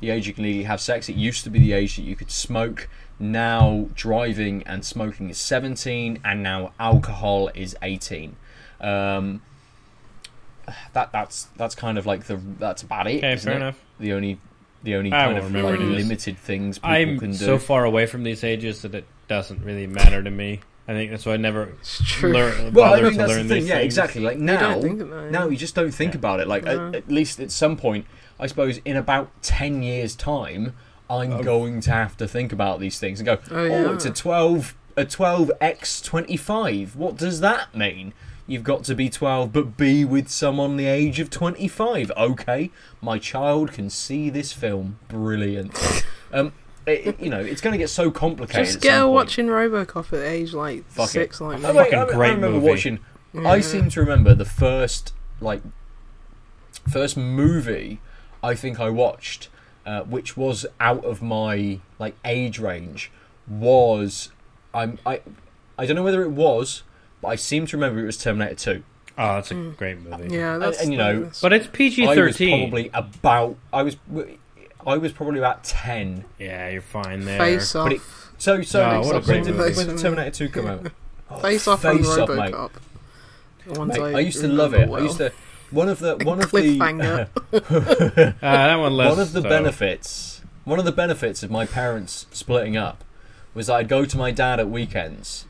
[0.00, 1.08] the age you can legally have sex.
[1.08, 2.88] It used to be the age that you could smoke.
[3.18, 8.36] Now driving and smoking is 17, and now alcohol is 18.
[8.80, 9.42] Um,
[10.92, 13.18] that that's that's kind of like the that's about it.
[13.18, 13.62] okay, isn't fair it?
[13.62, 13.80] enough.
[13.98, 14.38] The only
[14.84, 15.98] the only I kind of like any of this.
[16.04, 17.36] limited things people I'm can do.
[17.36, 20.60] so far away from these ages that it doesn't really matter to me.
[20.88, 22.32] I think that's why I never It's true.
[22.32, 23.66] learn, well, I bother mean to that's learn the thing.
[23.66, 23.84] Yeah, things.
[23.84, 24.22] exactly.
[24.22, 25.30] Like You now, don't think about it.
[25.30, 26.18] now you just don't think Yeah.
[26.18, 26.48] about it.
[26.48, 26.88] Like No.
[26.88, 28.06] at, at least at some point,
[28.40, 30.74] I suppose in about ten years' time,
[31.10, 31.42] I'm Oh.
[31.42, 34.74] going to have to think about these things and go, Oh, oh, it's a twelve,
[34.96, 36.96] a twelve x twenty five.
[36.96, 38.14] What does that mean?
[38.46, 42.10] You've got to be 12, but be with someone the age of 25.
[42.16, 42.70] Okay,
[43.02, 44.98] my child can see this film.
[45.08, 45.78] Brilliant.
[46.32, 46.54] um,
[46.88, 48.64] it, it- you know, it's going to get so complicated.
[48.64, 49.12] Just at get her point.
[49.14, 51.10] watching Robocop at age like Fuck it.
[51.10, 51.78] six, like Oh, me.
[51.78, 52.68] wait, Fucking I, I great remember movie.
[52.70, 52.98] watching.
[53.46, 55.60] I seem to remember the first like
[56.90, 58.00] first movie
[58.42, 59.48] I think I watched,
[59.84, 63.10] uh, which was out of my like age range,
[63.46, 64.30] was
[64.72, 65.20] I'm I
[65.78, 66.82] I don't know whether it was,
[67.20, 68.82] but I seem to remember it was Terminator Two.
[69.18, 69.76] Oh, that's a Mm.
[69.76, 70.34] great movie.
[70.34, 72.60] Yeah, that's and, you know, that's- But it's PG thirteen.
[72.70, 73.96] probably about I was
[74.86, 76.24] I was probably about ten.
[76.38, 77.38] Yeah, you're fine there.
[77.38, 78.00] face off, But it-
[78.38, 79.74] So so Oh, when, what a great did, movie.
[79.76, 80.86] when did Terminator Two come out?
[81.30, 82.54] Oh, face off, and Face Off, mate.
[82.54, 82.70] Robocop.
[83.66, 84.78] The ones Mate, I used to love it.
[84.88, 85.30] remember I used to
[85.70, 86.78] one of the one of the
[87.60, 89.10] Uh, that one less.
[89.10, 89.48] one of the so.
[89.48, 93.04] benefits one of the benefits of my parents splitting up
[93.52, 95.44] was I'd go to my dad at weekends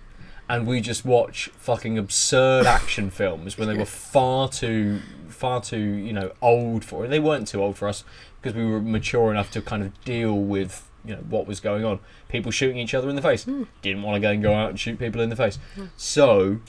[0.48, 5.78] and we just watch fucking absurd action films when they were far too far too
[5.78, 7.08] you know old for it.
[7.08, 8.02] They weren't too old for us
[8.40, 11.84] because we were mature enough to kind of deal with you know what was going
[11.84, 12.00] on.
[12.28, 13.44] People shooting each other in the face.
[13.44, 13.64] Hmm.
[13.82, 15.58] Didn't want to go and go out and shoot people in the face.
[15.96, 16.60] So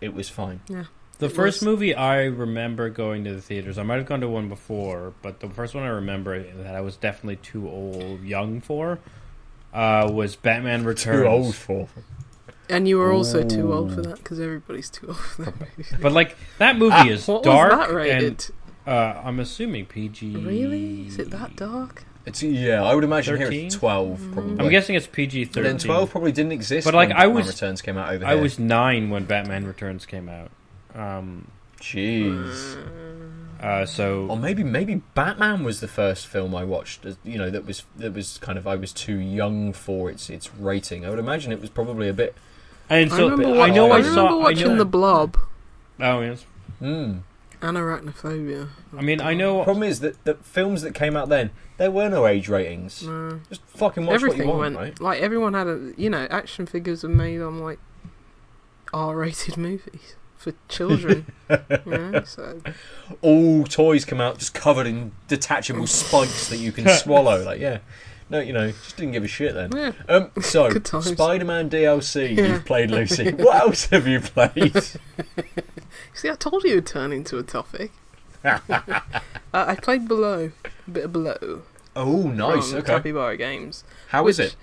[0.00, 0.60] it was fine.
[1.18, 4.20] The It first was- movie I remember going to the theaters, I might have gone
[4.22, 8.22] to one before, but the first one I remember that I was definitely too old,
[8.22, 8.98] young for,
[9.74, 11.20] uh, was Batman Returns.
[11.22, 11.88] Too old for.
[12.70, 15.84] And you were also too old for that because everybody's too old for that movie.
[16.00, 18.22] But like that movie Ah, is What dark was that rated?
[18.24, 18.50] and
[18.86, 20.36] uh, I'm assuming PG.
[20.36, 21.06] Really?
[21.06, 22.04] Is it that dark?
[22.26, 23.66] It's yeah, I would imagine here 13?
[23.66, 24.58] it's twelve probably.
[24.64, 25.62] I'm guessing it's PG thirteen.
[25.64, 26.84] then twelve probably didn't exist.
[26.84, 28.42] But, like, when I Batman was- Returns came out over I here.
[28.42, 30.50] was nine when Batman Returns came out.
[30.94, 31.48] Um,
[31.80, 32.76] Jeez.
[33.62, 37.06] uh, so Or maybe maybe Batman was the first film I watched.
[37.06, 40.28] as- You know that was that was kind of I was too young for its
[40.28, 41.06] its rating.
[41.06, 42.34] I would imagine it was probably a bit.
[42.90, 44.28] and I so remember, bit- watching, I know I I remember saw.
[44.28, 45.36] I watching know, The Blob
[46.00, 46.44] oh yes.
[46.80, 47.12] Hmm.
[47.62, 48.68] And Arachnophobia.
[48.96, 49.62] I mean, I know.
[49.64, 53.02] Problem is that the films that came out then there were no age ratings.
[53.02, 53.40] No.
[53.48, 55.00] Just fucking watch Everything what you want, went right?
[55.00, 57.78] like everyone had a you know action figures are made on like
[58.92, 61.26] R-rated movies for children.
[61.50, 61.56] you
[61.86, 62.60] know, so
[63.20, 67.42] All toys come out just covered in detachable spikes that you can swallow.
[67.44, 67.78] Like yeah.
[68.30, 69.72] No, you know, just didn't give a shit then.
[69.74, 69.92] yeah.
[70.08, 70.70] Um, so.
[70.70, 72.46] Spider-Man DLC, Yeah.
[72.46, 73.32] you've played, Lucy.
[73.32, 74.72] what else have you played?
[76.14, 77.92] See, I told you it'd turn into a topic.
[78.44, 78.58] uh,
[79.52, 80.50] I played Below,
[80.86, 81.62] a bit of Below.
[81.96, 82.70] oh, nice.
[82.70, 82.86] From Okay.
[82.94, 83.84] Capybara Games.
[84.08, 84.56] How is it?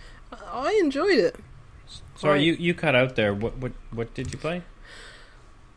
[0.52, 1.36] I enjoyed it.
[2.16, 2.42] Sorry, Right.
[2.44, 3.34] you you cut out there.
[3.34, 4.64] What what what did you play?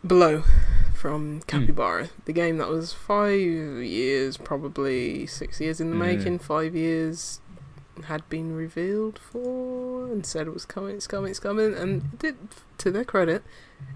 [0.07, 0.93] Below Hmm.
[0.95, 5.99] from Capybara, the game that was five years, probably six years in the Mm.
[6.17, 7.41] making, five years
[8.05, 12.19] had been revealed for and said it was coming, it's coming, it's coming, and it
[12.19, 12.37] did.
[12.79, 13.43] To their credit,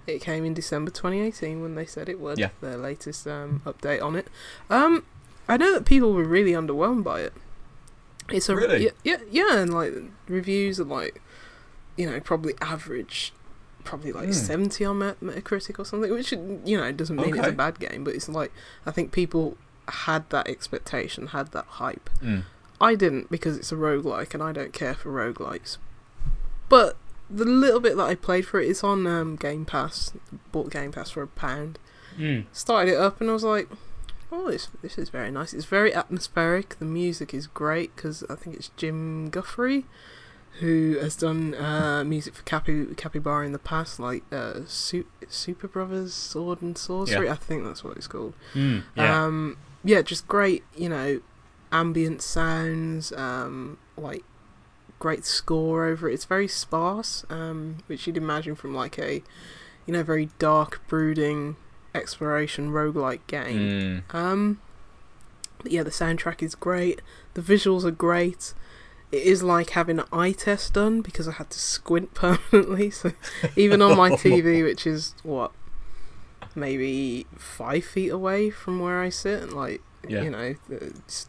[0.06, 2.38] it came in December 2018 when they said it would.
[2.38, 2.50] Yeah.
[2.60, 4.28] Their latest um, update on it.
[4.68, 5.04] Um,
[5.48, 7.32] I know that people were really underwhelmed by it.
[8.30, 8.84] It's a Really?
[8.84, 9.92] yeah, yeah, yeah, and like
[10.28, 11.20] reviews are like,
[11.96, 13.32] you know, probably average,
[13.84, 14.32] probably like Hmm.
[14.32, 18.04] 70 on Met- Metacritic or something, which you know doesn't mean it's a bad game,
[18.04, 18.52] but it's like
[18.86, 19.56] I think people
[19.88, 22.08] had that expectation, had that hype.
[22.22, 22.44] Mm.
[22.84, 25.78] I didn't because it's a roguelike and I don't care for roguelikes.
[26.68, 26.96] But
[27.30, 30.12] the little bit that I played for it is on um, Game Pass.
[30.52, 31.78] Bought Game Pass for a pound.
[32.18, 32.44] Mm.
[32.52, 33.68] Started it up and I was like,
[34.30, 35.54] oh, this this is very nice.
[35.54, 36.78] It's very atmospheric.
[36.78, 39.86] The music is great because I think it's Jim Guthrie
[40.60, 45.66] who has done uh, music for Capi Capybara in the past, like uh, Su- Super
[45.66, 47.28] Brothers Sword and Sorcery.
[47.28, 48.34] I think that's what it's called.
[48.52, 48.84] Mm.
[48.94, 49.24] Yeah.
[49.24, 51.20] Um, yeah, just great, you know,
[51.74, 54.24] ambient sounds, um, like
[54.98, 56.14] great score over it.
[56.14, 59.22] It's very sparse, um, which you'd imagine from like a,
[59.84, 61.56] you know, very dark, brooding
[61.94, 64.02] exploration roguelike game.
[64.08, 64.14] Mm.
[64.14, 64.60] Um,
[65.62, 67.02] but yeah, the soundtrack is great.
[67.34, 68.54] The visuals are great.
[69.12, 72.90] It is like having an eye test done because I had to squint permanently.
[72.90, 73.12] So
[73.56, 75.52] even on my TV, which is what
[76.54, 80.22] maybe five feet away from where I sit, and like Yeah.
[80.22, 81.28] you know, it's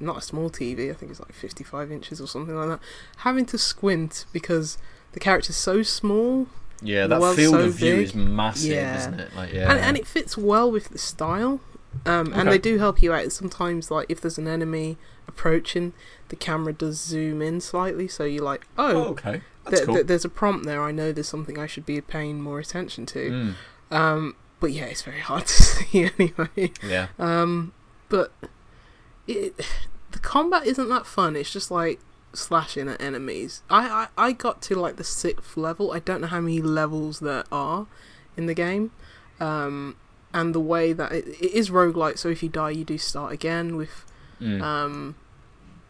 [0.00, 0.90] not a small TV.
[0.90, 2.80] I think it's like fifty-five inches or something like that.
[3.18, 4.78] Having to squint because
[5.12, 6.46] the character's so small
[6.82, 8.04] Yeah, that field so of view big.
[8.04, 8.98] is massive, Yeah.
[8.98, 9.34] isn't it?
[9.34, 9.70] Like, yeah.
[9.70, 11.60] and, and it fits well with the style.
[12.04, 12.50] Um, And Okay.
[12.50, 13.32] they do help you out.
[13.32, 15.94] Sometimes, like if there's an enemy approaching,
[16.28, 19.40] the camera does zoom in slightly, so you're like, oh, oh, okay.
[19.70, 19.94] Th- cool.
[19.94, 20.82] th- there's a prompt there.
[20.82, 23.30] I know there's something I should be paying more attention to.
[23.90, 23.96] Mm.
[23.96, 26.72] Um, but yeah, it's very hard to see anyway.
[26.86, 27.08] Yeah.
[27.18, 27.72] Um,
[28.10, 28.32] but
[29.26, 29.54] it,
[30.12, 31.36] the combat isn't that fun.
[31.36, 32.00] It's just like
[32.32, 33.62] slashing at enemies.
[33.70, 35.92] I, I, I got to like the sixth level.
[35.92, 37.86] I don't know how many levels there are
[38.36, 38.90] in the game.
[39.40, 39.96] Um,
[40.34, 43.32] and the way that it, it is roguelike, so if you die, you do start
[43.32, 44.04] again with
[44.38, 44.60] Mm.
[44.60, 45.14] um,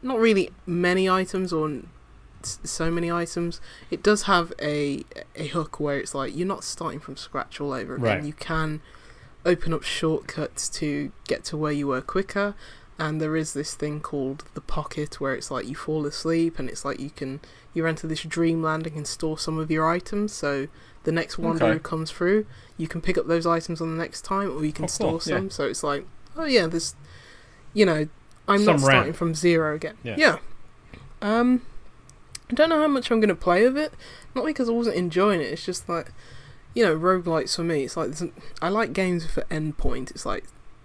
[0.02, 1.82] not really many items or
[2.42, 3.60] so many items.
[3.90, 7.72] It does have a a hook where it's like you're not starting from scratch all
[7.72, 8.04] over again.
[8.18, 8.24] Right.
[8.24, 8.82] You can
[9.44, 12.54] open up shortcuts to get to where you were quicker.
[12.98, 16.68] And there is this thing called the pocket where it's like you fall asleep and
[16.70, 17.40] it's like you can
[17.74, 20.32] you enter this dreamland and can store some of your items.
[20.32, 20.68] So
[21.04, 21.78] the next wanderer Okay.
[21.80, 22.46] comes through,
[22.78, 25.20] you can pick up those items on the next time, or you can Oh, cool,
[25.20, 25.38] store yeah.
[25.40, 25.50] some.
[25.50, 26.94] So it's like, oh yeah, this,
[27.74, 28.08] you know,
[28.48, 29.96] I'm Some not starting from zero again.
[30.02, 30.16] Yeah.
[30.18, 30.38] Yeah.
[31.20, 31.62] Um,
[32.50, 33.92] I don't know how much I'm going to play of it.
[34.34, 35.52] Not because I wasn't enjoying it.
[35.52, 36.12] It's just like,
[36.74, 37.84] you know, roguelikes for me.
[37.84, 38.30] It's like there's
[38.62, 40.10] I like games with an end point.
[40.10, 40.44] It's like,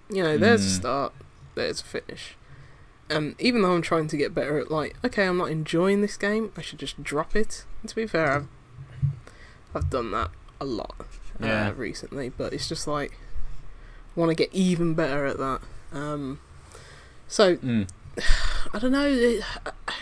[0.10, 1.12] you know, there's a Mm.
[1.66, 2.36] There's a finish.
[3.10, 6.16] And even though I'm trying to get better at like, okay, I'm not enjoying this
[6.18, 6.52] game.
[6.56, 7.66] I should just drop it.
[7.82, 8.48] And to be fair, I've
[9.76, 10.96] I've done that a lot
[11.40, 11.70] Yeah.
[11.70, 13.18] uh, recently, but it's just like
[14.16, 15.62] want to get even better at that.
[15.92, 16.40] Um,
[17.28, 17.90] so Mm.
[18.74, 19.08] I don't know.
[19.08, 19.44] it-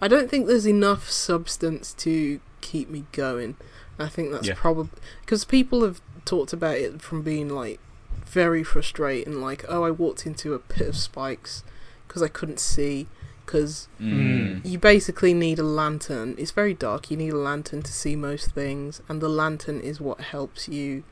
[0.00, 3.56] I don't think there's enough substance to keep me going.
[3.98, 4.54] I think that's Yeah.
[4.56, 4.90] probably
[5.22, 7.80] because people have talked about it from being like
[8.28, 9.40] very frustrating.
[9.40, 11.64] Like, oh, I walked into a pit of spikes
[12.06, 13.06] because I couldn't see.
[13.44, 14.60] Because Mm.
[14.62, 16.34] you basically need a lantern.
[16.36, 17.10] It's very dark.
[17.10, 21.02] You need a lantern to see most things, and the lantern is what helps you,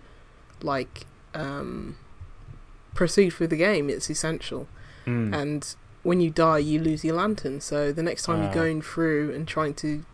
[0.62, 1.96] like, um,
[2.94, 3.88] proceed through the game.
[3.88, 4.68] It's essential.
[5.06, 5.34] Mm.
[5.34, 7.60] And when you die, you lose your lantern.
[7.62, 8.44] So the next time Ah.
[8.44, 10.04] you're going through and trying to,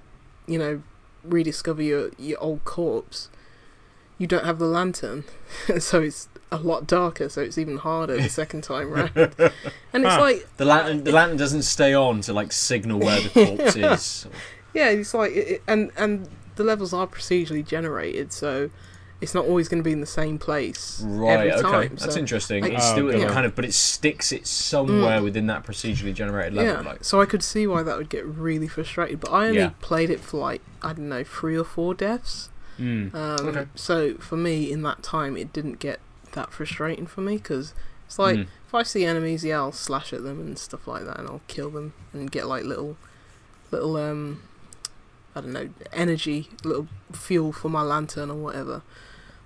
[0.46, 0.82] you know,
[1.24, 3.30] rediscover your your old corpse,
[4.18, 5.24] you don't have the lantern.
[5.80, 7.28] so it's a lot darker.
[7.28, 9.10] So it's even harder the second time round.
[9.16, 10.20] And it's Huh.
[10.20, 14.26] like The lantern, the lantern doesn't stay on to like signal where the corpse is.
[14.74, 18.70] Yeah, it's like, it, it- and and the levels are procedurally generated, so
[19.22, 21.34] it's not always going to be in the same place Right.
[21.48, 21.62] every Okay.
[21.62, 21.96] time.
[21.96, 22.62] That's so, interesting.
[22.64, 23.24] like- it's Oh, still okay.
[23.26, 25.24] kind of, but it sticks it somewhere Mm.
[25.24, 26.82] within that procedurally generated level.
[26.82, 29.20] yeah, Like, so I could see why that would get really frustrated.
[29.20, 29.70] But I only Yeah.
[29.80, 32.48] played it for like I don't know three or four deaths.
[32.80, 33.14] Mm.
[33.14, 33.66] Um, Okay.
[33.76, 36.00] So for me, in that time, it didn't get
[36.32, 37.74] that frustrating for me because
[38.06, 38.46] it's like Mm.
[38.66, 41.40] if I see enemies, yeah, I'll slash at them and stuff like that, and I'll
[41.48, 42.96] kill them and get like little,
[43.70, 44.42] little um,
[45.34, 48.82] I don't know, energy, little fuel for my lantern or whatever.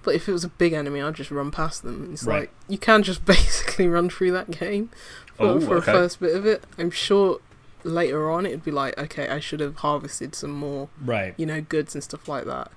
[0.02, 2.10] But if it was a big enemy, I'd just run past them.
[2.12, 2.40] It's Right.
[2.40, 4.90] like you can just basically run through that game
[5.36, 5.90] for, Oh, for okay.
[5.92, 6.64] a first bit of it.
[6.78, 7.40] I'm sure
[7.84, 11.34] later on it'd be like, okay, I should have harvested some more Right.
[11.36, 12.72] you know goods and stuff like that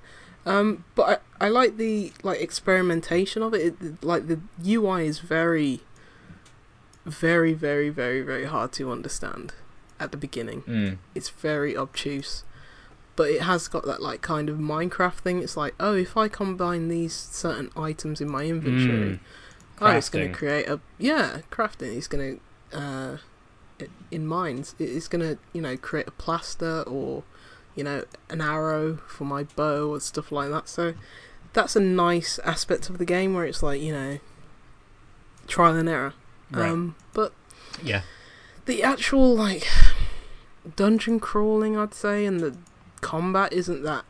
[0.46, 3.76] um but i, I like the like experimentation of it.
[3.82, 5.82] it like the ui is very
[7.06, 9.54] very very very very hard to understand
[10.00, 10.62] at the beginning.
[10.64, 10.98] Mm.
[11.14, 12.44] It's very obtuse,
[13.18, 15.42] but it has got that like kind of Minecraft thing.
[15.44, 19.20] It's like, oh, if I combine these certain items in my inventory, Mm.
[19.82, 21.98] oh, it's going to create a yeah crafting.
[21.98, 22.40] It's going
[22.72, 23.18] to uh,
[24.12, 24.76] in mines.
[24.80, 27.24] It's going to you know create a plaster or
[27.80, 30.70] you know an arrow for my bow or stuff like that.
[30.70, 30.94] So
[31.54, 34.20] that's a nice aspect of the game where it's like you know
[35.48, 36.14] trial and error.
[36.52, 36.70] Right.
[36.70, 37.34] Um, but
[37.84, 38.02] Yeah.
[38.66, 39.66] the actual like
[40.76, 42.56] dungeon crawling, I'd say, and the
[43.02, 44.06] combat isn't that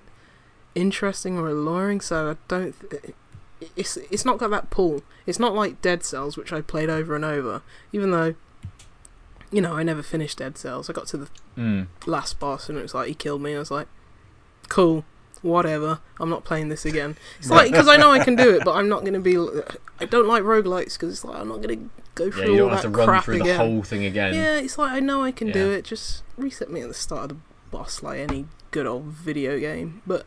[0.76, 2.02] interesting or alluring.
[2.02, 2.76] So I don't.
[2.90, 3.14] Th-
[3.76, 5.02] it's it's not got that pull.
[5.26, 7.62] It's not like Dead Cells, which I played over and over.
[7.92, 8.36] Even though,
[9.52, 10.90] you know, I never finished Dead Cells.
[10.90, 11.88] I got to the Mm.
[12.06, 13.56] last boss and it was like he killed me.
[13.56, 13.88] I was like,
[14.70, 15.04] cool,
[15.42, 16.00] whatever.
[16.20, 17.18] I'm not playing this again.
[17.40, 19.36] It's like because I know I can do it, but I'm not going to be.
[20.00, 22.64] I don't like roguelikes because it's like I'm not going to go Yeah, through you
[22.64, 23.48] all that to run crap through again.
[23.48, 24.34] the whole thing again.
[24.34, 25.84] Yeah, it's like I know I can do it.
[25.86, 27.38] Just reset me at the start of the
[27.72, 30.02] boss, like any good old video game.
[30.08, 30.26] But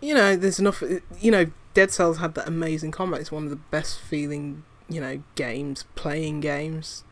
[0.00, 0.82] you know, there's enough.
[1.20, 3.20] You know, Dead Cells had that amazing combat.
[3.20, 7.02] It's one of the best feeling, you know, games, playing games.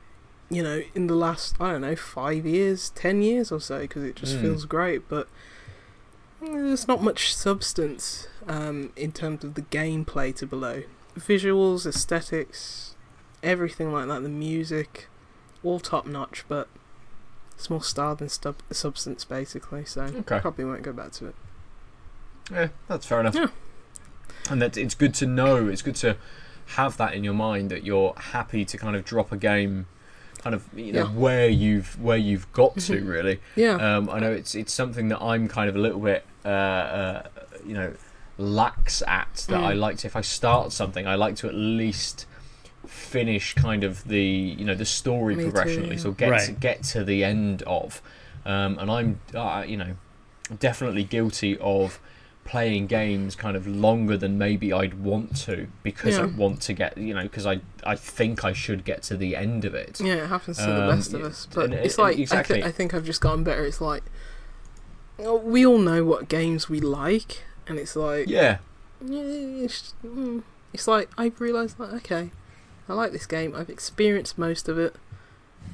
[0.50, 4.04] You know, in the last I don't know five years, ten years or so, because
[4.04, 4.40] it just Mm.
[4.42, 5.08] feels great.
[5.08, 5.28] But
[6.42, 10.82] eh, there's not much substance um, in terms of the gameplay to below.
[11.18, 12.94] Visuals, aesthetics,
[13.42, 14.22] everything like that.
[14.22, 15.08] The music,
[15.62, 16.68] all top notch, but
[17.56, 19.84] it's more style than stub- substance, basically.
[19.84, 20.40] So Okay.
[20.40, 21.34] probably won't go back to it.
[22.50, 23.34] Yeah, that's fair enough.
[23.34, 23.46] Yeah.
[24.50, 25.68] And that it's good to know.
[25.68, 26.16] It's good to
[26.76, 29.86] have that in your mind that you're happy to kind of drop a game,
[30.44, 31.08] kind of you know Yeah.
[31.12, 33.08] where you've where you've got to Mhm.
[33.08, 33.40] really.
[33.56, 36.48] Yeah, Um, I know it's it's something that I'm kind of a little bit uh,
[36.48, 37.22] uh,
[37.66, 37.94] you know
[38.36, 39.46] lax at.
[39.48, 39.64] That Mm.
[39.64, 42.26] I like to if I start something, I like to at least
[42.86, 44.20] finish kind of the
[44.58, 47.24] you know the story Me too, progression at least, or get to, get to the
[47.24, 48.02] end of.
[48.44, 49.96] Um, and I'm uh, you know
[50.60, 51.98] definitely guilty of
[52.44, 56.98] playing games kind of longer than maybe I'd want to because I want to get
[56.98, 60.00] you know because I I think I should get to the end of it.
[60.00, 61.48] yeah, it happens to the um, best of us.
[61.52, 62.58] But and- it's like exactly.
[62.58, 63.64] I, th- I think I've just gotten better.
[63.64, 64.02] It's like
[65.18, 68.58] oh, we all know what games we like, and it's like Yeah,
[69.04, 70.42] Yeah, it's, mm,
[70.72, 72.30] it's like I've realised like okay,
[72.88, 73.54] I like this game.
[73.54, 74.96] I've experienced most of it.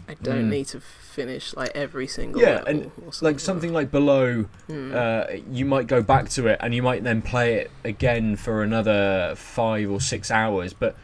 [0.09, 0.51] I don't Mm.
[0.51, 4.95] need to finish like every single Yeah, and, something like something like below Mm.
[4.95, 8.63] uh, you might go back to it and you might then play it again for
[8.63, 10.97] another five or six hours, but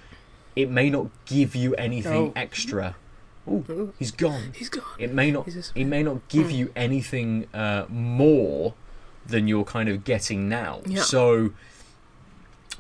[0.57, 2.33] it may not give you anything Oh.
[2.37, 2.97] extra.
[3.49, 4.53] Oh, Ooh, he's gone.
[4.55, 4.83] he's gone.
[4.99, 5.47] It may not.
[5.75, 6.57] It may not give Mm.
[6.59, 8.75] you anything uh, more
[9.27, 10.81] than you're kind of getting now.
[10.87, 11.03] Yeah.
[11.03, 11.51] So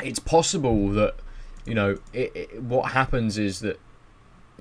[0.02, 1.14] it's possible that
[1.64, 3.78] you know it, it, what happens is that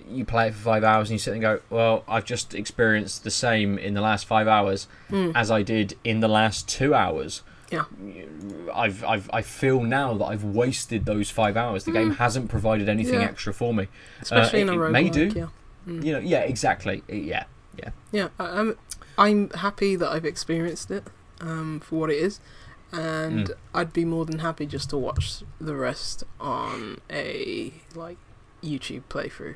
[0.10, 3.24] you play it for five hours and you sit and go, well, I've just experienced
[3.24, 5.32] the same in the last five hours Mm.
[5.36, 7.42] as I did in the last two hours.
[7.72, 7.86] Yeah.
[8.74, 11.84] I've, I've, I feel now that I've wasted those five hours.
[11.86, 13.22] The game hasn't provided anything Mm.
[13.22, 13.28] Yeah.
[13.30, 13.88] extra for me.
[14.22, 15.32] Especially in it- a it may roguelike, do.
[15.40, 15.48] Yeah,
[15.88, 16.04] Mm.
[16.04, 17.04] You know, yeah, exactly.
[17.08, 17.44] Yeah,
[18.12, 18.28] yeah.
[18.40, 18.78] I, I'm
[19.18, 21.04] I'm happy that I've experienced it
[21.40, 22.40] um, for what it is,
[22.92, 23.54] and Mm.
[23.74, 28.18] I'd be more than happy just to watch the rest on a like
[28.64, 29.56] YouTube playthrough.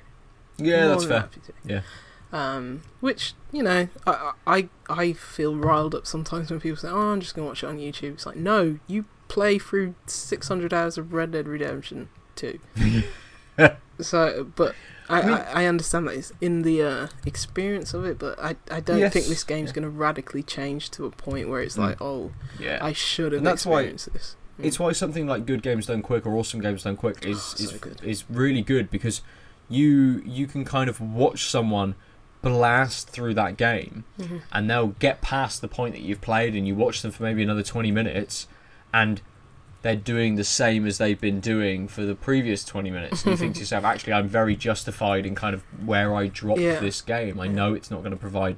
[0.59, 1.19] Yeah, that's fair.
[1.21, 1.53] happy to.
[1.65, 1.81] Yeah.
[2.31, 7.11] Um, which you know, I, I I feel riled up sometimes when people say, "Oh,
[7.11, 10.97] I'm just gonna watch it on YouTube." It's like, no, you play through 600 hours
[10.97, 12.59] of Red Dead Redemption 2.
[13.99, 14.75] so, but
[15.09, 18.39] I, I mean- I, I understand that it's in the uh, experience of it, but
[18.39, 19.75] I, I don't think this game's Yeah.
[19.75, 21.79] gonna radically change to a point where it's Mm.
[21.89, 22.79] like, oh, Yeah.
[22.81, 24.35] I should have that's why experienced this.
[24.59, 24.65] Mm.
[24.65, 27.63] it's why something like good games done quick or awesome games done quick is Oh,
[27.63, 29.21] is, is really good because
[29.69, 31.95] you you can kind of watch someone
[32.41, 34.41] blast through that game Mhm.
[34.51, 37.43] and they'll get past the point that you've played and you watch them for maybe
[37.43, 38.47] another 20 minutes
[38.93, 39.21] and
[39.81, 43.37] they're doing the same as they've been doing for the previous 20 minutes and you
[43.37, 46.79] think to yourself actually I'm very justified in kind of where I dropped Yeah.
[46.79, 48.57] this game I know it's not going to provide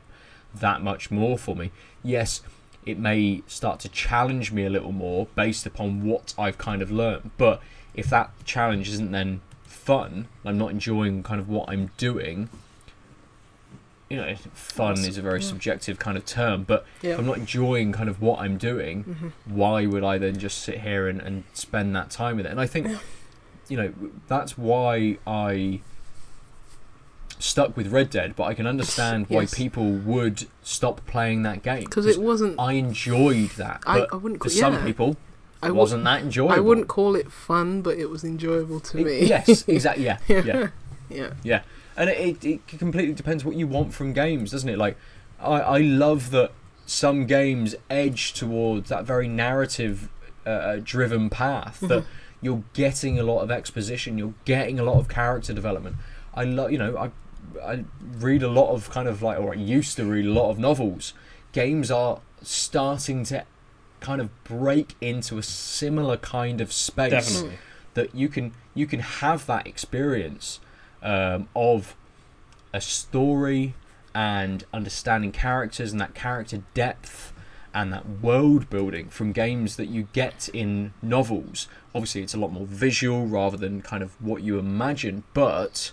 [0.54, 1.72] that much more for me
[2.04, 2.42] yes
[2.86, 6.92] it may start to challenge me a little more based upon what I've kind of
[6.92, 7.62] learned but
[7.96, 9.42] if that challenge isn't then
[9.86, 12.50] fun I'm not enjoying kind of what I'm doing
[14.10, 15.48] you know fun is a very Yeah.
[15.48, 17.12] subjective kind of term but Yeah.
[17.14, 19.32] if I'm not enjoying kind of what I'm doing, Mhm.
[19.46, 22.50] why would I then just sit here and, and spend that time with it?
[22.52, 22.98] And I think, Yeah.
[23.70, 23.94] you know,
[24.28, 25.80] that's why I
[27.40, 29.54] stuck with Red Dead, but I can understand why Yes.
[29.54, 31.86] people would stop playing that game.
[31.86, 32.60] Because it wasn't.
[32.60, 35.16] I enjoyed that, I, I wouldn't for call, some people,
[35.64, 36.56] I it wasn't that enjoyable.
[36.56, 39.26] I wouldn't call it fun, but it was enjoyable to It- me.
[39.28, 40.04] yes, exactly.
[40.06, 40.68] Yeah, Yeah.
[41.10, 41.62] yeah, Yeah.
[41.96, 44.78] and it, it, it completely depends what you want from games, doesn't it?
[44.78, 44.98] Like,
[45.40, 46.52] I, I love that
[46.86, 50.10] some games edge towards that very narrative
[50.46, 52.04] uh, driven path that
[52.42, 55.96] you're getting a lot of exposition, you're getting a lot of character development.
[56.34, 57.12] I love, you know, I
[57.64, 57.84] I
[58.18, 60.58] read a lot of kind of like, or I used to read a lot of
[60.58, 61.14] novels.
[61.52, 63.44] Games are starting to
[64.02, 67.58] kind of break into a similar kind of space Definitely.
[67.94, 70.60] that you can you can have that experience
[71.02, 71.96] um, of
[72.74, 73.74] a story
[74.14, 77.32] and understanding characters and that character depth
[77.74, 81.70] and that world building from games that you get in novels.
[81.96, 85.92] Obviously, it's a lot more visual rather than kind of what you imagine, but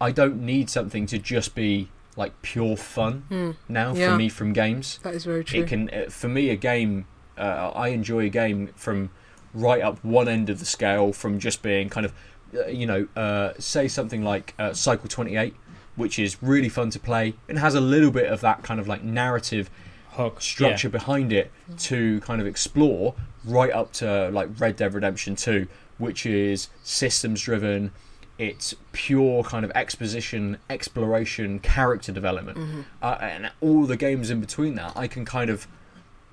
[0.00, 3.50] I don't need something to just be like pure fun Hmm.
[3.68, 4.10] now Yeah.
[4.12, 5.60] for me from games That is very true.
[5.62, 7.06] it can uh, for me a game
[7.38, 9.10] uh, i enjoy a game from
[9.52, 12.12] right up one end of the scale from just being kind of
[12.56, 15.54] uh, you know uh, say something like uh, cycle 28
[15.96, 18.88] which is really fun to play and has a little bit of that kind of
[18.88, 19.70] like narrative
[20.10, 25.34] Hook structure behind it to kind of explore right up to like red dead redemption
[25.34, 25.66] 2
[25.98, 27.90] which is systems driven.
[28.38, 32.58] It's pure kind of exposition exploration character development.
[33.02, 35.66] Uh, and all the games in between that i can kind of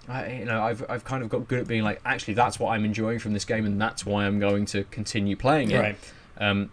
[0.08, 2.72] I, you know I've, I've kind of got good at being like actually that's what
[2.72, 5.96] i'm enjoying from this game and that's why i'm going to continue playing it Right.
[6.40, 6.72] um,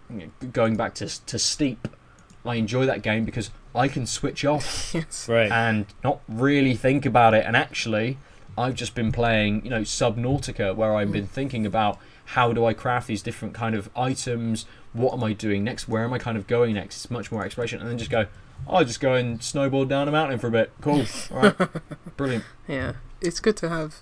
[0.52, 1.86] going back to to steep
[2.46, 5.28] i enjoy that game because i can switch off yes.
[5.28, 5.50] Right.
[5.52, 7.44] and not really think about it.
[7.46, 8.16] And actually,
[8.56, 11.98] I've just been playing, you know, Subnautica, where I've been thinking about
[12.34, 14.64] how do I craft these different kind of items.
[14.94, 15.86] What am I doing next?
[15.88, 16.96] Where am I kind of going next?
[17.04, 18.26] It's much more exploration, and then just go.
[18.66, 20.72] I'll just go and snowboard down a mountain for a bit.
[20.80, 21.04] Cool.
[21.30, 21.56] All right.
[22.16, 22.44] Brilliant.
[22.66, 22.94] Yeah.
[23.20, 23.96] It's good to have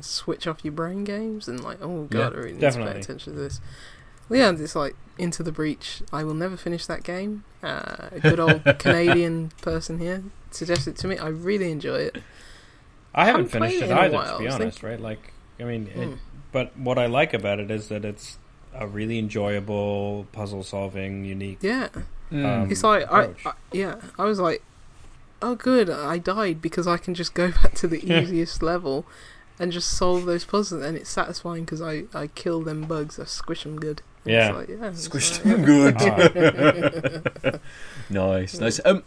[0.00, 3.34] switch off your brain games and like, oh god, I really need to pay attention
[3.34, 3.60] to this.
[4.28, 6.02] Well, yeah, it's like Into the Breach.
[6.12, 7.44] I will never finish that game.
[7.62, 11.18] Uh, a good old Canadian person here suggested it to me.
[11.18, 12.22] I really enjoy it.
[13.14, 14.38] I haven't haven't finished played it it in a either, while.
[14.38, 14.78] to be honest.
[14.80, 15.00] think- Right?
[15.00, 16.14] Like, I mean, it, Hmm.
[16.50, 18.38] but what I like about it is that it's
[18.74, 21.58] a really enjoyable puzzle-solving, unique.
[21.60, 21.88] Yeah.
[22.30, 23.28] Um, It's like I.
[23.44, 24.62] I yeah, I was like,
[25.42, 29.04] oh good, I died because I can just go back to the easiest level
[29.58, 33.24] and just solve those puzzles, and it's satisfying because I I kill them bugs, I
[33.24, 34.02] squish them good.
[34.24, 34.48] Yeah.
[34.50, 35.96] it's like, yeah, it's Squish like- them good.
[35.98, 37.58] Ah.
[38.10, 38.80] nice, nice.
[38.84, 39.02] Um,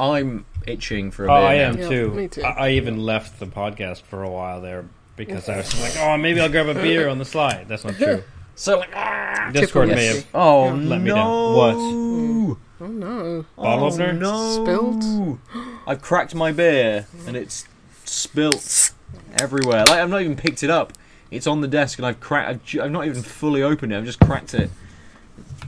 [0.00, 2.10] I'm itching for a Oh, beer I am Yeah, too.
[2.12, 2.42] me too.
[2.44, 4.84] I, I even left the podcast for a while there
[5.16, 7.96] because I was like, "Oh, maybe I'll grab a beer on the slide." That's not
[7.96, 8.22] true.
[8.54, 10.26] So like, ah, Discord may have.
[10.34, 10.74] oh Yeah.
[10.74, 10.88] no!
[10.88, 11.54] Let me down.
[11.54, 12.58] What?
[12.80, 13.44] Oh no!
[13.56, 14.12] Bottle oh, opener?
[14.12, 14.64] No.
[14.64, 15.38] Spilled?
[15.86, 17.66] I've cracked my beer and it's
[18.04, 18.92] spilt
[19.40, 19.80] everywhere.
[19.80, 20.92] Like I've not even picked it up.
[21.30, 22.48] It's on the desk and I've cracked.
[22.48, 23.96] I've, ju- I've not even fully opened it.
[23.96, 24.70] I've just cracked it.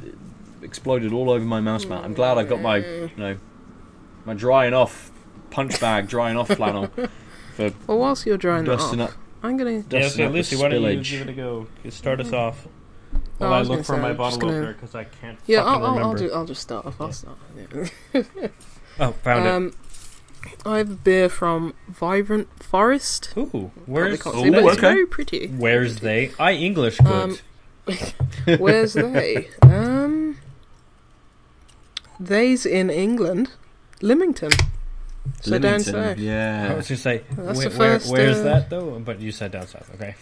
[0.02, 0.14] It
[0.62, 2.04] exploded all over my mouse mat.
[2.04, 3.36] I'm glad I've got my, you know,
[4.24, 5.10] my drying off
[5.50, 6.86] punch bag, drying off flannel
[7.56, 9.12] for Well, whilst you're drying that off, up.
[9.42, 9.72] I'm gonna.
[9.72, 11.66] Yeah, Dusting so Lucy, why don't you give it a go?
[11.82, 12.66] You start us off.
[13.12, 15.04] Oh, While I I look for say, my I'm bottle just gonna- opener because I
[15.04, 16.18] can't Yeah, fucking I'll, I'll, I'll remember.
[16.28, 16.32] do.
[16.34, 17.00] I'll just start off.
[17.00, 17.12] I'll Yeah.
[17.12, 17.38] start.
[18.14, 18.48] Yeah.
[18.98, 19.72] Oh, found Um,
[20.66, 23.32] I have a beer from Vibrant Forest.
[23.36, 24.80] Ooh, where's can't oh, see, but it's okay.
[24.80, 25.46] very pretty.
[25.48, 26.32] where's they?
[26.38, 27.06] I English good.
[27.06, 27.38] Um,
[28.58, 29.48] Where's they?
[29.62, 30.36] Um,
[32.18, 33.50] they's in England,
[34.02, 34.50] Lymington.
[35.40, 36.18] So down Lymington, south.
[36.18, 36.74] I Yeah.
[36.74, 38.98] was just say, That's where, the where- first, where's uh, that though?
[39.00, 39.90] But you said down south.
[39.94, 40.14] Okay.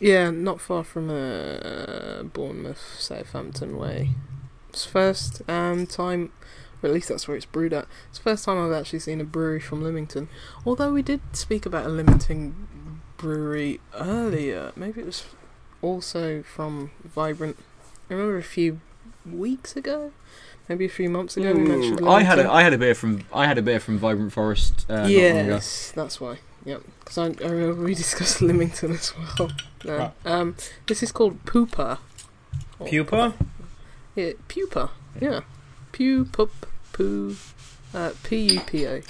[0.00, 4.10] Yeah, not far from uh, Bournemouth, Southampton way.
[4.68, 6.32] It's first um, time,
[6.82, 7.86] or at least that's where it's brewed at.
[8.08, 10.28] It's the first time I've actually seen a brewery from Lymington.
[10.64, 12.68] Although we did speak about a Lymington
[13.16, 14.72] brewery earlier.
[14.76, 15.24] Maybe it was
[15.82, 17.56] also from Vibrant.
[18.08, 18.80] I remember a few
[19.26, 20.12] weeks ago,
[20.68, 23.24] maybe a few months ago, we mentioned I had a, I had a beer from
[23.32, 24.86] I had a beer from Vibrant Forest.
[24.88, 25.54] Uh, not long ago.
[25.54, 26.38] yes, that's why.
[26.68, 29.50] Yep, because I, I remember we discussed Lymington as well.
[29.84, 29.96] No.
[29.98, 30.12] Right.
[30.26, 30.54] Um,
[30.86, 31.98] this is called Pooper.
[32.78, 33.34] Or Pupa.
[34.14, 34.90] Yeah, pupa.
[35.20, 35.40] Yeah.
[35.92, 36.50] Pew, pup,
[36.92, 37.36] poo.
[37.94, 39.02] Uh, P-U-P-A.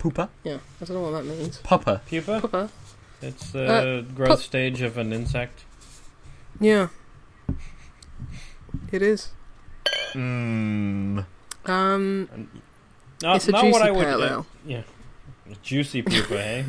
[0.00, 1.58] Pooper, Yeah, I don't know what that means.
[1.62, 2.00] pupper.
[2.06, 2.40] Pupa.
[2.40, 2.70] Pupa.
[3.22, 5.64] It's the Uh, growth pup- stage of an insect.
[6.60, 6.88] Yeah.
[8.90, 9.28] It is.
[10.14, 11.24] Mmm.
[11.66, 12.28] Um,
[13.22, 14.04] Not, it's a not juicy what I would.
[14.04, 14.82] pale uh, yeah.
[15.62, 16.64] Juicy pupa, eh?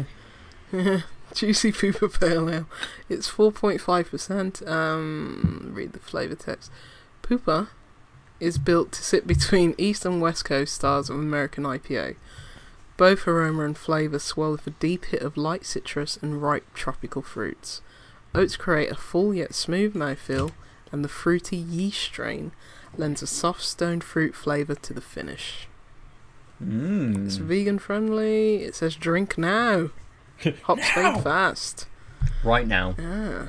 [1.33, 2.65] Juicy Pooper Pale Ale.
[3.07, 4.67] It's 4.5%.
[4.67, 6.71] Um, read the flavour text.
[7.21, 7.69] Pooper
[8.39, 12.15] is built to sit between East and West Coast styles of American IPA.
[12.97, 17.21] Both aroma and flavour swell with a deep hit of light citrus and ripe tropical
[17.21, 17.81] fruits.
[18.35, 20.51] Oats create a full yet smooth mouthfeel,
[20.91, 22.51] and the fruity yeast strain
[22.97, 25.68] lends a soft stone fruit flavour to the finish.
[26.61, 27.41] It's Mm.
[27.41, 28.63] vegan friendly.
[28.63, 29.89] It says drink now.
[30.63, 31.87] Hops fade fast.
[32.43, 33.47] Right now, Yeah.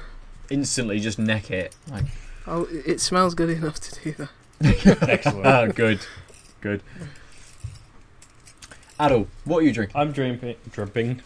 [0.49, 1.75] instantly just neck it.
[1.91, 2.05] Like,
[2.47, 4.13] Oh, it it smells good enough to do
[4.61, 4.99] that.
[5.09, 5.47] Excellent.
[5.47, 6.01] oh, good,
[6.61, 6.83] good.
[8.99, 9.97] Aadil, what are you drinking?
[10.01, 11.23] I'm drinking dripping.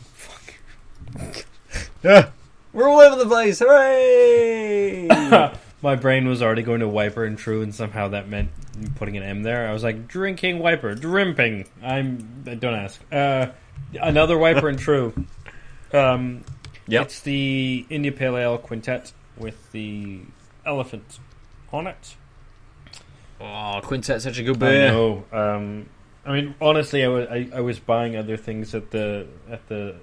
[1.12, 1.44] Dripping.
[2.05, 2.28] Yeah,
[2.73, 3.59] we're all over the place.
[3.59, 5.09] Hooray!
[5.85, 8.51] My brain was already going to Wiper and True, and somehow that meant
[8.97, 9.69] putting an M there.
[9.69, 11.66] I was like, drinking wiper, drimping.
[11.82, 12.43] I'm.
[12.59, 13.01] Don't ask.
[13.12, 13.48] Uh,
[14.01, 15.12] another Wiper and True.
[15.93, 16.43] Um,
[16.86, 17.02] Yep.
[17.02, 20.20] It's the India Pale Ale Quintet with the
[20.66, 21.19] elephant
[21.73, 22.15] on it.
[23.40, 25.24] oh, Quintet's such a good I know.
[25.32, 25.89] Um,
[26.27, 29.97] I mean, honestly, I was I, I was buying other things at the at the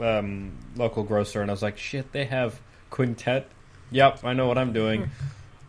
[0.00, 2.60] um, local grocer, and I was like, "Shit, they have
[2.90, 3.48] quintet."
[3.94, 5.10] Yep, I know what I'm doing.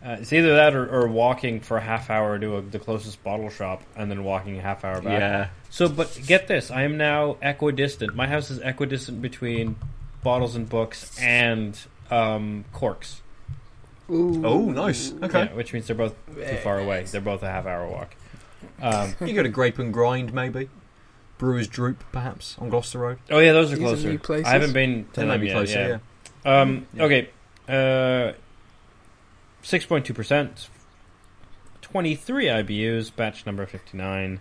[0.04, 3.22] Uh, it's either that or, or walking for a half hour to a, the closest
[3.24, 5.20] bottle shop, and then walking a half hour back.
[5.20, 5.48] Yeah.
[5.70, 8.14] So, but get this: I am now equidistant.
[8.14, 9.76] My house is equidistant between
[10.22, 11.78] bottles and books and
[12.10, 13.22] um, corks.
[14.10, 14.42] Ooh.
[14.44, 15.12] Oh, nice.
[15.22, 15.44] Okay.
[15.44, 17.04] Yeah, which means they're both too far away.
[17.04, 18.14] They're both a half hour walk.
[18.80, 20.68] Um, You go to Grape and Grind, maybe.
[21.38, 23.18] Brewers Droop, perhaps, on Gloucester Road.
[23.30, 24.08] Oh yeah, those are These are closer.
[24.08, 24.46] new places.
[24.46, 25.52] I haven't been to They them might be yet.
[25.52, 25.98] closer, yeah.
[26.44, 26.60] yeah.
[26.60, 27.02] Um, Yeah.
[27.04, 27.28] Okay.
[27.68, 28.32] Uh,
[29.62, 30.68] Six point two percent.
[31.82, 33.14] Twenty-three IBUs.
[33.14, 34.40] Batch number fifty-nine.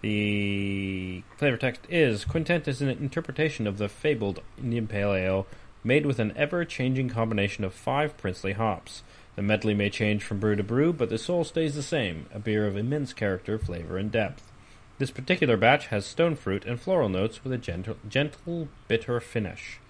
[0.00, 5.46] The flavor text is Quintet is an interpretation of the fabled Indian Pale Ale,
[5.84, 9.02] made with an ever-changing combination of five princely hops.
[9.34, 12.26] The medley may change from brew to brew, but the soul stays the same.
[12.32, 14.50] A beer of immense character, flavor, and depth.
[14.98, 19.80] This particular batch has stone fruit and floral notes with a gentle, gentle bitter finish.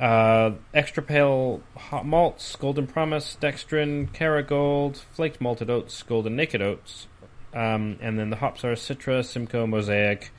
[0.00, 7.06] Uh, extra pale hot malts, golden promise, dextrin, Caragold, flaked malted oats, golden naked oats,
[7.52, 10.30] um, and then the hops are Citra, Simcoe, Mosaic,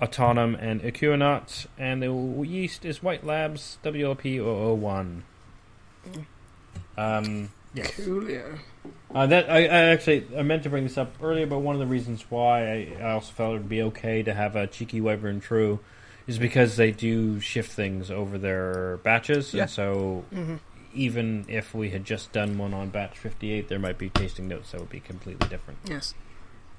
[0.00, 2.10] Autumn, and Ekuanot, and the
[2.48, 5.24] yeast is White Labs WLP 001.
[6.96, 7.90] Um, yes.
[7.92, 8.58] Coolio.
[9.14, 11.80] Uh, that I, I actually I meant to bring this up earlier, but one of
[11.80, 15.02] the reasons why I, I also felt it would be okay to have a cheeky
[15.02, 15.80] Wiper and True
[16.26, 19.62] is because they do shift things over their batches, Yeah.
[19.62, 20.58] and so Mhm.
[20.94, 24.48] even if we had just done one on batch fifty eight, there might be tasting
[24.48, 25.78] notes that would be completely different.
[25.88, 26.14] Yes.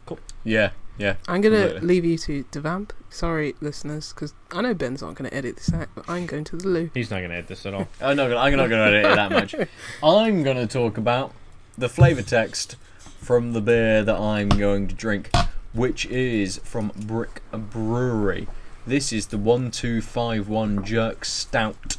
[0.06, 0.20] Cool.
[0.46, 1.16] Yeah, yeah.
[1.28, 1.88] I'm going to Completely.
[1.88, 2.92] leave you to Devamp.
[3.10, 6.46] Sorry, listeners, because I know Ben's not going to edit this out, but I'm going
[6.46, 6.90] to the loo.
[6.94, 7.90] He's not going to edit this at all.
[8.02, 9.54] I'm not gonna, I'm not going to edit it that much.
[10.04, 11.34] I'm going to talk about
[11.78, 12.78] the flavour text
[13.20, 15.30] from the beer that I'm going to drink,
[15.74, 18.48] which is from Brick Brewery.
[18.88, 21.98] This is the 1251 Jerk Stout,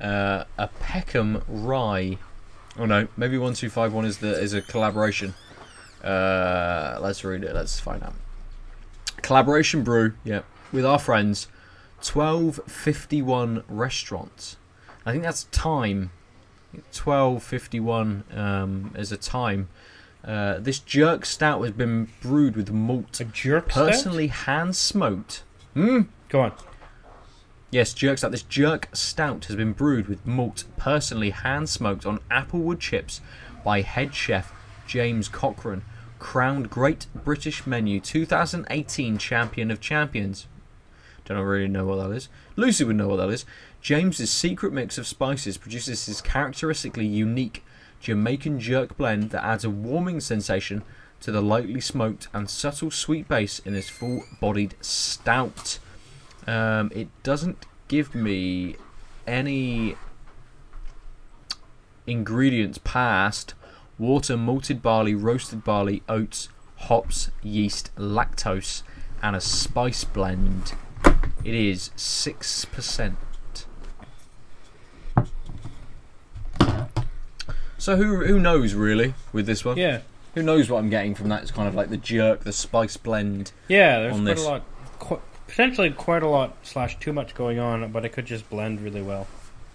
[0.00, 2.18] uh, a Peckham Rye.
[2.78, 5.34] Oh no, maybe 1251 is the is a collaboration.
[6.04, 7.52] Uh, let's read it.
[7.52, 8.14] Let's find out.
[9.22, 11.48] Collaboration brew, yeah, with our friends,
[11.96, 14.56] 1251 restaurants.
[15.04, 16.12] I think that's time.
[16.70, 19.68] 1251 um, is a time.
[20.24, 23.88] Uh, this jerk stout has been brewed with malt A jerk stout?
[23.88, 25.42] personally hand smoked.
[25.74, 26.06] Mm.
[26.30, 26.52] Go on.
[27.72, 28.30] Yes, jerk stout.
[28.30, 33.20] This jerk stout has been brewed with malt personally hand smoked on applewood chips
[33.64, 34.52] by head chef
[34.86, 35.82] James Cochran,
[36.20, 40.46] crowned Great British Menu 2018 Champion of Champions.
[41.24, 42.28] Don't really know what that is.
[42.54, 43.44] Lucy would know what that is.
[43.80, 47.64] James's secret mix of spices produces his characteristically unique
[48.00, 50.82] Jamaican jerk blend that adds a warming sensation
[51.20, 55.78] to the lightly smoked and subtle sweet base in this full-bodied stout.
[56.50, 58.74] Um, it doesn't give me
[59.26, 59.96] any
[62.06, 63.54] ingredients past
[63.98, 68.82] water, malted barley, roasted barley, oats, hops, yeast, lactose,
[69.22, 70.72] and a spice blend.
[71.44, 73.16] It is six percent.
[77.78, 79.76] So who who knows really with this one?
[79.76, 80.00] Yeah.
[80.34, 81.42] Who knows what I'm getting from that?
[81.42, 83.52] It's kind of like the jerk, the spice blend.
[83.68, 84.44] Yeah, there's On quite this.
[84.44, 84.62] a lot,
[84.98, 85.20] qu-
[85.50, 89.02] potentially quite a lot slash too much going on, but it could just blend really
[89.02, 89.26] well.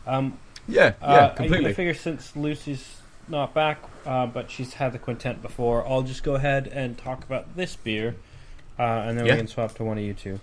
[0.08, 0.38] Um,
[0.68, 1.72] Yeah, yeah, uh, I- completely.
[1.72, 6.24] I, figure since Lucy's not back, uh, but she's had the quintet before, I'll just
[6.24, 8.16] go ahead and talk about this beer,
[8.80, 9.34] uh, and then Yeah.
[9.34, 10.40] we can swap to one of you two.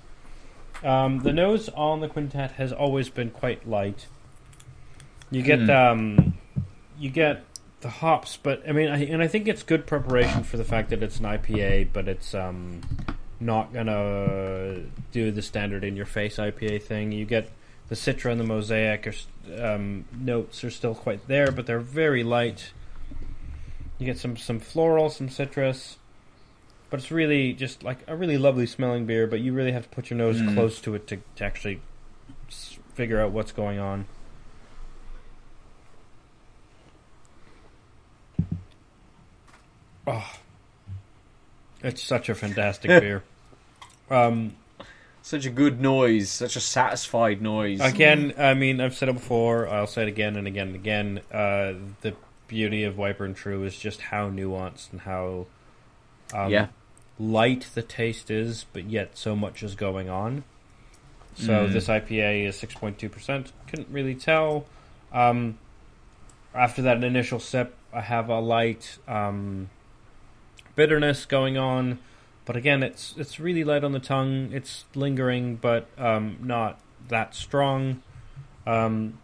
[0.85, 4.07] Um, the nose on the quintet has always been quite light.
[5.31, 5.71] You get Hmm.
[5.71, 6.35] um,
[6.99, 7.45] you get
[7.81, 10.91] the hops, but I mean, I, and I think it's good preparation for the fact
[10.91, 12.81] that it's an IPA, but it's um,
[13.45, 17.13] not gonna do the standard in your face IPA thing.
[17.13, 17.51] You get
[17.89, 22.23] the Citra and the Mosaic are, um, notes are still quite there, but they're very
[22.25, 22.73] light.
[23.99, 25.97] You get some some floral, some citrus,
[26.91, 29.27] but it's really just like a really lovely smelling beer.
[29.27, 30.55] But you really have to put your nose Mm.
[30.55, 31.81] close to it to, to actually
[32.95, 34.07] figure out what's going on.
[40.07, 40.33] Oh,
[41.83, 43.23] it's such a fantastic beer.
[44.13, 44.55] Um,
[45.25, 47.81] Such a good noise, such a satisfied noise.
[47.81, 49.69] Again, I mean, I've said it before.
[49.69, 51.21] I'll say it again and again and again.
[51.33, 52.15] Uh, the
[52.49, 55.47] beauty of Wiper and True is just how nuanced and how
[56.35, 56.67] um, Yeah.
[57.21, 60.43] light the taste is, but yet so much is going on.
[61.37, 61.73] So Mm.
[61.73, 63.53] this IPA is six point two percent.
[63.69, 64.67] Couldn't really tell.
[65.13, 65.57] Um,
[66.55, 69.71] after that initial sip, I have a light um,
[70.75, 72.01] bitterness going on,
[72.45, 74.51] but again, it's it's really light on the tongue.
[74.53, 78.03] It's lingering, but um, not that strong.
[78.67, 79.19] Um,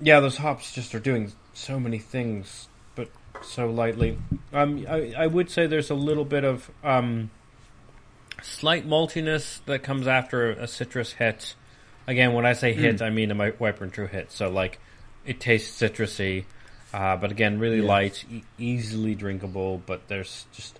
[0.00, 3.08] yeah, those hops just are doing so many things, but
[3.42, 4.18] so lightly.
[4.52, 7.30] Um, I, I would say there's a little bit of um,
[8.42, 11.54] slight maltiness that comes after a citrus hit.
[12.06, 13.02] Again, when I say hit, Mm.
[13.02, 14.32] I mean a Wiper and True hit.
[14.32, 14.80] So, like,
[15.26, 16.44] it tastes citrusy,
[16.94, 17.88] uh, but again, really Yeah.
[17.88, 19.82] light, e- easily drinkable.
[19.84, 20.78] But there's just,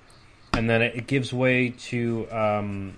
[0.52, 2.30] and then it, it gives way to.
[2.30, 2.96] Um,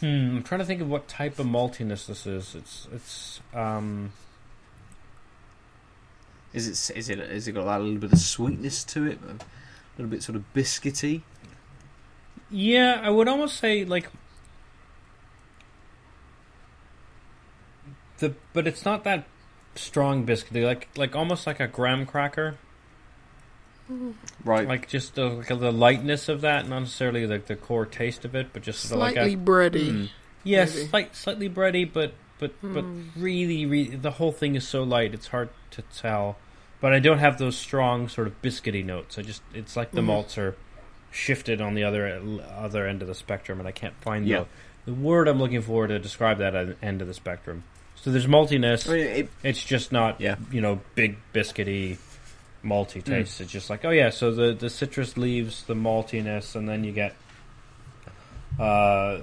[0.00, 0.06] hmm,
[0.36, 2.54] I'm trying to think of what type of maltiness this is.
[2.54, 4.12] It's it's um,
[6.52, 9.18] Is it is it is it got that little bit of sweetness to it?
[9.22, 9.38] A
[9.98, 11.22] little bit sort of biscuity.
[12.50, 14.08] Yeah, I would almost say like
[18.22, 19.26] the, but it's not that
[19.74, 20.64] strong biscuity.
[20.64, 22.56] Like like almost like a graham cracker.
[24.44, 24.66] Right.
[24.66, 28.34] Like just the, like the lightness of that, not necessarily like the core taste of
[28.34, 29.90] it, but just sort of like Slightly a bready.
[29.90, 30.08] Mm.
[30.44, 30.88] yes, maybe.
[30.88, 33.08] slight, slightly bready, but but but Mm.
[33.16, 36.36] really, really, the whole thing is so light, it's hard to tell.
[36.80, 39.18] But I don't have those strong sort of biscuity notes.
[39.18, 40.06] I just it's like the Mhm.
[40.06, 40.56] malts are
[41.10, 44.44] shifted on the other other end of the spectrum, and I can't find Yeah.
[44.84, 47.62] the the word I'm looking for to describe that uh, end of the spectrum.
[48.02, 48.88] So there's maltiness.
[48.88, 50.36] I mean, it, It's just not Yeah.
[50.50, 51.98] you know big biscuity
[52.64, 53.40] malty taste.
[53.40, 56.92] It's just like oh yeah, so the the citrus leaves the maltiness, and then you
[56.92, 57.14] get
[58.58, 59.20] uh,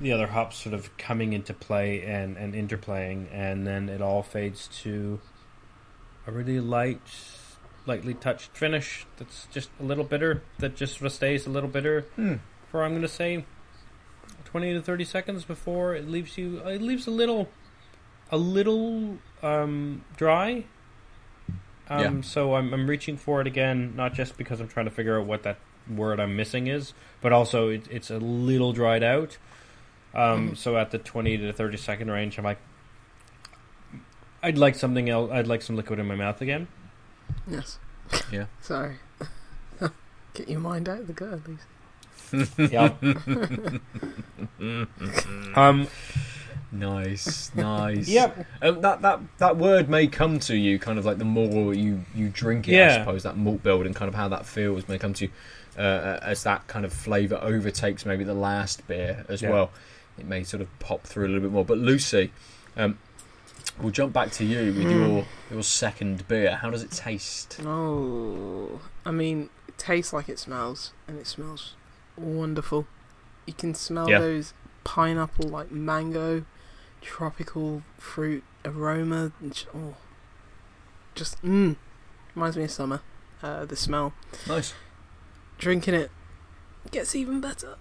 [0.00, 4.22] the other hops sort of coming into play and and interplaying, and then it all
[4.22, 5.20] fades to
[6.26, 7.00] a really light,
[7.86, 9.06] lightly touched finish.
[9.18, 10.42] That's just a little bitter.
[10.58, 12.34] That just sort of stays a little bitter Hmm.
[12.70, 13.44] for I'm going to say
[14.44, 16.58] twenty to thirty seconds before it leaves you.
[16.60, 17.48] It leaves a little,
[18.34, 20.64] a little um, dry.
[21.88, 25.18] Um, So I'm I'm reaching for it again, not just because I'm trying to figure
[25.20, 25.58] out what that
[25.88, 29.36] word I'm missing is, but also it, it's a little dried out.
[30.14, 30.56] Um, Mhm.
[30.56, 32.58] So at the twenty to thirty second range, I'm like,
[34.42, 35.30] I'd like something else.
[35.30, 36.68] I'd like some liquid in my mouth again.
[37.46, 37.78] Yes.
[38.32, 38.46] Yeah.
[38.60, 38.96] Sorry.
[40.34, 42.72] Get your mind out of the gut, at least.
[42.72, 42.94] Yeah.
[45.54, 45.86] um.
[46.74, 48.08] Nice, nice.
[48.08, 48.46] Yep.
[48.62, 52.04] Um, that that that word may come to you, kind of like the more you
[52.14, 52.80] you drink it.
[52.80, 55.30] I suppose that malt build and kind of how that feels may come to you
[55.78, 59.50] uh, as that kind of flavour overtakes maybe the last beer as Yeah.
[59.50, 59.70] well.
[60.18, 61.64] It may sort of pop through a little bit more.
[61.64, 62.30] But Lucy,
[62.76, 62.98] um,
[63.80, 64.90] we'll jump back to you with Hmm.
[64.90, 66.56] your your second beer.
[66.56, 67.60] How does it taste?
[67.64, 71.74] Oh, I mean, it tastes like it smells, and it smells
[72.16, 72.86] wonderful.
[73.46, 74.20] You can smell Yeah.
[74.20, 76.44] those pineapple, like mango,
[77.04, 79.32] tropical fruit aroma.
[79.74, 79.94] Oh,
[81.14, 81.76] just mm,
[82.34, 83.02] reminds me of summer.
[83.42, 84.14] Uh, the smell.
[84.48, 84.74] Nice.
[85.58, 86.10] Drinking it
[86.90, 87.76] gets even better.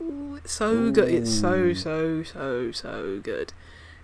[0.00, 1.08] Ooh, it's so good.
[1.08, 3.52] It's so so so so good.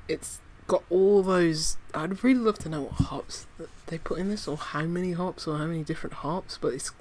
[0.06, 1.76] It's got all those.
[1.94, 5.12] I'd really love to know what hops that they put in this, or how many
[5.12, 6.58] hops, or how many different hops.
[6.60, 6.92] But it's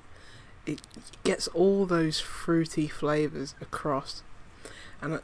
[0.66, 0.82] it
[1.24, 4.24] gets all those fruity flavors across,
[5.02, 5.20] and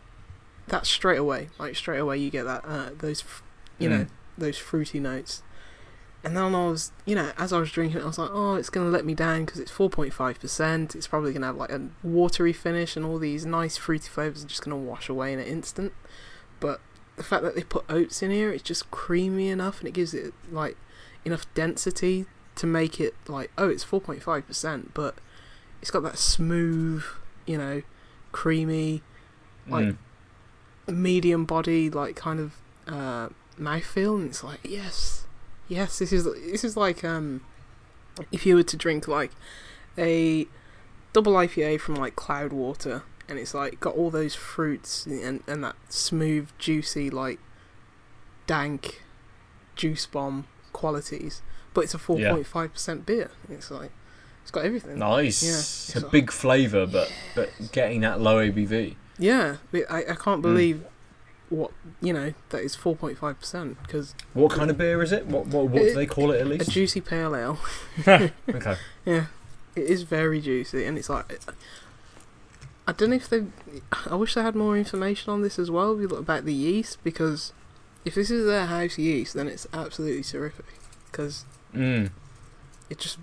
[0.67, 1.49] that's straight away.
[1.57, 3.43] Like straight away, you get that uh, those, f-
[3.79, 4.09] you know, Mm.
[4.37, 5.43] those fruity notes.
[6.23, 8.55] And then I was, you know, as I was drinking it, I was like, oh,
[8.55, 10.95] it's going to let me down because it's 4.5%.
[10.95, 14.43] It's probably going to have like a watery finish and all these nice fruity flavours
[14.43, 15.93] are just going to wash away in an instant.
[16.59, 16.81] But
[17.15, 20.13] the fact that they put oats in here, it's just creamy enough and it gives
[20.13, 20.75] it like
[21.23, 22.25] enough density
[22.55, 25.15] to make it like, oh, it's 4.5%, but
[25.81, 27.03] it's got that smooth,
[27.45, 27.83] you know,
[28.31, 29.01] creamy,
[29.67, 29.97] Like, Mm.
[30.87, 32.53] Medium body, like kind of
[32.87, 35.25] uh, mouthfeel, and it's like yes,
[35.67, 37.41] yes, this is this is like um,
[38.31, 39.31] if you were to drink like
[39.97, 40.47] a
[41.13, 45.75] double IPA from like Cloudwater, and it's like got all those fruits and and that
[45.89, 47.39] smooth, juicy, like
[48.45, 49.03] dank
[49.75, 51.41] juice bomb qualities.
[51.73, 53.31] But it's a four point five percent beer.
[53.49, 53.91] It's like
[54.41, 54.97] it's got everything.
[54.97, 55.43] Nice.
[55.43, 58.95] Yeah, It's it's a a- big flavour, but but getting that low ABV.
[59.19, 60.21] Yeah, I I Hmm.
[60.21, 60.83] can't believe
[61.49, 61.71] what
[62.01, 65.25] you know that is four point five percent because What kind of beer is it?
[65.27, 66.67] What what, what do they call it at least?
[66.67, 67.57] a juicy pale ale.
[68.07, 68.77] Okay.
[69.05, 69.27] Yeah,
[69.75, 71.39] it is very juicy, and it's like
[72.87, 73.45] I don't know if they.
[74.09, 77.53] I wish they had more information on this as well about the yeast because
[78.05, 80.65] if this is their house yeast, then it's absolutely terrific
[81.11, 82.11] because Mm.
[82.89, 83.19] it just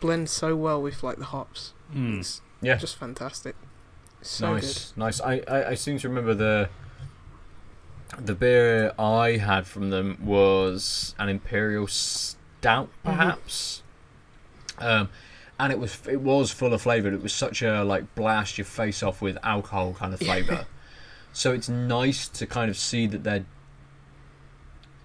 [0.00, 1.72] blends so well with like the hops.
[1.94, 2.20] Mm.
[2.20, 2.76] It's Yeah.
[2.76, 3.56] just fantastic.
[4.22, 5.20] So nice, nice.
[5.20, 6.68] I, I, I seem to remember the
[8.18, 13.82] the beer I had from them was an imperial stout, perhaps.
[14.78, 15.08] Um,
[15.58, 17.12] and it was it was full of flavour.
[17.12, 20.66] It was such a like blast your face off with alcohol kind of flavour.
[21.32, 23.46] so it's nice to kind of see that they're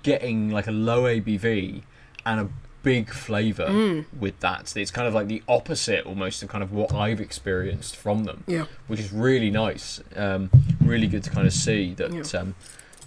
[0.03, 1.83] getting like a low ABV
[2.25, 2.49] and a
[2.93, 3.67] big flavour.
[3.67, 4.75] Mm, with that.
[4.77, 8.43] It's kind of like the opposite almost of kind of what I've experienced from them
[8.47, 10.01] yeah, which is really nice.
[10.15, 10.49] Um,
[10.81, 12.39] really good to kind of see that, Yeah.
[12.39, 12.55] um,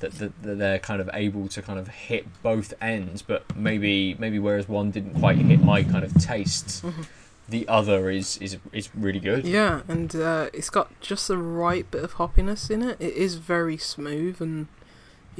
[0.00, 4.14] that, that that they're kind of able to kind of hit both ends, but maybe
[4.18, 7.06] maybe whereas one didn't quite hit my kind of tastes, Mhm.
[7.48, 9.42] the other is is is really good.
[9.46, 12.96] yeah, and uh, it's got just the right bit of hoppiness in it.
[13.00, 14.68] It is very smooth and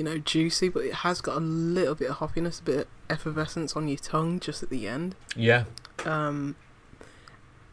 [0.01, 2.87] you know juicy, but it has got a little bit of hoppiness, a bit of
[3.11, 5.15] effervescence on your tongue just at the end.
[5.37, 5.65] Yeah,
[6.07, 6.57] um,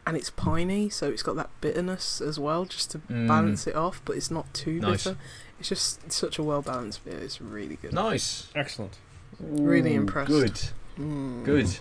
[0.06, 3.28] and it's piney, so it's got that bitterness as well, just to Mm.
[3.28, 4.02] balance it off.
[4.04, 5.04] But it's not too Nice.
[5.04, 5.16] bitter.
[5.58, 7.16] It's just such a well balanced beer.
[7.18, 7.94] It's really good.
[7.94, 8.48] nice.
[8.54, 8.98] Excellent.
[9.40, 10.28] Really Ooh, impressed.
[10.30, 10.60] Good,
[10.98, 11.44] Mm.
[11.46, 11.78] good.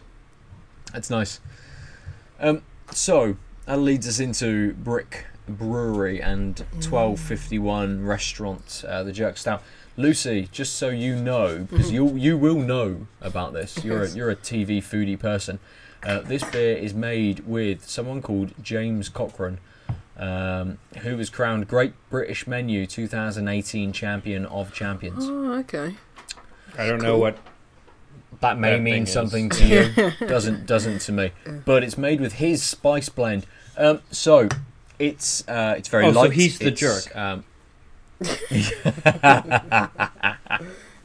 [0.94, 1.42] That's nice.
[2.40, 2.62] Um,
[2.92, 9.38] so that leads us into Brick Brewery and twelve fifty one Restaurant, uh, the Jerk
[9.38, 9.62] Stout.
[9.98, 11.94] Lucy, just so you know, because Mhm.
[11.94, 13.84] you you will know about this.
[13.84, 15.60] You're a, you're a TV foodie person.
[16.04, 19.58] Uh, this beer is made with someone called James Cochran,
[20.18, 25.26] um, who was crowned Great British Menu 2018 Champion of Champions.
[25.28, 25.96] Oh, okay.
[26.78, 27.38] I don't know what.
[28.42, 30.12] That may That mean thing is- something to you.
[30.28, 31.32] doesn't doesn't to me.
[31.66, 33.48] But it's made with his spice blend.
[33.76, 34.48] Um, so
[35.00, 37.16] it's uh, it's very Oh, so he's the It's, jerk.
[37.16, 37.44] Um,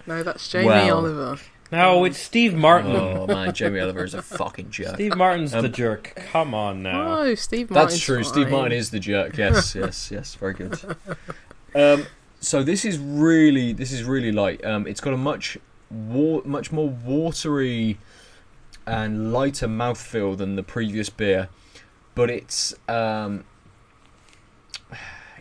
[0.07, 0.97] No, that's Jamie Well.
[0.99, 1.39] Oliver.
[1.71, 2.91] No, it's Steve Martin.
[2.95, 4.95] oh man, Jamie Oliver is a fucking jerk.
[4.97, 6.13] Steve Martin's Um, the jerk.
[6.31, 7.19] Come on now.
[7.21, 7.89] Oh, Steve Martin.
[7.89, 8.23] That's true.
[8.25, 9.39] Steve Martin is the jerk.
[9.39, 10.35] Yes, yes, yes.
[10.35, 10.79] Very good.
[11.75, 12.07] Um,
[12.41, 14.63] so this is really this is really light.
[14.65, 15.57] Um, it's got a much
[15.91, 17.99] wa- much more watery
[18.87, 21.49] and lighter mouthfeel than the previous beer,
[22.15, 23.45] but it's um,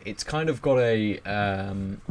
[0.05, 2.01] it's kind of got a um,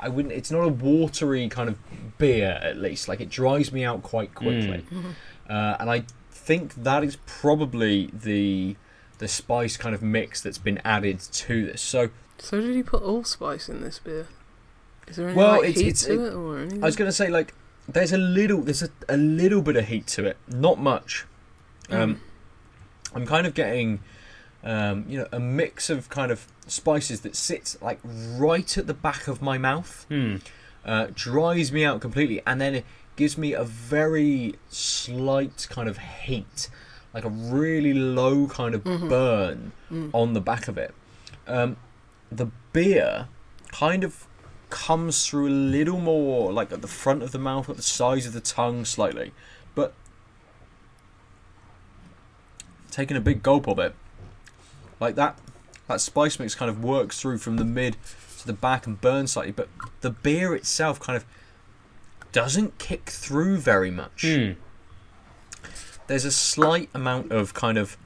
[0.00, 0.32] I wouldn't.
[0.32, 1.78] It's not a watery kind of
[2.18, 3.08] beer, at least.
[3.08, 4.84] Like it dries me out quite quickly,
[5.48, 8.76] uh, and I think that is probably the
[9.18, 11.80] the spice kind of mix that's been added to this.
[11.80, 14.26] So So did he put allspice in this beer?
[15.06, 16.82] Is there any Well, like, it's- heat it's- to it- it, or anything?
[16.82, 17.54] I was going to say like
[17.88, 21.26] there's a little there's a, a little bit of heat to it, not much.
[21.90, 22.20] Um,
[23.14, 24.00] I'm kind of getting
[24.64, 28.94] um, you know a mix of kind of spices that sits like right at the
[28.94, 30.36] back of my mouth, Hmm.
[30.84, 32.84] uh, dries me out completely, and then it
[33.16, 36.68] gives me a very slight kind of heat,
[37.12, 39.08] like a really low kind of Mhm.
[39.08, 40.10] burn Mm.
[40.12, 40.94] on the back of it.
[41.46, 41.76] Um,
[42.32, 43.28] the beer
[43.70, 44.26] kind of
[44.70, 48.26] comes through a little more like at the front of the mouth, at the sides
[48.26, 49.32] of the tongue slightly,
[49.74, 49.94] but
[52.90, 53.94] taking a big gulp of it,
[55.00, 55.38] like that,
[55.88, 57.96] that spice mix kind of works through from the mid
[58.40, 59.68] to the back and burns slightly, but
[60.00, 61.24] the beer itself kind of
[62.32, 64.52] doesn't kick through very much Hmm.
[66.06, 67.96] there's a slight amount of kind of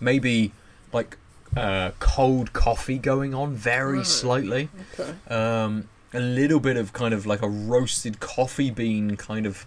[0.00, 0.52] maybe
[0.92, 1.16] like
[1.56, 4.06] uh, cold coffee going on very Right.
[4.06, 5.14] slightly Okay.
[5.34, 9.66] um, a little bit of kind of like a roasted coffee bean kind of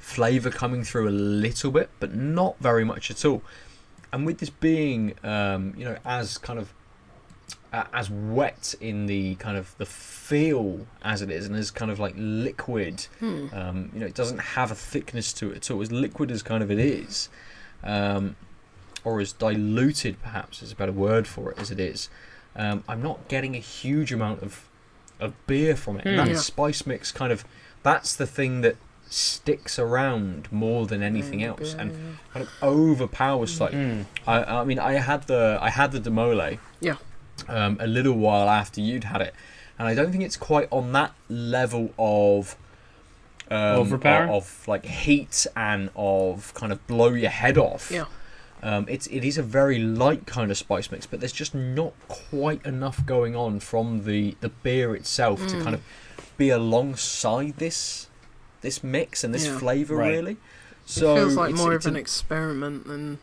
[0.00, 3.42] flavor coming through a little bit but not very much at all
[4.12, 6.72] and with this being um, you know as kind of
[7.76, 11.90] uh, as wet in the kind of the feel as it is and as kind
[11.90, 13.46] of like liquid Hmm.
[13.52, 15.82] um, you know, it doesn't have a thickness to it at all.
[15.82, 17.28] As liquid as kind of it is,
[17.84, 18.36] um,
[19.04, 22.08] or as diluted, perhaps is a better word for it, as it is.
[22.56, 24.68] Um, I'm not getting a huge amount of
[25.18, 26.04] of beer from it.
[26.06, 26.26] And Hmm.
[26.26, 26.40] that Yeah.
[26.40, 27.44] spice mix kind of
[27.82, 28.76] that's the thing that
[29.08, 33.78] sticks around more than anything Yeah, else and kind of overpowers slightly.
[33.78, 34.02] Hmm.
[34.26, 36.58] I, I mean, I had the I had the Demole.
[36.80, 36.96] Yeah.
[37.48, 39.34] Um, a little while after you'd had it,
[39.78, 42.56] and I don't think it's quite on that level of
[43.50, 44.24] um, Overpower?
[44.24, 47.90] of, of like heat and of kind of blow your head off.
[47.90, 48.06] Yeah.
[48.62, 51.92] Um, it's it is a very light kind of spice mix, but there's just not
[52.08, 55.50] quite enough going on from the the beer itself Mm.
[55.50, 55.82] to kind of
[56.36, 58.08] be alongside this
[58.62, 59.58] this mix and this Yeah.
[59.58, 60.10] flavour Right.
[60.10, 60.32] really.
[60.32, 60.38] it
[60.86, 63.18] So feels like it's- more it's of an an- experiment than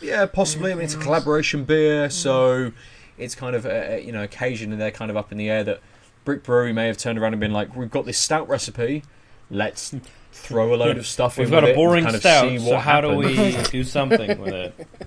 [0.00, 0.70] yeah, possibly.
[0.70, 2.70] I mean, it's a collaboration beer, so
[3.18, 5.80] it's kind of uh, you know occasionally they're kind of up in the air that
[6.24, 9.02] Brick Brewery may have turned around and been like, "We've got this stout recipe,
[9.50, 9.94] let's
[10.32, 12.58] throw a load of stuff We've in." got with a boring kind of stout, see
[12.58, 14.86] so what how do we do something with it?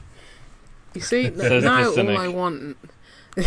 [0.94, 2.20] You see, Says now all cynic.
[2.20, 2.76] I want,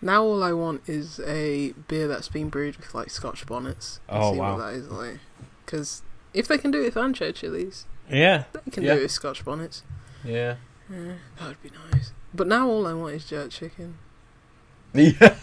[0.00, 4.00] now all I want is a beer that's been brewed with like Scotch bonnets.
[4.08, 4.56] Oh, see wow.
[4.56, 5.18] what that is like.
[5.66, 6.02] Because
[6.32, 8.94] if they can do it with ancho chilies, Yeah, they can Yeah.
[8.94, 9.82] do it with Scotch bonnets.
[10.24, 10.54] Yeah.
[10.90, 12.12] Yeah, that would be nice.
[12.34, 13.98] But now all I want is jerk chicken.
[14.94, 15.36] Yeah.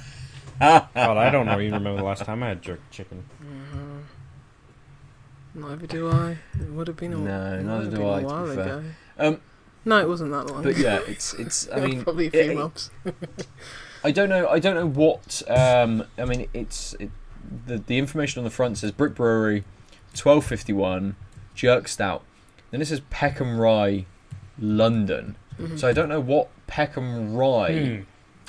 [0.60, 3.24] God, I don't know, even remember the last time I had jerk chicken.
[3.42, 4.02] Uh,
[5.54, 6.38] neither do I.
[6.60, 8.84] It would have been a, No, it neither do been I, A while ago.
[9.18, 9.42] Um,
[9.86, 10.64] No, it wasn't that long.
[10.64, 10.82] but ago.
[10.82, 11.70] yeah, it's it's.
[11.72, 12.90] I mean, probably a few it- months.
[14.04, 14.48] I don't know.
[14.48, 15.42] I don't know what.
[15.50, 17.10] Um, I mean, it's it,
[17.66, 19.64] the the information on the front says Brick Brewery,
[20.14, 21.16] twelve fifty one,
[21.56, 22.24] Jerk Stout.
[22.72, 24.06] Then it says Peckham Rye,
[24.60, 25.36] London.
[25.60, 25.80] Mhm.
[25.80, 28.02] So I don't know what Peckham Rye Hmm.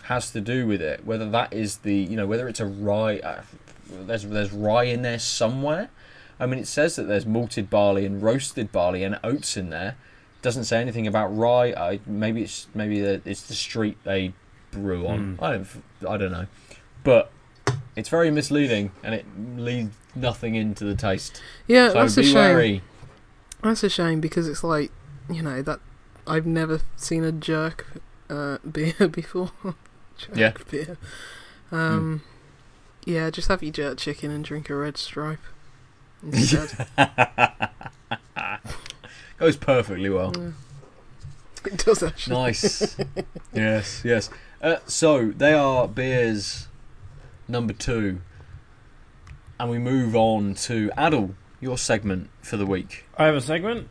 [0.05, 1.05] has to do with it.
[1.07, 3.19] Whether that is the you know whether it's a rye.
[3.19, 3.43] Uh,
[4.07, 5.89] there's there's rye in there somewhere.
[6.41, 9.97] I mean, it says that there's malted barley and roasted barley and oats in there.
[10.43, 11.73] Doesn't say anything about rye.
[11.77, 14.35] I maybe it's maybe the, it's the street they
[14.71, 15.37] brew on.
[15.37, 15.45] Hmm.
[15.45, 15.69] I don't
[16.09, 16.47] I don't know,
[17.05, 17.31] but
[17.97, 19.25] it's very misleading and it
[19.57, 21.41] leaves nothing into the taste.
[21.67, 22.35] Yeah, so that's a shame.
[22.35, 22.83] wary.
[23.63, 24.93] That's a shame because it's like,
[25.29, 25.81] you know, that
[26.29, 27.87] I've never seen a jerk
[28.31, 29.51] uh, beer before.
[30.17, 30.53] jerk Yeah.
[30.71, 30.97] beer.
[31.73, 32.23] Um,
[33.05, 35.41] Yeah, just have your jerk chicken and drink a red stripe
[36.23, 36.87] instead.
[39.39, 40.33] Goes perfectly well.
[40.37, 40.51] Yeah.
[41.65, 42.37] It does actually.
[42.37, 42.97] Nice.
[43.53, 44.31] yes, yes.
[44.61, 46.67] Uh, so they are beers
[47.47, 48.21] number two,
[49.61, 53.89] and we move on to Aadil, your segment for the week, I have a segment.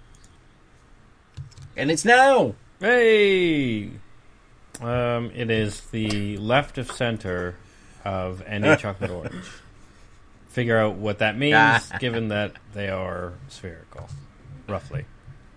[1.77, 2.55] And it's now.
[2.79, 3.89] Hey!
[4.81, 7.55] Um, it is the left of center
[8.03, 9.45] of any chocolate orange.
[10.49, 14.09] Figure out what that means, given that they are spherical,
[14.67, 15.05] roughly.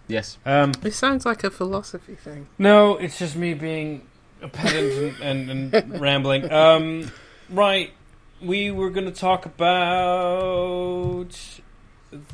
[0.09, 0.39] Yes.
[0.45, 2.49] Um, It sounds like a philosophy thing.
[2.59, 4.07] no, it's just me being
[4.43, 6.51] a pedant and, and, and rambling.
[6.51, 7.11] Um,
[7.49, 7.93] right,
[8.43, 11.37] we were going to talk about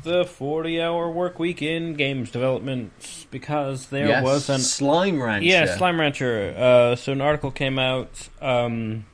[0.03, 4.23] the 40 hour work week in games development because there yes.
[4.23, 5.47] was an slime rancher.
[5.47, 6.55] Yeah, Slime Rancher.
[6.57, 9.05] Uh, so an article came out um,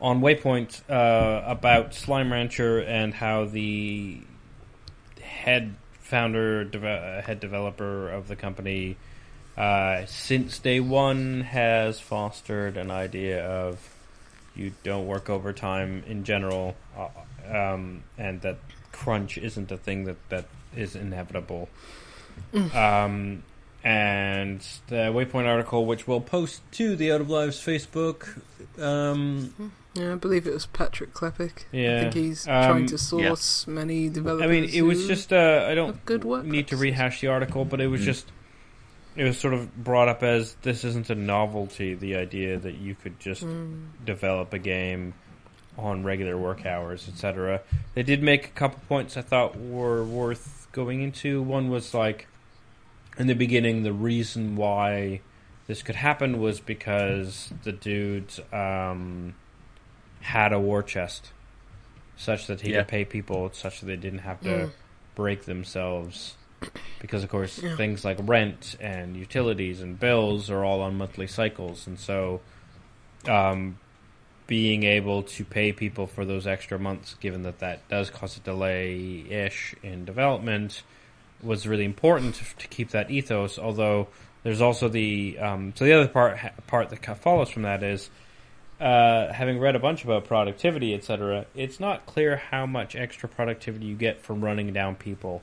[0.00, 4.20] on Waypoint uh, about Slime Rancher and how the
[5.20, 8.96] head founder, uh, head developer of the company,
[9.56, 13.94] uh, since day one, has fostered an idea of
[14.56, 17.08] you don't work overtime in general, uh,
[17.54, 18.58] um, and that
[18.98, 20.46] crunch isn't a thing that, that
[20.76, 21.68] is inevitable.
[22.74, 23.42] Um,
[23.84, 28.40] and the Waypoint article, which we'll post to the Out of Lives Facebook.
[28.80, 31.64] Um, Yeah, I believe it was Patrick Klepek.
[31.72, 34.44] I think he's um, trying to source many developers.
[34.44, 36.44] I mean, it was just uh, I don't good work.
[36.44, 38.04] need to rehash the article, but it was Mm.
[38.04, 38.30] just
[39.16, 41.94] it was sort of brought up as this isn't a novelty.
[41.94, 43.86] The idea that you could just Mm.
[44.04, 45.14] develop a game
[45.78, 47.62] on regular work hours, etc.
[47.94, 51.40] They did make a couple points I thought were worth going into.
[51.40, 52.26] One was like
[53.16, 55.20] in the beginning, the reason why
[55.66, 59.34] this could happen was because the dude um,
[60.20, 61.30] had a war chest,
[62.16, 62.78] such that he Yeah.
[62.80, 64.70] could pay people, such that they didn't have to Mm.
[65.14, 66.34] break themselves.
[67.00, 67.76] Because of course, Yeah.
[67.76, 72.40] things like rent and utilities and bills are all on monthly cycles, and so
[73.26, 73.78] um,
[74.48, 78.40] being able to pay people for those extra months, given that that does cause a
[78.40, 80.82] delay ish in development,
[81.42, 83.58] was really important to, to keep that ethos.
[83.58, 84.08] Although
[84.42, 88.10] there's also the um, so the other part part that follows from that is
[88.80, 91.44] uh, having read a bunch about productivity, etc.
[91.54, 95.42] It's not clear how much extra productivity you get from running down people.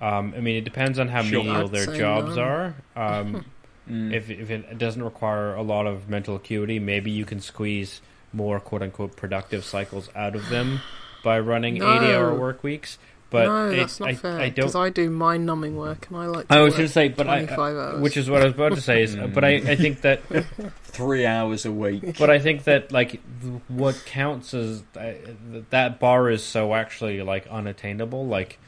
[0.00, 1.38] Um, I mean, it depends on how Sure.
[1.44, 2.38] menial I'd their jobs none.
[2.44, 2.74] are.
[2.96, 3.44] Um,
[3.90, 4.12] Mm.
[4.14, 8.00] if if it doesn't require a lot of mental acuity, maybe you can squeeze
[8.32, 10.80] more quote unquote productive cycles out of them
[11.24, 11.96] by running No.
[11.96, 12.98] eighty hour work weeks.
[13.30, 14.38] but no, it- that's not I, fair.
[14.40, 14.82] I Because don't.
[14.84, 16.48] I, do mind-numbing work, and I like.
[16.48, 18.00] To I was work going to say, but I, hours.
[18.00, 20.20] which is what I was about to say is, but I, I think that
[20.84, 22.18] Three hours a week.
[22.18, 23.20] but I think that like
[23.68, 25.12] what counts is uh,
[25.70, 28.26] that bar is so actually like unattainable.
[28.26, 28.58] Like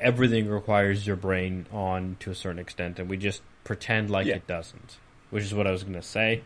[0.00, 4.36] everything requires your brain on to a certain extent, and we just pretend like Yeah.
[4.36, 4.96] it doesn't.
[5.30, 6.42] Which is what I was going to say.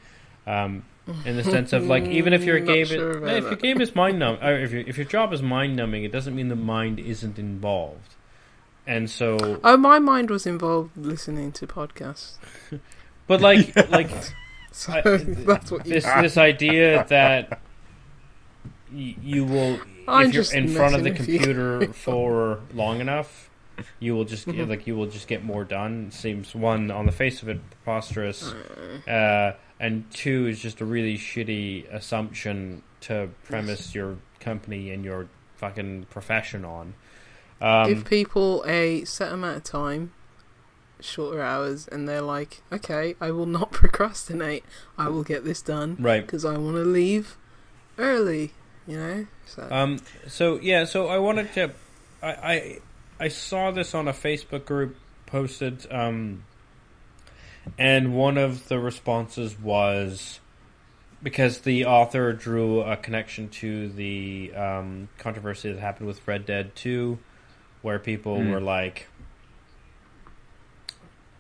[0.47, 0.85] Um,
[1.25, 3.95] in the sense of like, even if your game, sure is, if your game is
[4.03, 6.57] mind numb, or if your if your job is mind numbing, it doesn't mean the
[6.57, 8.15] mind isn't involved.
[8.87, 12.37] And so, Oh, my mind was involved listening to podcasts.
[13.27, 14.11] but like like
[14.73, 15.95] So I- that's what you.
[15.95, 17.61] this this idea that
[18.93, 21.39] y- you will I'm if you're in front of the messing you.
[21.39, 23.49] computer for long enough
[24.01, 24.69] you will just Mhm.
[24.69, 28.55] like you will just get more done seems one on the face of it preposterous
[29.09, 35.29] uh, and two is just a really shitty assumption to premise your company and your
[35.57, 36.95] fucking profession on
[37.61, 40.13] um, Give people a set amount of time,
[41.01, 44.65] shorter hours, and they're like, okay, I will not procrastinate.
[44.99, 47.39] I will get this done right because I want to leave
[47.97, 48.53] early.
[48.87, 49.27] You know.
[49.47, 49.99] So Um.
[50.27, 50.85] So yeah.
[50.85, 51.71] So I wanted to.
[52.23, 52.79] I I,
[53.19, 54.97] I saw this on a Facebook group
[55.27, 55.87] posted.
[55.91, 56.45] Um.
[57.79, 60.39] And one of the responses was
[61.23, 66.77] because the author drew a connection to the um, controversy that happened with Red Dead
[66.77, 67.19] Two,
[67.81, 68.51] where people Hmm.
[68.51, 69.07] were like.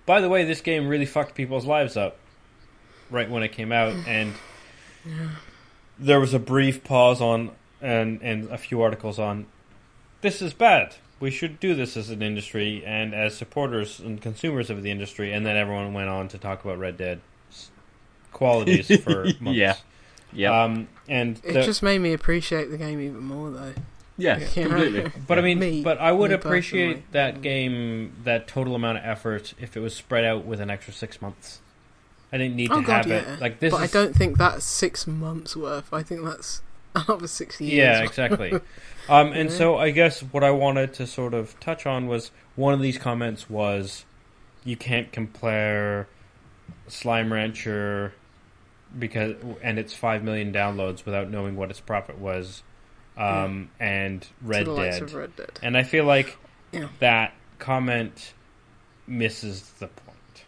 [0.06, 2.16] By the way, this game really fucked people's lives up
[3.10, 4.32] right when it came out, and
[5.98, 7.50] there was a brief pause on
[7.82, 9.46] and and a few articles on
[10.22, 10.94] this is bad.
[11.20, 15.32] We should do this as an industry and as supporters and consumers of the industry,
[15.32, 17.20] and then everyone went on to talk about Red Dead
[18.32, 19.58] qualities for months.
[19.58, 19.76] Yeah.
[20.32, 20.64] Yeah.
[20.64, 23.74] Um, and it the- just made me appreciate the game even more, though.
[24.16, 24.40] yeah.
[24.40, 25.10] Completely.
[25.26, 27.04] But I mean, Me- but I would appreciate personally.
[27.12, 30.92] that game, that total amount of effort, if it was spread out with an extra
[30.92, 31.60] six months.
[32.32, 33.34] I didn't need oh to god, have yeah.
[33.34, 33.70] it like this.
[33.70, 35.92] but I don't think that's six months worth.
[35.94, 36.62] I think that's
[36.96, 37.72] another six years.
[37.74, 38.58] Yeah, exactly.
[39.08, 39.56] Um, and Yeah.
[39.56, 42.98] so I guess what I wanted to sort of touch on was one of these
[42.98, 44.04] comments was
[44.64, 46.08] you can't compare
[46.88, 48.14] Slime Rancher
[48.98, 52.62] because and its five million downloads without knowing what its profit was,
[53.16, 55.02] um, and to Red the Dead.
[55.02, 55.50] of Red Dead.
[55.62, 56.36] And I feel like
[56.72, 56.88] Yeah.
[57.00, 58.32] that comment
[59.06, 60.44] misses the point.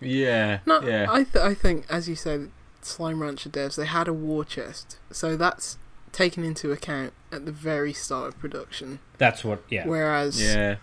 [0.00, 0.60] Yeah.
[0.66, 1.06] No, yeah.
[1.08, 2.50] I th- I think as you said,
[2.82, 5.78] Slime Rancher devs they had a war chest, so that's
[6.12, 8.98] taken into account at the very start of production.
[9.18, 9.62] That's what.
[9.70, 9.86] Yeah.
[9.86, 10.76] Whereas yeah.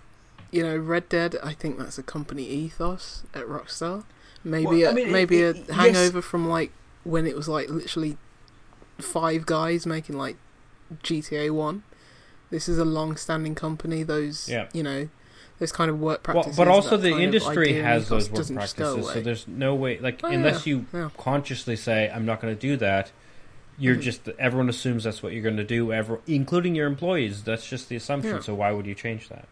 [0.51, 4.03] you know Red Dead, I think that's a company ethos at Rockstar.
[4.43, 5.69] Maybe Well, I a, mean, it- maybe it- a yes.
[5.69, 6.71] hangover from like
[7.03, 8.17] when it was like literally
[8.99, 10.37] five guys making like
[11.03, 11.83] GTA One.
[12.49, 14.03] This is a long-standing company.
[14.03, 14.67] Those Yeah.
[14.73, 15.09] you know
[15.59, 18.93] those kind of work Well, but also the industry has those work doesn't just go
[18.93, 19.97] practices, so there's no way.
[19.99, 21.09] Like Oh, unless yeah, you yeah.
[21.17, 23.11] consciously say, "I'm not going to do that,"
[23.79, 25.91] you're just everyone assumes that's what you're going to do.
[25.93, 27.43] Ever, including your employees.
[27.43, 28.35] That's just the assumption.
[28.35, 28.41] Yeah.
[28.41, 29.47] So why would you change that?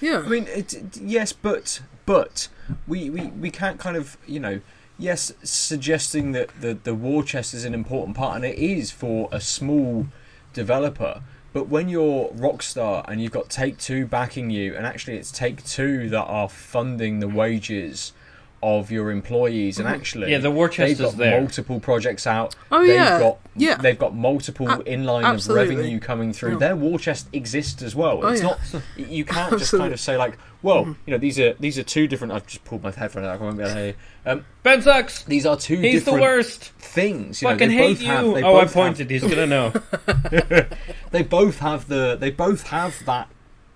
[0.00, 0.22] yeah.
[0.24, 2.48] I mean, it, it- yes, but but
[2.86, 4.60] we, we we can't kind of you know
[4.98, 9.28] yes suggesting that the the war chest is an important part, and it is for
[9.32, 10.06] a small
[10.52, 11.22] developer.
[11.52, 15.64] But when you're Rockstar and you've got Take Two backing you, and actually it's Take
[15.64, 18.12] Two that are funding the wages
[18.62, 19.92] of your employees, and Mhm.
[19.92, 21.40] actually Yeah, the war chest they've is got there.
[21.40, 22.54] multiple projects out.
[22.70, 23.18] Oh they've yeah.
[23.18, 23.76] got yeah.
[23.76, 25.74] they've got multiple A- inline absolutely.
[25.74, 26.52] of revenue coming through.
[26.52, 26.58] Yeah.
[26.58, 28.20] Their war chest exists as well.
[28.22, 28.48] Oh, It's yeah.
[28.74, 30.96] not you can't just kind of say like, well, Mhm.
[31.06, 32.34] you know, these are these are two different.
[32.34, 33.40] I've just pulled my headphone out.
[33.40, 33.86] I won't be able to hear.
[33.88, 33.94] you.
[34.26, 35.22] Um, Ben sucks.
[35.24, 36.72] these are two He's the worst.
[36.78, 37.40] things.
[37.40, 38.06] You know, Fucking they hate both you.
[38.08, 39.10] Have, they oh, I both have- pointed.
[39.10, 39.72] He's gonna know.
[41.10, 42.16] they both have the.
[42.20, 43.28] They both have that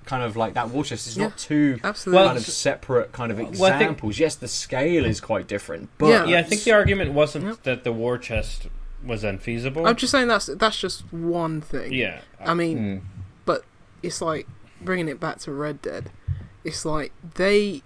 [0.07, 1.07] kind of like that war chest.
[1.07, 1.25] It's Yeah.
[1.25, 2.27] not two Absolutely.
[2.27, 4.19] kind of separate kind of Well, I think- examples.
[4.19, 6.25] yes, the scale is quite different, but Yeah.
[6.27, 7.63] yeah, I think the argument wasn't Yep.
[7.65, 8.69] that the war chest
[9.05, 9.87] was unfeasible.
[9.87, 11.93] I'm just saying that's that's just one thing.
[11.93, 12.21] yeah.
[12.45, 13.03] I mean,
[13.49, 13.61] Mm.
[14.03, 14.47] it's like
[14.83, 16.11] bringing it back to Red Dead.
[16.63, 17.83] It's like they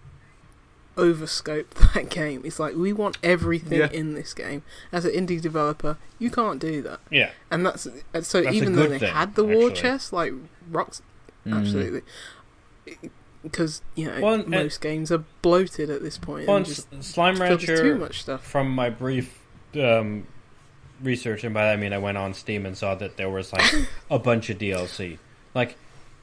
[0.96, 2.42] overscoped that game.
[2.44, 3.90] It's like we want everything Yeah.
[3.92, 4.62] in this game.
[4.92, 7.00] As an indie developer, you can't do that.
[7.10, 7.30] Yeah.
[7.50, 9.74] And that's so That's even though they thing, had the war actually.
[9.80, 10.32] chest, like
[10.70, 11.02] rocks.
[11.52, 12.02] Absolutely.
[13.42, 16.48] Because you know Well, most games are bloated at this point.
[16.48, 18.44] Well, and and just Slime filled with too much stuff.
[18.44, 19.38] from my brief
[19.80, 20.26] um,
[21.00, 23.52] research, and by that I mean I went on Steam and saw that there was
[23.52, 23.72] like
[24.10, 25.18] a bunch of DLC.
[25.54, 25.76] Like,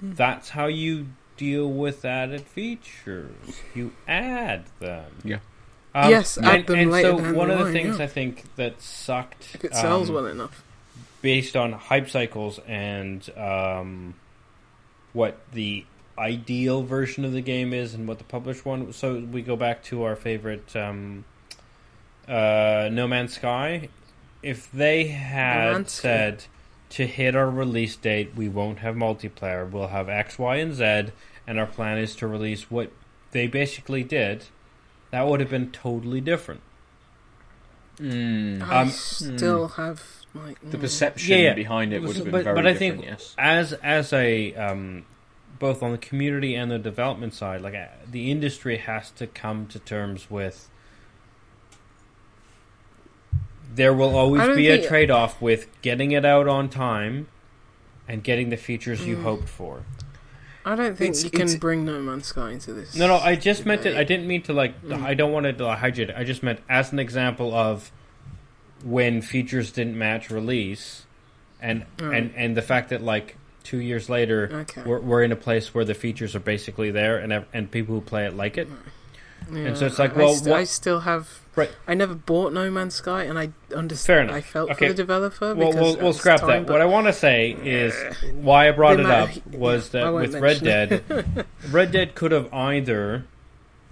[0.04, 0.18] Mm.
[0.18, 1.08] that's how you
[1.38, 3.62] deal with added features.
[3.74, 5.06] You add them.
[5.24, 5.38] Yeah.
[5.94, 7.98] Um, Yes, add and, them and later so down one the of the line, things
[8.00, 8.04] yeah.
[8.04, 10.66] I think that sucked If it sells um, well enough.
[11.22, 14.16] based on hype cycles and um,
[15.16, 15.86] what the
[16.18, 18.94] ideal version of the game is and what the published one.
[18.94, 21.26] So we go back to our favorite um,
[22.28, 23.90] uh, No Man's Sky.
[24.44, 26.46] If they had Man's said
[26.92, 29.70] to hit our release date, we won't have multiplayer.
[29.70, 31.12] We'll have X, Y, and Z,
[31.48, 32.92] and our plan is to release what
[33.32, 34.46] they basically did.
[35.12, 36.62] That would have been totally different.
[37.98, 38.62] Mm.
[38.62, 40.04] I Um, still have
[40.36, 41.54] like The perception Yeah, yeah.
[41.54, 43.00] behind it would have been But- very but I different.
[43.02, 43.36] think- yes.
[43.38, 45.06] as as a um,
[45.60, 49.66] both on the community and the development side, like uh, the industry has to come
[49.68, 50.70] to terms with.
[53.74, 57.28] There will always be a trade off with getting it out on time
[58.08, 59.24] and getting the features you Mm.
[59.24, 59.84] hoped for.
[60.66, 62.96] I don't think It's- you can bring No Man's Sky into this.
[62.96, 63.96] No, no, I just meant it.
[63.96, 64.82] I didn't mean to like.
[64.82, 65.04] Mm.
[65.04, 66.14] I don't want to hijack it.
[66.16, 67.92] I just meant as an example of
[68.84, 71.06] when features didn't match release,
[71.62, 72.18] and Mm.
[72.18, 74.84] and and the fact that like two years later Okay.
[74.86, 78.02] we're, we're in a place where the features are basically there and and people who
[78.02, 78.68] play it like it.
[79.52, 81.30] Yeah, so it's like, well, I, st- what- I still have.
[81.56, 81.70] Right.
[81.88, 84.06] I never bought No Man's Sky, and I understand.
[84.18, 84.36] Fair enough.
[84.36, 84.88] I felt Okay.
[84.88, 85.54] for the developer.
[85.56, 86.72] Well, we'll, we'll scrap time, that.
[86.72, 87.94] What I want to say is
[88.34, 92.52] why I brought it up of- was that with Red Dead, Red Dead could have
[92.54, 93.26] either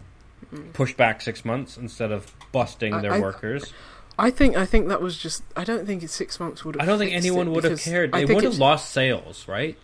[0.73, 3.72] pushed back six months instead of busting I- their I- workers.
[4.18, 5.44] I think I think that was just.
[5.56, 6.76] I don't think six months would.
[6.76, 8.11] have I don't think anyone would have cared.
[8.11, 9.77] They would have lost sales, right?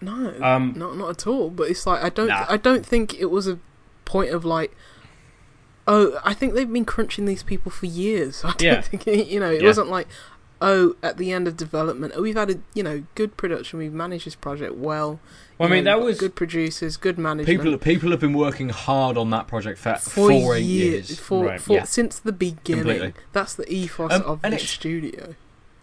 [0.00, 1.50] No, Um, not not at all.
[1.50, 2.28] But it's like I don't.
[2.28, 2.46] Nah.
[2.48, 3.58] I don't think it was a
[4.04, 4.76] point of like.
[5.86, 8.42] Oh, I think they've been crunching these people for years.
[8.44, 8.80] I don't Yeah.
[8.82, 9.50] think you know.
[9.50, 9.68] It Yeah.
[9.68, 10.06] wasn't like,
[10.60, 13.78] oh, at the end of development, oh, we've had a you know good production.
[13.78, 15.20] We've managed this project well.
[15.58, 17.46] Well, I mean, that was good producers, good management.
[17.58, 21.18] People people have been working hard on that project for, for, for eight years, years.
[21.18, 21.60] for, Right.
[21.60, 21.82] for Yeah.
[21.84, 22.84] since the beginning.
[22.84, 23.12] Completely.
[23.32, 25.34] That's the ethos Um, of and the studio.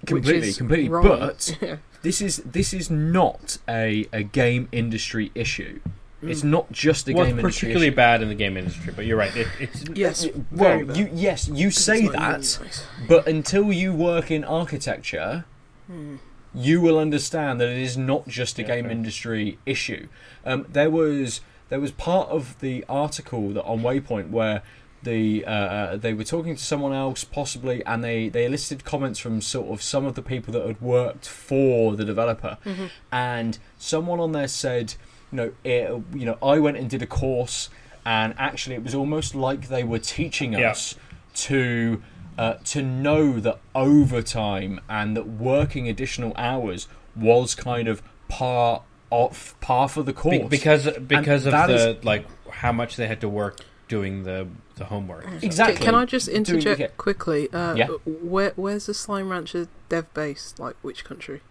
[0.05, 0.89] Completely, completely.
[0.89, 1.03] wrong.
[1.07, 1.77] But Yeah.
[2.03, 5.79] this is this is not a, a game industry issue.
[6.21, 6.45] It's Mm.
[6.51, 7.95] not just a was game industry It's particularly issue.
[7.95, 9.35] bad in the game industry, but you're right.
[9.35, 12.85] It, it's yes, Well, you yes, you say that, nice.
[13.09, 15.43] but until you work in architecture,
[15.87, 16.15] Hmm.
[16.55, 18.91] You will understand that it is not just a Yeah, game fair.
[18.91, 20.07] industry issue.
[20.45, 24.61] Um, there was there was part of the article that on Waypoint where
[25.03, 29.19] the uh, uh, they were talking to someone else possibly, and they they elicited comments
[29.19, 32.85] from sort of some of the people that had worked for the developer, Mm-hmm.
[33.11, 34.95] and someone on there said,
[35.31, 37.69] you know, it, you know, I went and did a course,
[38.05, 40.71] and actually it was almost like they were teaching Yeah.
[40.71, 40.95] us
[41.35, 42.01] to
[42.37, 49.55] uh, to know that overtime and that working additional hours was kind of part of
[49.61, 50.37] par for the course.
[50.39, 54.47] be- because because of that the like how much they had to work doing the
[54.75, 55.25] the homework.
[55.41, 55.77] Exactly.
[55.77, 56.87] Can, can I just Doing- interject yeah.
[56.97, 57.49] quickly?
[57.53, 57.87] Uh, Yeah.
[58.05, 60.55] Where where's the Slime Rancher dev base?
[60.57, 61.41] Like which country?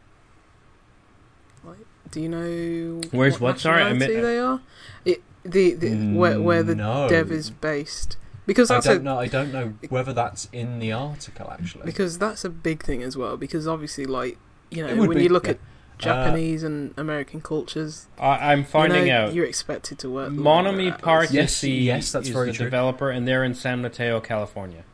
[1.65, 1.79] Like,
[2.11, 3.01] do you know?
[3.11, 3.59] Where's what?
[3.61, 4.61] Sorry, I nationality they are.
[5.07, 7.09] It the, the where where the No.
[7.09, 9.19] dev is based because I don't a know.
[9.19, 11.85] I don't know whether that's in the article actually.
[11.85, 13.37] because that's a big thing as well.
[13.37, 14.39] Because obviously, like
[14.71, 15.53] you know, when be, you look yeah.
[15.53, 15.59] at
[15.99, 19.35] Japanese and American cultures, I, I'm finding you know, out.
[19.35, 20.33] you're expected to work.
[20.33, 21.01] longer Monomi hours.
[21.01, 22.67] Park Yes, is the, yes, that's is very the true.
[22.67, 24.85] developer, and they're in San Mateo, California.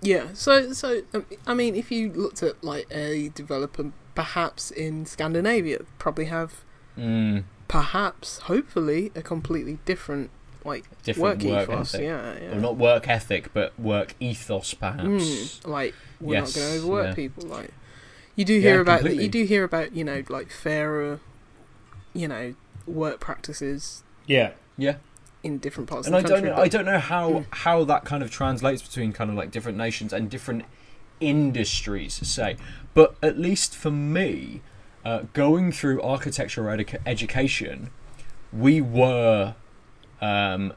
[0.00, 5.06] Yeah, so so um, I mean, if you looked at like a developer, perhaps in
[5.06, 6.64] Scandinavia, probably have
[6.98, 10.30] Mm, perhaps, hopefully, a completely different
[10.68, 11.94] like different work, work, ethos.
[11.94, 12.06] ethic.
[12.06, 12.50] Yeah, yeah.
[12.52, 15.02] Well, not work ethic, but work ethos, perhaps.
[15.02, 17.14] Mm, like we're not going to overwork yeah.
[17.14, 17.44] people.
[17.48, 17.70] Like
[18.36, 19.24] you do hear Yeah, about completely.
[19.24, 21.20] you do hear about you know like fairer,
[22.14, 22.54] you know,
[22.86, 24.96] work practices Yeah, yeah.
[25.42, 26.50] in different parts and of I the don't country.
[26.56, 27.44] know, I don't know how Mm.
[27.50, 30.64] how that kind of translates between kind of like different nations and different
[31.20, 32.56] industries, say.
[32.94, 34.62] But at least for me,
[35.04, 37.90] uh, going through architectural edu- education,
[38.52, 39.54] we were,
[40.20, 40.72] um,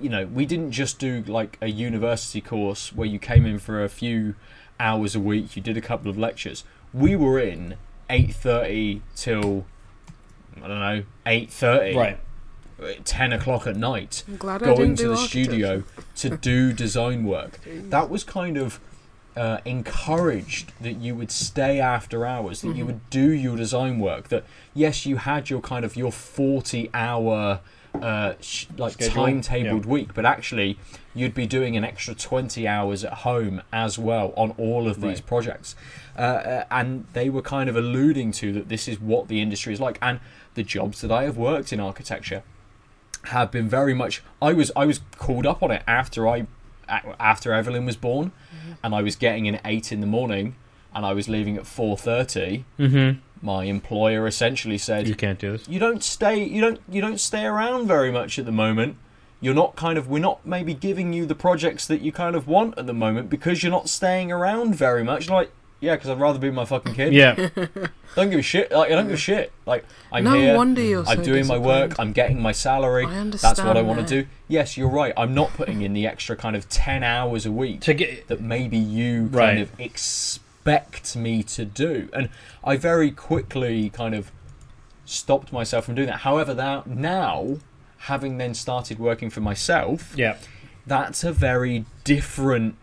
[0.00, 3.82] you know, we didn't just do like a university course where you came in for
[3.82, 4.34] a few
[4.78, 6.64] hours a week, you did a couple of lectures.
[6.94, 7.76] We were in
[8.08, 9.64] eight thirty till
[10.62, 12.20] I don't know eight thirty, right.
[13.06, 15.82] 10 o'clock at night I'm glad I going didn't to do the studio
[16.16, 18.78] to do design work that was kind of
[19.34, 22.86] uh, encouraged that you would stay after hours that you Mhm.
[22.86, 24.44] would do your design work that
[24.74, 27.60] yes you had your kind of your 40 hour
[28.02, 30.78] uh, sh- like Schedule, timetabled week but actually
[31.14, 35.18] you'd be doing an extra 20 hours at home as well on all of these
[35.20, 35.26] Right.
[35.26, 35.74] projects.
[36.16, 39.72] Uh, uh, and they were kind of alluding to that this is what the industry
[39.72, 39.98] is like.
[40.02, 40.20] And
[40.54, 42.42] the jobs that I have worked in architecture
[43.24, 46.46] have been very much I was I was called up on it after I
[47.18, 48.32] after Evelyn was born.
[48.84, 50.54] And I was getting in at 8 in the morning
[50.94, 53.18] and I was leaving at 4:30 Mm-hmm.
[53.42, 55.68] My employer essentially said, You can't do this.
[55.68, 58.96] you don't stay you don't you don't stay around very much at the moment.
[59.40, 62.48] You're not kind of we're not maybe giving you the projects that you kind of
[62.48, 65.28] want at the moment because you're not staying around very much.
[65.28, 67.12] Like yeah because i'd rather be my fucking kid.
[67.12, 67.34] Yeah.
[68.16, 68.72] don't give a shit.
[68.72, 69.52] Like i don't give a shit.
[69.66, 70.56] Like i'm no here.
[70.56, 71.98] wonder you're i'm doing my work.
[71.98, 73.04] i'm getting my salary.
[73.04, 73.56] I understand.
[73.56, 74.28] that's what i want to do.
[74.48, 75.12] Yes you're right.
[75.18, 78.40] I'm not putting in the extra kind of 10 hours a week to get that
[78.40, 79.48] maybe you Right.
[79.48, 80.45] kind of expect
[81.16, 82.08] me to do.
[82.12, 82.28] And
[82.64, 84.30] I very quickly kind of
[85.04, 86.20] stopped myself from doing that.
[86.20, 87.58] However, that now,
[87.98, 90.36] having then started working for myself, yeah.
[90.86, 92.76] that's a very different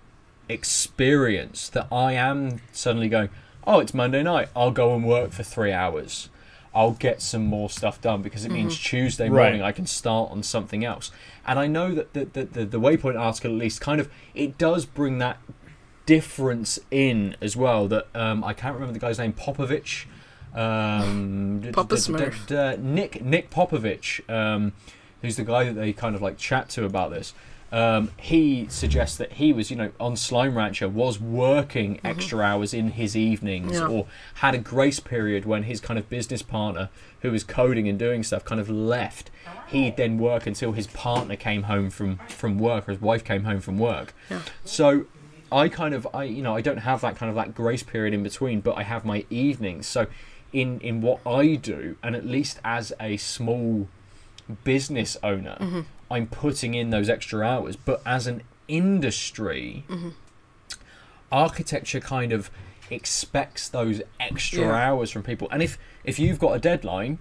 [0.49, 3.30] experience that I am suddenly going,
[3.65, 4.49] oh, it's Monday night.
[4.55, 6.30] I'll go and work for three hours.
[6.76, 8.57] I'll get some more stuff done because it mm-hmm.
[8.57, 9.43] means Tuesday Right.
[9.43, 11.11] morning I can start on something else.
[11.45, 14.57] And I know that the, the, the, the Waypoint article, at least, kind of, it
[14.57, 15.38] does bring that
[16.05, 17.88] difference in as well.
[17.88, 20.05] That um, I can't remember the guy's name, Popovich.
[20.53, 22.47] Um, d- Papa d- d- Smurf.
[22.47, 24.73] d- uh, Nick Nick Popovich, um,
[25.21, 27.34] who's the guy that they kind of like chat to about this.
[27.71, 32.71] Um, he suggests that he was, you know, on Slime Rancher was working extra hours
[32.71, 33.88] in his evenings, Yeah.
[33.88, 34.05] or
[34.35, 36.89] had a grace period when his kind of business partner,
[37.21, 39.31] who was coding and doing stuff, kind of left.
[39.69, 43.43] He'd then work until his partner came home from from work, or his wife came
[43.45, 44.13] home from work.
[44.30, 44.41] Yeah.
[44.65, 45.07] So
[45.53, 48.13] I kind of I you know I don't have that kind of that grace period
[48.13, 49.88] in between, but I have my evenings.
[49.88, 50.07] So
[50.51, 53.88] in in what I do, and at least as a small
[54.63, 55.81] business owner, Mm-hmm.
[56.11, 57.75] I'm putting in those extra hours.
[57.75, 60.09] But as an industry, Mm-hmm.
[61.31, 62.49] architecture kind of
[62.89, 64.73] expects those extra Yeah.
[64.75, 65.47] hours from people.
[65.51, 67.19] And if if you've got a deadline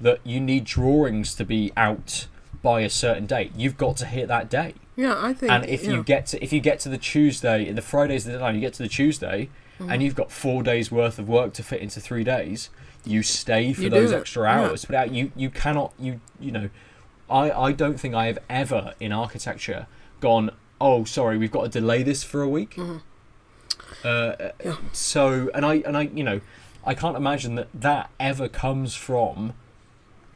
[0.00, 2.26] that you need drawings to be out
[2.62, 5.50] by a certain date, you've got to hit that date Yeah, I think.
[5.52, 5.90] and if yeah.
[5.92, 8.54] you get to if you get to the Tuesday, the Friday's the deadline.
[8.54, 9.48] You get to the Tuesday,
[9.80, 9.90] Mm-hmm.
[9.90, 12.68] and you've got four days worth of work to fit into three days.
[13.04, 14.60] You stay for You those extra yeah.
[14.60, 16.68] hours, but out you you cannot you you know,
[17.28, 19.86] I I don't think I have ever in architecture
[20.20, 20.50] gone.
[20.80, 22.76] Oh, sorry, we've got to delay this for a week.
[22.76, 22.98] Mm-hmm.
[24.04, 24.76] Uh, Yeah.
[24.92, 26.40] So and I and I you know,
[26.84, 29.54] I can't imagine that that ever comes from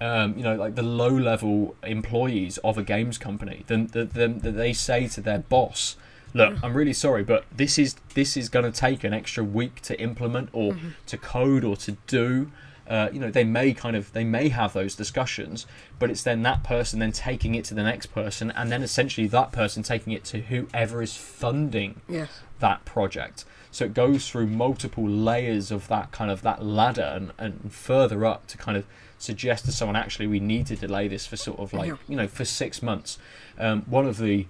[0.01, 4.28] um, you know, like the low level employees of a games company, then the, the,
[4.28, 5.97] the, they say to their boss,
[6.35, 9.81] "Look, I'm really sorry, but this is this is going to take an extra week
[9.82, 12.51] to implement or to code or to do."
[12.89, 15.66] Uh, you know, they may kind of they may have those discussions,
[15.98, 19.27] but it's then that person then taking it to the next person, and then essentially
[19.27, 22.28] that person taking it to whoever is funding Yes.
[22.60, 23.44] that project.
[23.73, 28.24] So it goes through multiple layers of that kind of that ladder and, and further
[28.24, 28.86] up to kind of
[29.18, 31.97] suggest to someone actually we need to delay this for sort of like Yeah.
[32.09, 33.18] you know for six months.
[33.59, 34.47] Um, one of the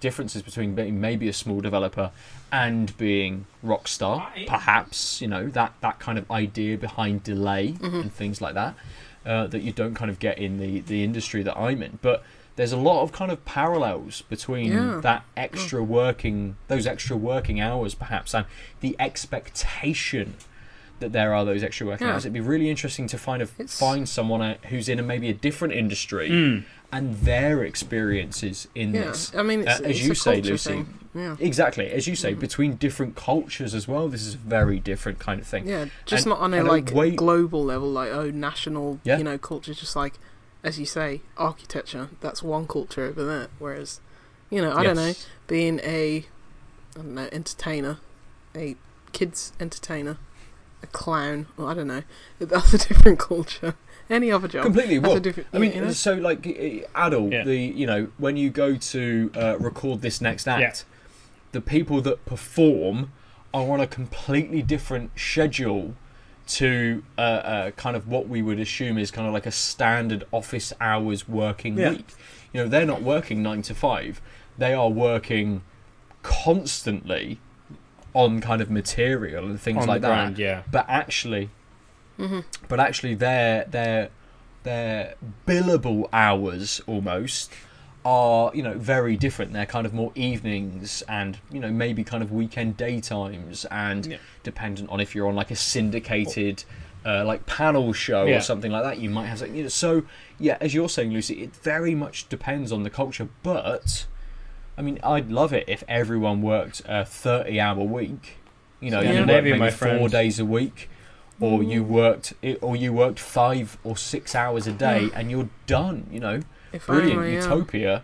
[0.00, 2.10] differences between being maybe a small developer
[2.50, 8.00] and being Rockstar, perhaps you know that that kind of idea behind delay Mm-hmm.
[8.00, 8.74] and things like that
[9.24, 12.22] uh, that you don't kind of get in the the industry that I'm in, but.
[12.54, 15.00] There's a lot of kind of parallels between Yeah.
[15.02, 18.44] that extra working, those extra working hours, perhaps, and
[18.82, 20.34] the expectation
[21.02, 22.14] that there are those extra working Yeah.
[22.14, 22.24] hours.
[22.24, 25.34] It'd be really interesting to find a, It's- find someone who's in a, maybe a
[25.34, 26.64] different industry Mm.
[26.90, 29.04] and their experiences in Yeah.
[29.04, 29.32] this.
[29.36, 30.70] I mean, it's, Uh, it's as you say, Lucy.
[30.70, 30.98] thing.
[31.14, 31.36] Yeah.
[31.40, 32.18] Exactly, as you Mm.
[32.18, 34.08] say, between different cultures as well.
[34.08, 35.68] This is a very different kind of thing.
[35.68, 39.18] Yeah, just And- not on a like way- global level, like oh national, Yeah.
[39.18, 39.74] you know, culture.
[39.74, 40.14] Just like,
[40.64, 42.08] as you say, architecture.
[42.20, 43.48] That's one culture over there.
[43.58, 44.00] Whereas,
[44.48, 45.12] you know, I don't know,
[45.48, 46.24] being a,
[46.94, 47.98] I don't know, entertainer,
[48.56, 48.76] a
[49.12, 50.16] kids entertainer,
[50.82, 52.02] a clown, or I don't know,
[52.38, 53.74] that's a different culture.
[54.10, 54.98] Any other job, Completely.
[54.98, 55.24] What?
[55.24, 55.44] Well, a.
[55.54, 55.92] I mean, you know?
[55.92, 56.44] so like
[56.94, 57.44] adult, Yeah.
[57.44, 60.96] the you know when you go to uh, record this next act, Yeah.
[61.52, 63.12] the people that perform
[63.54, 65.94] are on a completely different schedule
[66.48, 70.24] to uh, uh, kind of what we would assume is kind of like a standard
[70.32, 71.90] office hours working Yeah.
[71.90, 72.08] week.
[72.52, 74.20] You know, they're not working nine to five;
[74.58, 75.62] they are working
[76.22, 77.38] constantly
[78.14, 80.62] on kind of material and things On like the that yeah.
[80.70, 81.50] but actually
[82.18, 82.40] Mm-hmm.
[82.68, 84.10] but actually their their
[84.64, 85.14] their
[85.46, 87.50] billable hours almost
[88.04, 92.22] are you know very different they're kind of more evenings and you know maybe kind
[92.22, 94.16] of weekend daytimes and Yeah.
[94.42, 96.64] dependent on if you're on like a syndicated
[97.04, 98.36] uh, like panel show Yeah.
[98.36, 100.04] or something like that you might have something you know, so
[100.38, 104.06] yeah as you're saying lucy it very much depends on the culture but
[104.76, 108.36] i mean i'd love it if everyone worked a 30 hour week
[108.80, 109.12] you know Yeah.
[109.12, 110.88] you worked Maybe, maybe four days a week
[111.40, 116.06] or you worked or you worked five or six hours a day and you're done
[116.10, 116.40] you know
[116.72, 117.42] if brilliant only, yeah.
[117.42, 118.02] utopia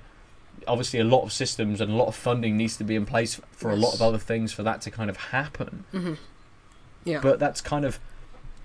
[0.67, 3.41] obviously a lot of systems and a lot of funding needs to be in place
[3.53, 6.17] for a lot of other things for that to kind of happen Mhm.
[7.05, 7.21] Yeah.
[7.21, 7.99] but that's kind of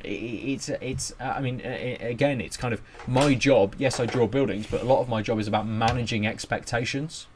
[0.06, 1.14] It's it's.
[1.22, 3.74] uh, I mean, again, it's kind of my job.
[3.78, 7.28] Yes, I draw buildings, but a lot of my job is about managing expectations,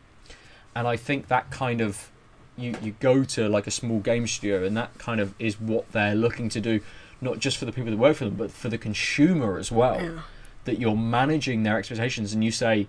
[0.77, 2.11] and I think that kind of
[2.55, 5.91] you you go to like a small game studio, and that kind of is what
[5.91, 6.81] they're looking to do,
[7.21, 10.01] not just for the people that work for them, but for the consumer as well.
[10.01, 10.19] Yeah.
[10.65, 12.87] That you're managing their expectations, and you say,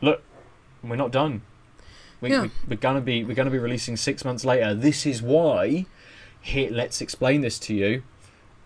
[0.00, 0.22] "Look,
[0.82, 1.42] we're not done.
[2.20, 2.42] We, Yeah.
[2.42, 4.74] we, we're gonna be we're gonna be releasing six months later.
[4.74, 5.86] This is why.
[6.42, 8.02] Here, let's explain this to you."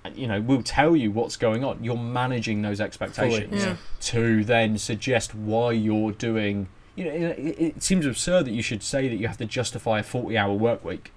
[0.05, 1.83] And, you know, we'll tell you what's going on.
[1.83, 3.77] You're managing those expectations Yeah.
[4.13, 6.69] to then suggest why you're doing.
[6.97, 9.99] You know, it, it seems absurd that you should say that you have to justify
[10.01, 11.13] a 40-hour work week.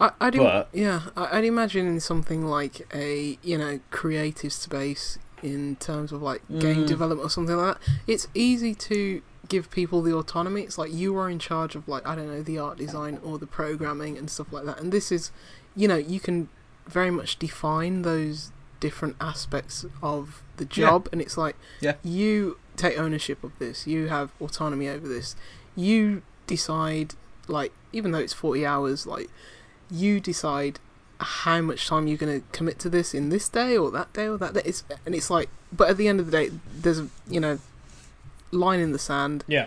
[0.00, 5.18] I, I'd im- yeah, I- I'd imagine in something like a you know creative space
[5.42, 6.86] in terms of like game Mm.
[6.86, 7.88] development or something like that.
[8.06, 10.62] It's easy to give people the autonomy.
[10.62, 13.38] It's like you are in charge of like I don't know the art design or
[13.38, 14.78] the programming and stuff like that.
[14.80, 15.30] And this is,
[15.74, 16.48] you know, you can
[16.86, 20.68] very much define those different aspects of the Yeah.
[20.90, 21.94] job, and it's like Yeah.
[22.04, 23.86] you take ownership of this.
[23.86, 25.36] You have autonomy over this.
[25.76, 27.14] You decide
[27.46, 29.28] like even though it's 40 hours like
[29.90, 30.78] you decide
[31.20, 34.28] how much time you're going to commit to this in this day or that day
[34.28, 36.98] or that day it's, and it's like but at the end of the day there's
[37.00, 37.58] a you know
[38.50, 39.66] line in the sand Yeah.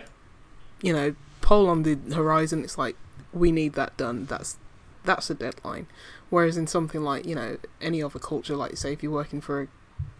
[0.80, 2.96] you know pole on the horizon it's like
[3.32, 4.56] we need that done that's
[5.04, 5.86] that's a deadline
[6.30, 9.62] whereas in something like you know any other culture like say if you're working for
[9.62, 9.68] a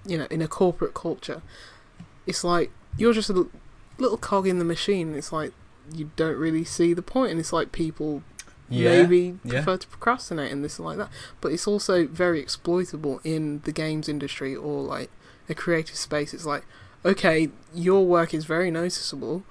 [0.05, 1.43] you know in a corporate culture
[2.27, 3.47] it's like you're just a
[3.99, 5.53] little cog in the machine it's like
[5.93, 8.23] you don't really see the point and it's like people
[8.71, 9.53] maybe yeah.
[9.53, 11.11] prefer to procrastinate and this and like that.
[11.43, 15.11] But it's also very exploitable in the games industry or like
[15.49, 16.33] a creative space.
[16.33, 16.65] It's like
[17.05, 19.43] okay your work is very noticeable.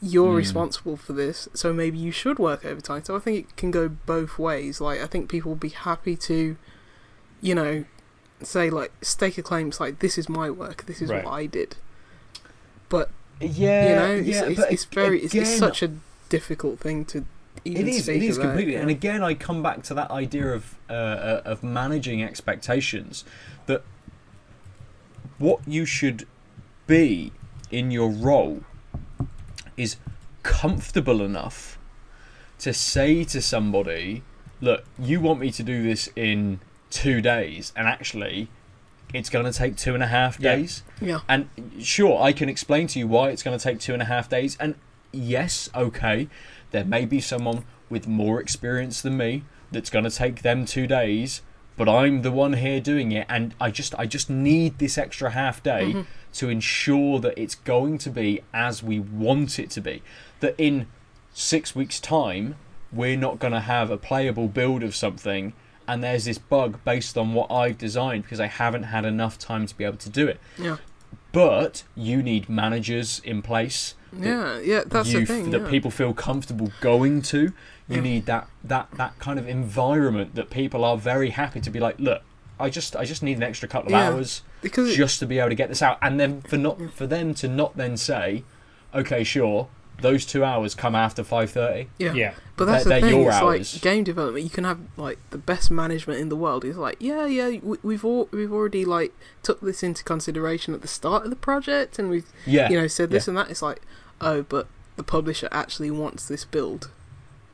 [0.00, 0.36] You're Mm.
[0.38, 3.04] responsible for this so maybe you should work overtime.
[3.04, 4.80] So i think it can go both ways.
[4.80, 6.56] Like i think people will be happy to
[7.40, 7.84] you know
[8.42, 10.86] say like stake a claim it's like this is my work.
[10.86, 11.24] This is Right.
[11.24, 11.76] what i did
[12.88, 13.10] but
[13.40, 15.90] Yeah, you know it's, yeah, it's, but it's very it's, it's such a
[16.28, 17.24] difficult thing to
[17.64, 18.80] even it is it is about, completely yeah.
[18.80, 23.24] and again i come back to that idea of uh, uh, of managing expectations
[23.66, 23.82] that
[25.38, 26.26] what you should
[26.86, 27.32] be
[27.70, 28.62] in your role
[29.76, 29.96] is
[30.42, 31.78] comfortable enough
[32.58, 34.22] to say to somebody
[34.60, 36.60] look you want me to do this in
[36.90, 38.48] two days and actually
[39.14, 41.48] it's going to take two and a half days yeah and
[41.80, 44.28] sure, I can explain to you why it's going to take two and a half
[44.28, 44.56] days.
[44.60, 44.74] And
[45.12, 46.28] yes, okay,
[46.70, 50.86] there may be someone with more experience than me that's going to take them two
[50.86, 51.42] days,
[51.76, 55.30] but I'm the one here doing it, and I just I just need this extra
[55.30, 56.00] half day mm-hmm.
[56.34, 60.02] to ensure that it's going to be as we want it to be.
[60.40, 60.86] That in
[61.32, 62.56] six weeks' time,
[62.92, 65.52] we're not going to have a playable build of something.
[65.88, 69.66] And there's this bug based on what I've designed because I haven't had enough time
[69.66, 70.76] to be able to do it yeah
[71.32, 75.50] but you need managers in place Yeah, yeah, that's you the thing.
[75.50, 75.68] that yeah.
[75.70, 78.00] people feel comfortable going to you Yeah.
[78.00, 81.98] need that that that kind of environment that people are very happy to be like
[81.98, 82.22] look
[82.60, 84.08] i just i just need an extra couple of Yeah.
[84.10, 87.06] hours because just to be able to get this out and then for not for
[87.06, 88.44] them to not then say
[88.94, 89.68] okay sure
[90.00, 92.12] those two hours come after 5.30 yeah.
[92.12, 92.34] Yeah.
[92.56, 93.20] But that's They're- the thing.
[93.20, 93.74] your It's hours.
[93.74, 94.44] like game development.
[94.44, 96.64] You can have like the best management in the world.
[96.64, 99.12] It's like, yeah, yeah, we, we've all we've already like
[99.42, 102.86] took this into consideration at the start of the project, and we've yeah you know
[102.86, 103.50] said this and that.
[103.50, 103.82] It's like,
[104.20, 104.66] oh, but
[104.96, 106.90] the publisher actually wants this build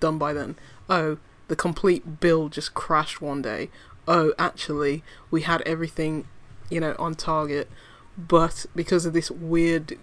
[0.01, 0.57] done by then.
[0.89, 1.19] Oh,
[1.49, 3.69] the complete build just crashed one day.
[4.09, 6.27] Oh, actually, we had everything,
[6.71, 7.69] you know, on target,
[8.17, 9.99] but because of this weird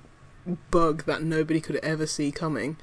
[0.72, 2.78] bug that nobody could ever see coming,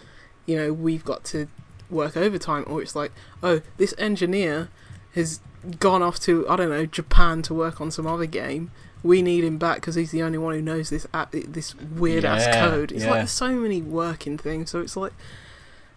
[0.47, 1.48] you know, we've got to
[1.90, 2.64] work overtime.
[2.66, 3.12] Or it's like,
[3.43, 4.68] oh, this engineer
[5.14, 5.40] has
[5.80, 8.70] gone off to I don't know Japan to work on some other game.
[9.02, 12.24] We need him back because he's the only one who knows this app, this weird
[12.24, 12.93] ass Yeah, code.
[12.93, 13.10] It's yeah.
[13.10, 14.70] like there's so many working things.
[14.70, 15.12] So it's like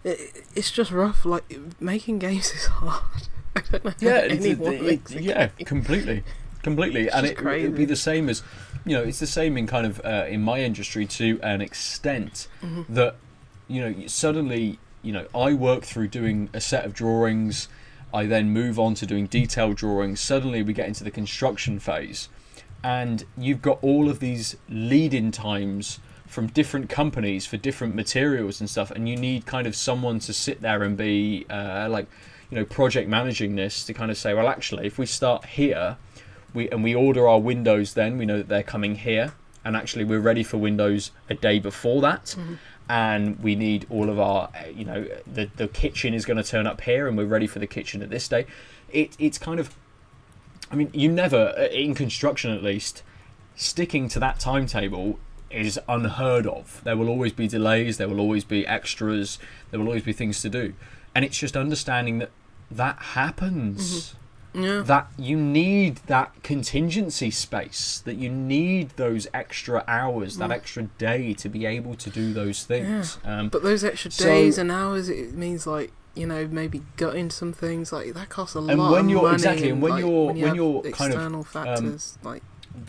[0.03, 1.25] it, it's just rough.
[1.25, 1.43] Like
[1.79, 3.27] making games is hard.
[3.55, 3.93] I don't know.
[3.99, 5.65] yeah, anyone it- makes yeah, game.
[5.65, 6.23] completely,
[6.63, 8.43] completely, and it would be the same as,
[8.85, 12.47] you know, it's the same in kind of uh, in my industry to an extent
[12.61, 12.93] Mm-hmm.
[12.93, 13.15] that,
[13.67, 17.67] you know, suddenly, you know, I work through doing a set of drawings,
[18.13, 20.19] I then move on to doing detailed drawings.
[20.19, 22.27] Suddenly, we get into the construction phase,
[22.83, 28.69] and you've got all of these lead-in times from different companies for different materials and
[28.69, 32.07] stuff and you need kind of someone to sit there and be uh, like
[32.49, 35.97] you know project managing this to kind of say well actually if we start here
[36.53, 38.17] we and we order our windows then.
[38.17, 39.33] We know that they're coming here.
[39.63, 42.35] And actually we're ready for windows a day before that.
[42.89, 46.65] And we need all of our you know the the kitchen is going to turn
[46.67, 48.45] up here and we're ready for the kitchen at this day.
[48.91, 49.75] It it's kind of
[50.71, 53.03] I mean, you never, uh, in construction at least,
[53.55, 55.19] sticking to that timetable
[55.49, 56.81] is unheard of.
[56.85, 59.37] There will always be delays, there will always be extras,
[59.69, 60.73] there will always be things to do.
[61.13, 62.31] And it's just understanding that
[62.69, 64.15] that happens.
[64.53, 64.81] Yeah.
[64.81, 71.33] That you need that contingency space, that you need those extra hours, that extra day
[71.35, 73.17] to be able to do those things.
[73.23, 77.29] Um, But those extra So- days and hours, it means like you know maybe gutting
[77.29, 78.73] some things like that costs a lot.
[78.73, 81.13] And when of you're- money exactly, and when like, you're- when, you when you're kind
[81.13, 82.43] of, external um, factors like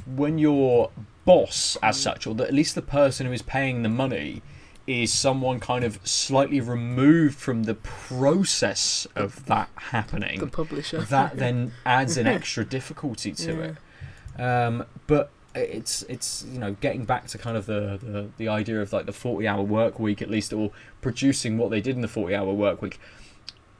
[0.07, 0.91] when your
[1.25, 4.43] boss, as such, or the, at least the person who is paying the money,
[4.87, 11.01] is someone kind of slightly removed from the process of that happening, the publisher.
[11.03, 14.41] that then adds an extra difficulty to it.
[14.41, 18.81] Um, but it's it's you know getting back to kind of the, the the idea
[18.81, 22.01] of like the 40 hour work week at least or producing what they did in
[22.01, 22.99] the 40 hour work week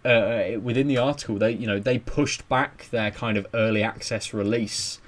[0.05, 4.35] uh, within the article they you know they pushed back their kind of early access
[4.35, 4.99] release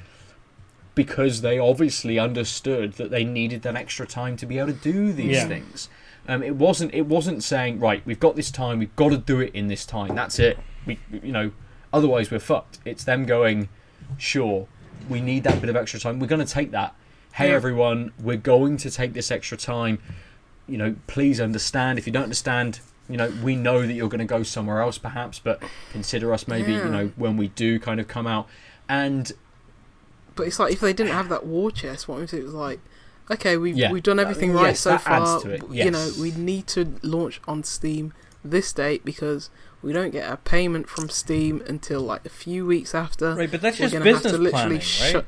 [0.95, 5.13] because they obviously understood that they needed that extra time to be able to do
[5.13, 5.49] these Yeah.
[5.49, 5.89] things
[6.29, 9.41] um, it wasn't it wasn't saying right we've got this time we've got to do
[9.41, 11.51] it in this time that's it we you know
[11.93, 13.69] otherwise we're fucked it's them going
[14.19, 14.67] sure
[15.09, 16.95] we need that bit of extra time we're going to take that
[17.35, 17.55] hey Yeah.
[17.57, 19.99] everyone we're going to take this extra time
[20.67, 24.21] you know please understand if you don't understand you know we know that you're going
[24.21, 25.63] to go somewhere else perhaps but
[25.93, 26.85] consider us maybe Yeah.
[26.85, 28.49] you know when we do kind of come out
[28.89, 29.33] and
[30.37, 32.81] But it's like if they didn't have that war chest, what if it was like,
[33.31, 33.93] okay, we've Yeah.
[33.93, 35.41] we've done everything right yes, so far.
[35.49, 38.13] it, You know, we need to launch on Steam
[38.45, 39.49] this date because
[39.83, 43.35] we don't get a payment from Steam until like a few weeks after.
[43.35, 44.83] Right, but that's We're just gonna have business to literally planning, right?
[44.83, 45.27] shut.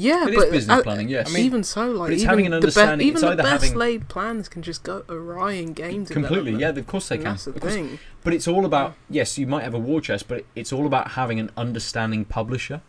[0.00, 1.28] Yeah, It but business planning, yes.
[1.28, 3.64] I mean, even so, like it's even having an the, be- understanding- even the best
[3.64, 7.24] having- laid plans can just go awry in games completely yeah of course they can
[7.24, 7.98] That's the thing.
[8.22, 11.12] but it's all about yes you might have a war chest but it's all about
[11.12, 12.80] having an understanding publisher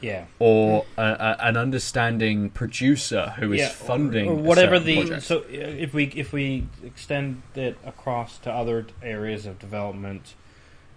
[0.00, 0.26] Yeah.
[0.38, 5.22] or a, a, an understanding producer who is yeah, funding or a whatever the project.
[5.22, 10.34] so uh, if we if we extend it across to other areas of development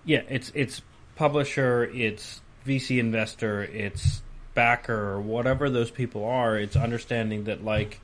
[0.06, 0.82] yeah it's it's
[1.16, 4.22] publisher it's vc investor it's
[4.54, 8.00] backer whatever those people are it's understanding that like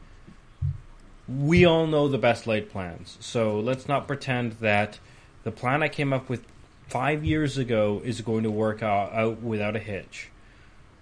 [1.28, 5.00] we all know the best laid plans so let's not pretend that
[5.44, 6.44] the plan i came up with
[6.88, 10.30] five years ago is going to work out, out without a hitch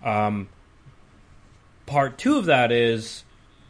[0.04, 0.50] um,
[1.86, 3.24] part two of that is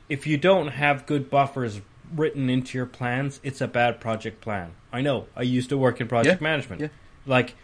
[0.10, 1.82] if you don't have good buffers
[2.14, 4.72] written into your plans, it's a bad project plan.
[4.91, 5.28] I know.
[5.36, 6.82] I used to work in project Yeah, management.
[6.82, 6.88] yeah.
[7.26, 7.56] Like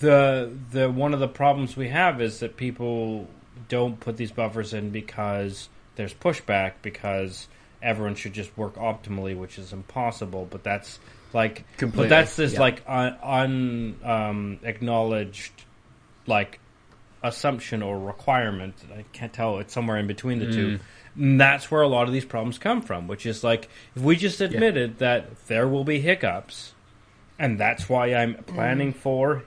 [0.00, 3.28] the the one of the problems we have is that people
[3.68, 7.48] don't put these buffers in because there's pushback because
[7.82, 10.46] everyone should just work optimally, which is impossible.
[10.50, 10.98] But that's
[11.32, 12.60] like Completely, but that's this yeah.
[12.60, 15.52] like un, un um, acknowledged
[16.26, 16.60] like
[17.22, 18.74] assumption or requirement.
[18.96, 19.58] I can't tell.
[19.58, 20.54] It's somewhere in between the Mm.
[20.54, 20.78] two.
[21.16, 24.14] And that's where a lot of these problems come from, which is like if we
[24.16, 26.74] just admitted that there will be hiccups,
[27.38, 29.42] and that's why I'm planning for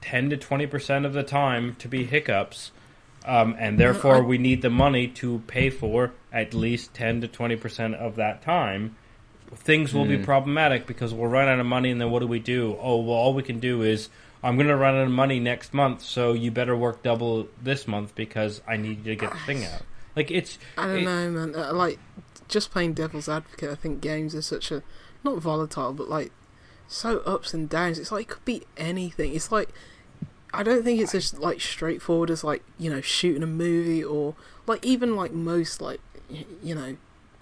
[0.00, 2.72] ten to twenty percent of the time to be hiccups,
[3.24, 7.56] um, and therefore we need the money to pay for at least ten to twenty
[7.56, 8.96] percent of that time.
[9.54, 10.24] Things will be Mm.
[10.24, 12.76] problematic because we'll run out of money, and then what do we do?
[12.80, 14.08] Oh, well, all we can do is
[14.42, 17.86] I'm going to run out of money next month, so you better work double this
[17.86, 19.82] month because I need you to get the thing out.
[20.16, 21.54] Like it's I don't it- know, man.
[21.54, 21.98] Uh, like,
[22.48, 24.82] just playing devil's advocate, I think games are such a
[25.24, 26.32] not volatile, but like
[26.88, 27.98] so ups and downs.
[27.98, 29.34] It's like it could be anything.
[29.34, 29.70] It's like
[30.52, 34.34] I don't think it's as like straightforward as like you know shooting a movie or
[34.66, 36.00] like even like most like
[36.62, 36.96] you know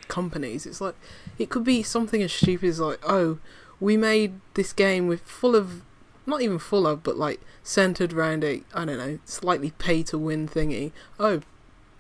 [0.07, 0.67] companies.
[0.67, 0.95] It's like
[1.39, 3.39] it could be something as stupid as like oh
[3.81, 5.83] we made this game with full of
[6.31, 10.19] not even full of but like centered around a I don't know slightly pay to
[10.19, 10.93] win thingy.
[11.19, 11.43] Oh.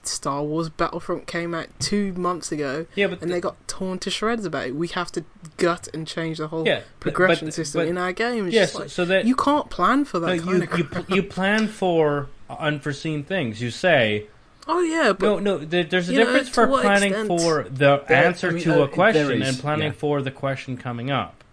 [0.02, 3.98] Star Wars Battlefront came out two months ago, yeah, but and the- they got torn
[3.98, 4.74] to shreds about it.
[4.74, 5.24] We have to
[5.58, 8.46] gut and change the whole yeah progression but- system but- in our game.
[8.46, 11.22] It's Yes, just like, so that you can't plan for that no, you you, you
[11.22, 13.60] plan for unforeseen things.
[13.60, 14.26] You say
[14.66, 15.58] oh yeah, but no, no.
[15.58, 18.84] There, there's a you know, difference for planning for the answer I mean, to uh,
[18.84, 19.92] a question is, and planning yeah.
[19.92, 21.44] for the question coming up.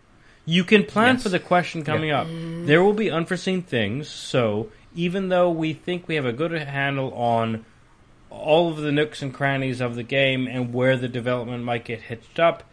[0.49, 1.23] You can plan Yes.
[1.23, 2.25] for the question coming up.
[2.29, 4.07] There will be unforeseen things.
[4.07, 7.65] So even though we think we have a good handle on
[8.29, 12.03] all of the nooks and crannies of the game and where the development might get
[12.03, 12.63] hitched up,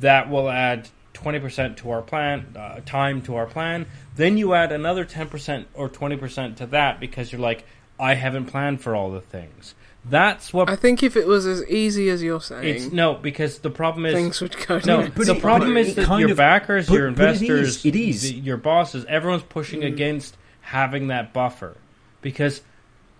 [0.00, 3.84] that will add 20% to our plan, uh, time to our plan.
[4.16, 7.64] Then you add another 10% or 20% to that because you're like,
[8.00, 9.74] I haven't planned for all the things.
[10.06, 13.58] That's what I think if it was as easy as you're saying, it's no because
[13.60, 14.78] the problem is things would go.
[14.84, 17.32] no, but the it- problem but is that your of- backers, but- your but it
[17.36, 18.22] is, investors, it is.
[18.22, 19.86] the- your bosses, everyone's pushing Mm.
[19.86, 21.76] against having that buffer
[22.20, 22.60] because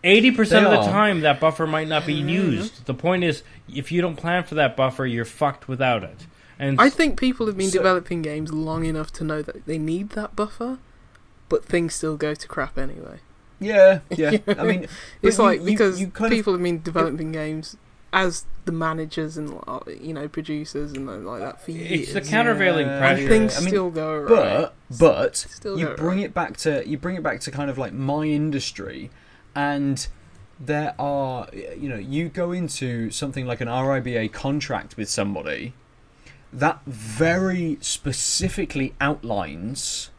[0.03, 2.85] 80% of the time that buffer might not be used.
[2.85, 3.43] The point is
[3.73, 6.27] if you don't plan for that buffer, you're fucked without it.
[6.59, 9.79] And I think people have been So- developing games long enough to know that they
[9.79, 10.77] need that buffer,
[11.49, 13.21] but things still go to crap anyway.
[13.61, 14.39] Yeah, yeah.
[14.59, 14.87] I mean,
[15.23, 17.77] It's like you- because you kind of- people have been developing games
[18.13, 22.03] as the managers and uh, you know producers and like that for years.
[22.03, 23.21] it's the countervailing Yeah, pressure.
[23.23, 24.29] and things I mean, still go right.
[24.29, 26.27] but but Still you bring right.
[26.27, 29.11] it back to you bring it back to kind of like my industry
[29.55, 30.07] and
[30.61, 35.75] there are you know you go into something like an RIBA contract with somebody
[36.53, 40.11] that very specifically outlines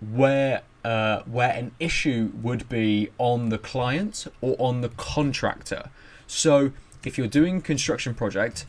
[0.00, 5.90] where uh, where an issue would be on the client or on the contractor.
[6.26, 6.72] So
[7.04, 8.64] if you're doing a construction project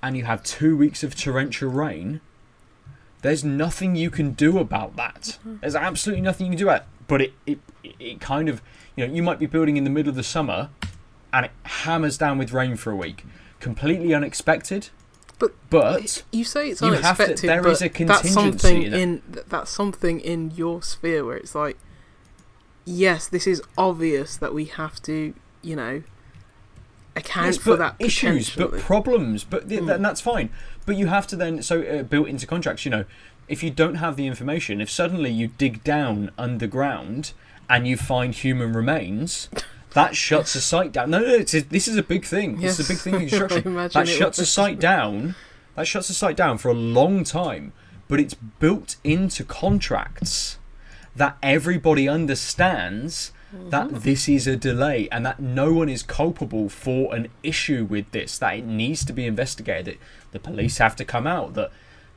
[0.00, 2.20] and you have two weeks of torrential rain,
[3.22, 5.38] there's nothing you can do about that.
[5.62, 6.86] There's absolutely nothing you can do about it.
[7.08, 8.62] But it, it, it kind of,
[8.94, 10.70] you know, you might be building in the middle of the summer
[11.32, 13.24] and it hammers down with rain for a week.
[13.58, 14.90] Completely unexpected.
[15.38, 18.82] But but you say it's have to- unexpected, there but is a that's contingency something
[18.82, 21.76] in in that's something in your sphere where it's like,
[22.84, 26.02] yes, this is obvious that we have to, you know,
[27.16, 29.94] account Yes, for that issues, but problems, but th- Mm.
[29.96, 30.50] and that's fine.
[30.86, 32.84] But you have to then so uh, built into contracts.
[32.84, 33.04] You know,
[33.48, 37.32] if you don't have the information, if suddenly you dig down underground
[37.68, 39.48] and you find human remains,
[39.94, 41.10] that shuts a site down.
[41.10, 42.60] No, no, it's a, this is a big thing.
[42.60, 43.74] This is a big thing in construction.
[43.74, 45.34] That shuts a site down.
[45.76, 47.72] That shuts a site down for a long time.
[48.06, 50.58] But it's built into contracts
[51.16, 53.32] that everybody understands
[53.70, 53.98] that Mm-hmm.
[53.98, 58.36] this is a delay and that no one is culpable for an issue with this
[58.38, 59.96] that it needs to be investigated
[60.32, 61.70] that the police have to come out that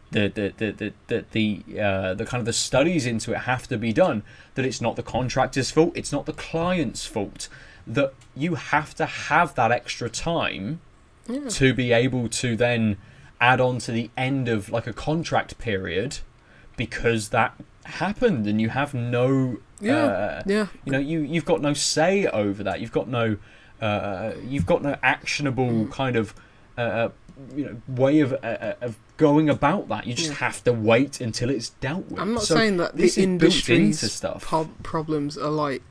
[0.09, 3.67] the the the the the, the, uh, the kind of the studies into it have
[3.67, 4.23] to be done
[4.55, 7.49] that it's not the contractor's fault it's not the client's fault
[7.88, 10.80] that you have to have that extra time
[11.27, 11.47] Yeah.
[11.49, 12.97] to be able to then
[13.39, 16.19] add on to the end of like a contract period
[16.76, 17.53] because that
[17.85, 19.95] happened and you have no Yeah.
[20.05, 23.38] uh, yeah, you know you you've got no say over that you've got no
[23.81, 25.91] uh, you've got no actionable Mm.
[25.91, 26.34] kind of
[26.77, 27.09] uh,
[27.55, 30.35] you know way of uh, of going about that you just Yeah.
[30.47, 34.09] have to wait until it's dealt with I'm not So saying that the industry's into
[34.09, 35.81] stuff prob- problems are like.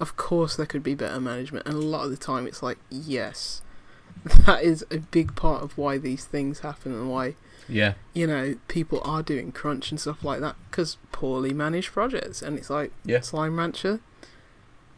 [0.00, 2.78] Of course, there could be better management, and a lot of the time, it's like
[2.90, 3.62] yes,
[4.46, 7.34] that is a big part of why these things happen and why
[7.68, 12.42] yeah you know people are doing crunch and stuff like that because poorly managed projects,
[12.42, 13.20] and it's like Yeah.
[13.20, 14.00] Slime Rancher,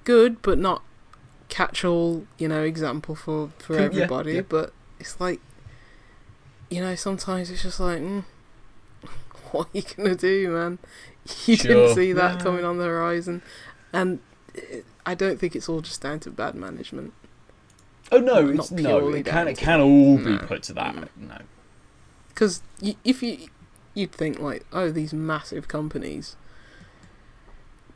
[0.05, 0.83] good but not
[1.51, 4.33] catch-all, you know, example for for Yeah, everybody.
[4.37, 4.41] yeah.
[4.49, 5.41] But it's like,
[6.71, 8.25] you know, sometimes it's just like, mm,
[9.53, 10.79] what are you gonna do, man?
[11.47, 11.75] You Sure.
[11.75, 12.43] didn't see that Yeah.
[12.43, 13.43] coming on the horizon,
[13.93, 14.21] and
[14.55, 17.13] it, I don't think it's all just down to bad management.
[18.13, 20.39] oh no it's no purely it can down it can all be No.
[20.39, 21.39] put to that no
[22.29, 23.49] Because if you
[23.95, 26.37] you'd think like, oh, these massive companies,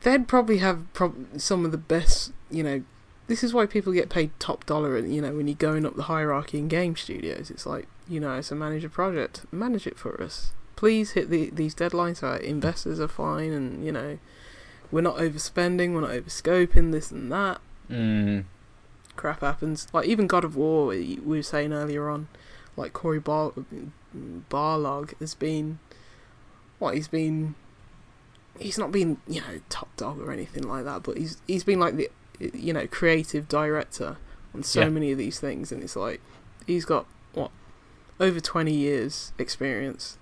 [0.01, 2.31] they'd probably have prob- some of the best.
[2.49, 2.83] You know,
[3.27, 4.95] this is why people get paid top dollar.
[4.95, 8.19] And You know, when you're going up the hierarchy in game studios, it's like you
[8.19, 10.51] know, it's a manage a project, manage it for us.
[10.75, 12.23] Please hit the, these deadlines.
[12.23, 14.17] Our investors are fine, and you know,
[14.91, 17.59] we're not overspending, we're not overscoping this and that.
[17.89, 18.43] mm.
[19.15, 19.87] Crap happens.
[19.93, 22.27] Like even God of War, we we were saying earlier on,
[22.77, 23.51] like Cory Bar-
[24.49, 25.79] Barlog has been,
[26.79, 27.55] what he's been,
[28.57, 31.79] he's not been you know top dog or anything like that, but he's he's been
[31.79, 32.09] like the
[32.53, 34.17] you know creative director
[34.55, 34.89] on so Yeah.
[34.89, 36.21] many of these things, and it's like
[36.65, 37.51] he's got what
[38.19, 40.17] over twenty years experience.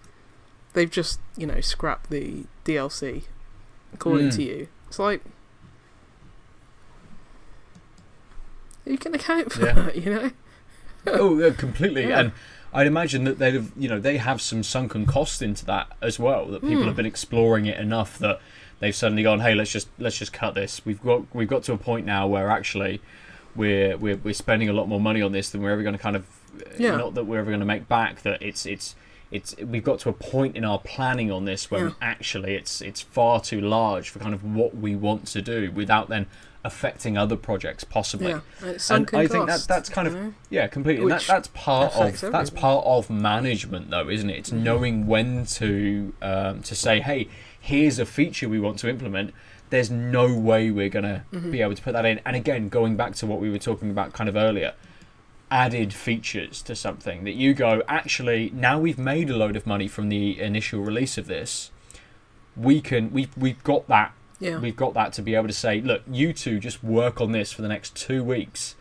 [0.73, 3.23] They've just you know scrapped the DLC,
[3.99, 4.35] according Mm.
[4.35, 4.67] to you.
[4.87, 5.21] It's like.
[8.85, 9.73] You can account for Yeah.
[9.73, 10.31] that, you know.
[11.07, 12.19] oh yeah, completely Yeah.
[12.19, 12.31] and
[12.73, 16.19] I'd imagine that they'd have, you know, they have some sunken cost into that as
[16.19, 16.45] well.
[16.47, 16.87] That people Hmm.
[16.87, 18.39] have been exploring it enough that
[18.79, 21.73] they've suddenly gone, "Hey, let's just let's just cut this." We've got we've got to
[21.73, 23.01] a point now where actually
[23.55, 26.01] we're we're we're spending a lot more money on this than we're ever going to
[26.01, 26.25] kind of
[26.59, 26.97] uh, Yeah.
[26.97, 28.21] not that we're ever going to make back.
[28.21, 28.95] That it's it's
[29.31, 31.93] it's we've got to a point in our planning on this where Yeah.
[32.01, 36.07] actually it's it's far too large for kind of what we want to do without
[36.09, 36.27] then
[36.63, 38.29] affecting other projects possibly.
[38.29, 38.39] Yeah,
[38.89, 40.33] and I think that that's kind of know?
[40.49, 41.07] yeah, completely.
[41.09, 44.37] That, that's part of affects that's part of management, though, isn't it?
[44.37, 44.63] It's Mhm.
[44.63, 47.27] knowing when to um, to say, "Hey,
[47.59, 49.33] here's a feature we want to implement."
[49.69, 51.51] There's no way we're gonna Mhm.
[51.51, 52.21] be able to put that in.
[52.25, 54.73] And again, going back to what we were talking about kind of earlier,
[55.49, 59.87] added features to something that you go, actually, now we've made a load of money
[59.87, 61.71] from the initial release of this,
[62.55, 64.57] we can we we've got that Yeah.
[64.59, 67.51] we've got that to be able to say, look, you two just work on this
[67.51, 68.75] for the next two weeks,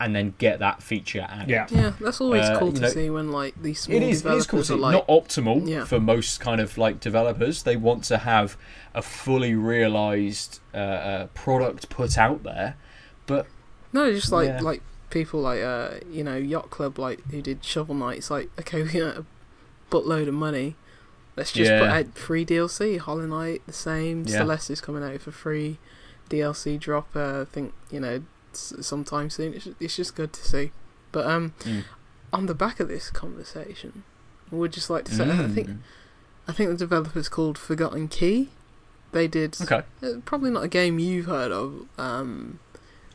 [0.00, 1.50] and then get that feature added.
[1.50, 1.66] Yeah.
[1.70, 4.32] Yeah, that's always Uh, cool to know, see when like these small It is, it
[4.32, 4.60] is cool.
[4.60, 5.84] developers to are like, Not optimal Yeah.
[5.84, 7.62] for most kind of like developers.
[7.64, 8.56] They want to have
[8.94, 12.76] a fully realized uh, uh, product put out there.
[13.26, 13.46] But
[13.92, 14.60] no, just like Yeah.
[14.62, 18.18] like people like uh you know Yacht Club like who did Shovel Knight.
[18.18, 19.24] It's like okay, we got a
[19.90, 20.76] buttload of money.
[21.36, 22.98] Let's just put out free DLC.
[22.98, 24.24] Hollow Knight the same.
[24.26, 24.38] Yeah.
[24.38, 25.78] Celeste is coming out for free.
[26.28, 27.14] DLC drop.
[27.14, 28.22] Uh, I think you know
[28.52, 29.54] sometime soon.
[29.54, 30.72] It's, it's just good to see.
[31.12, 31.84] But um, Mm.
[32.32, 34.02] on the back of this conversation,
[34.52, 35.78] I would just like to say I think Mm.
[36.48, 38.48] I think the developer's called Forgotten Key.
[39.12, 39.82] They did Okay.
[40.02, 41.86] uh, probably not a game you've heard of.
[41.98, 42.58] Um,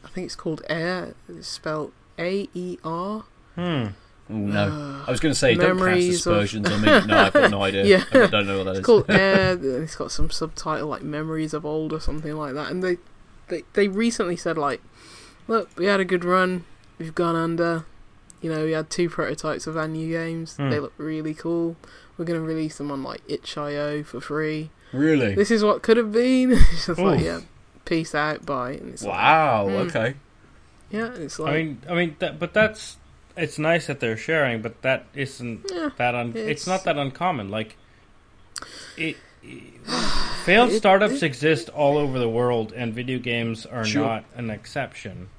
[0.03, 1.15] I think it's called Air.
[1.29, 3.23] It's spelled A E R.
[3.55, 3.85] Hmm.
[4.29, 4.59] Oh no.
[4.63, 6.87] Uh, I was going to say, don't cast Memories of- aspersions on me.
[7.07, 7.83] No, I've got no idea.
[7.85, 8.03] Yeah.
[8.13, 8.85] I don't know what that it's is.
[8.85, 9.51] called Air.
[9.51, 12.71] and It's got some subtitle like Memories of Old or something like that.
[12.71, 12.97] And they,
[13.49, 14.81] they, they recently said like,
[15.47, 16.63] look, we had a good run.
[16.97, 17.85] We've gone under.
[18.41, 20.55] You know, we had two prototypes of our new games.
[20.57, 20.69] Hmm.
[20.69, 21.75] They look really cool.
[22.17, 24.69] We're gonna release them on like itch.io for free.
[24.91, 25.33] Really?
[25.33, 26.51] This is what could have been.
[26.71, 27.41] it's just like yeah,
[27.85, 28.71] peace out, bye.
[28.73, 29.67] And it's like, Wow.
[29.69, 29.87] Mm.
[29.89, 30.13] Okay.
[30.91, 32.97] yeah, it's like I mean, I mean, that, but that's
[33.35, 35.89] it's nice that they're sharing, but that isn't yeah.
[35.97, 37.49] that un, it's, It's- not that uncommon.
[37.49, 37.75] Like,
[38.97, 39.63] it, it-
[40.45, 44.05] failed It- startups it- exist all over the world, and video games are Sure.
[44.05, 45.29] not an exception.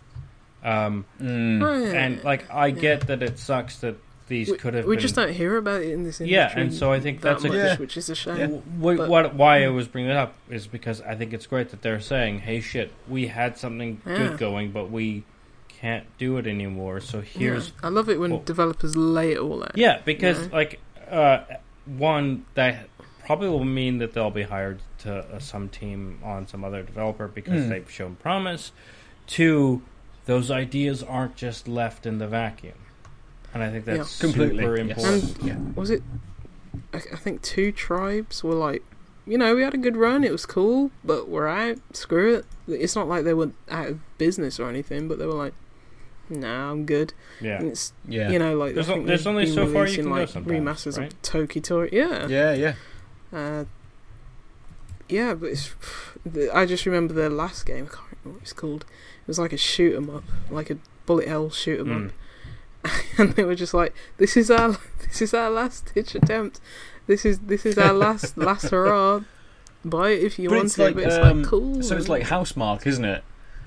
[0.65, 1.63] Um, Mm.
[1.63, 3.97] Oh, and like, I get that it sucks that
[4.29, 4.85] these we, could have.
[4.87, 6.35] we been, just don't hear about it in this industry.
[6.35, 7.77] Yeah, and so I think that that's a- much, Yeah.
[7.77, 8.37] which is a shame.
[8.39, 8.47] Yeah.
[8.81, 11.69] Wh- But- what why I was bringing it up is because I think it's great
[11.71, 14.17] that they're saying, "Hey, shit, we had something Yeah.
[14.19, 15.25] good going, but we
[15.69, 17.01] can't do it anymore.
[17.01, 17.73] So here's Yeah.
[17.83, 19.73] I love it when well- developers lay it all out.
[19.77, 20.49] yeah, because Yeah.
[20.53, 20.81] like
[21.11, 21.41] uh,
[21.85, 22.89] one that
[23.27, 27.29] probably will mean that they'll be hired to uh, some team on some other developer
[27.29, 27.69] because Mm.
[27.69, 28.73] they've shown promise.
[29.27, 29.83] Two,
[30.27, 32.75] those ideas aren't just left in the vacuum,
[33.55, 34.27] and I think that's Yeah.
[34.27, 34.65] Completely.
[34.65, 34.97] super yes.
[35.05, 35.43] important.
[35.45, 35.59] Yeah.
[35.77, 36.03] Was it?
[36.93, 38.83] I, I think two tribes were like,
[39.27, 40.23] you know, we had a good run.
[40.25, 41.79] It was cool, but we're out.
[41.93, 42.45] Screw it.
[42.69, 45.55] It's not like they were out of business or anything, but they were like,
[46.29, 47.13] nah, I'm good.
[47.41, 48.31] Yeah, And it's Yeah.
[48.31, 50.19] you know like There's I o- think there's only so far you releasing, can go
[50.21, 51.13] like sometimes, remasters right?
[51.13, 51.91] of Toki Tori.
[51.93, 52.27] Yeah.
[52.29, 52.53] yeah.
[52.55, 52.75] Yeah.
[53.33, 53.65] Uh,
[55.09, 55.75] yeah, but it's.
[56.55, 57.85] I just remember the last game.
[57.91, 58.85] I can't remember what it's called.
[59.23, 62.07] It was like a shoot 'em up, like a bullet hell shoot 'em Mm.
[62.07, 62.13] up,
[63.19, 66.61] and they were just like, "This is our, this is our last ditch attempt.
[67.07, 69.21] This is this is our last last hurrah.
[69.85, 71.83] Buy it if you But want it's to." like, but it's um, like cool.
[71.83, 73.23] So it's like Housemarque, isn't it?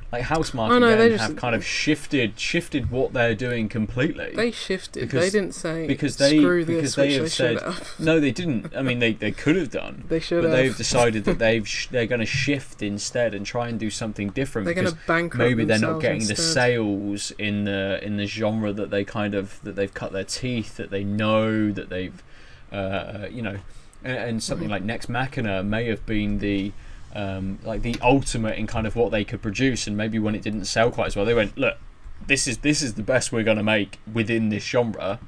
[0.09, 4.31] Like Housemarque Oh, no, again just- have kind of shifted shifted what they're doing completely.
[4.33, 5.01] they shifted.
[5.01, 7.61] because- they didn't say because they- screw because this, they have they said-
[7.99, 8.73] no, they didn't.
[8.73, 10.57] I mean, they, they could have done, They should but have.
[10.57, 14.29] they've decided that they've sh- they're going to shift instead and try and do something
[14.29, 18.15] different They're going because to bankrupt maybe they're not getting the sales in the in
[18.15, 21.89] the genre that they kind of that they've cut their teeth that they know that
[21.89, 22.23] they've
[22.71, 23.57] uh, you know
[24.05, 24.71] and, and something Mhm.
[24.71, 26.71] like Nex Machina may have been the
[27.15, 30.41] um, like the ultimate in kind of what they could produce and maybe when it
[30.41, 31.77] didn't sell quite as well they went look
[32.25, 35.19] this is this is the best we're going to make within this genre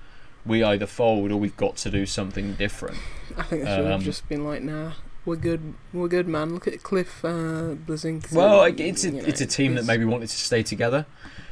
[0.45, 2.97] we either fold or we've got to do something different
[3.38, 4.93] I think they should Um, have just been like, nah,
[5.26, 6.53] we're good, we're good, man.
[6.53, 8.31] Look at Cliff uh, Blazink.
[8.34, 11.06] well it's a, you know, it's a team that maybe wanted to stay together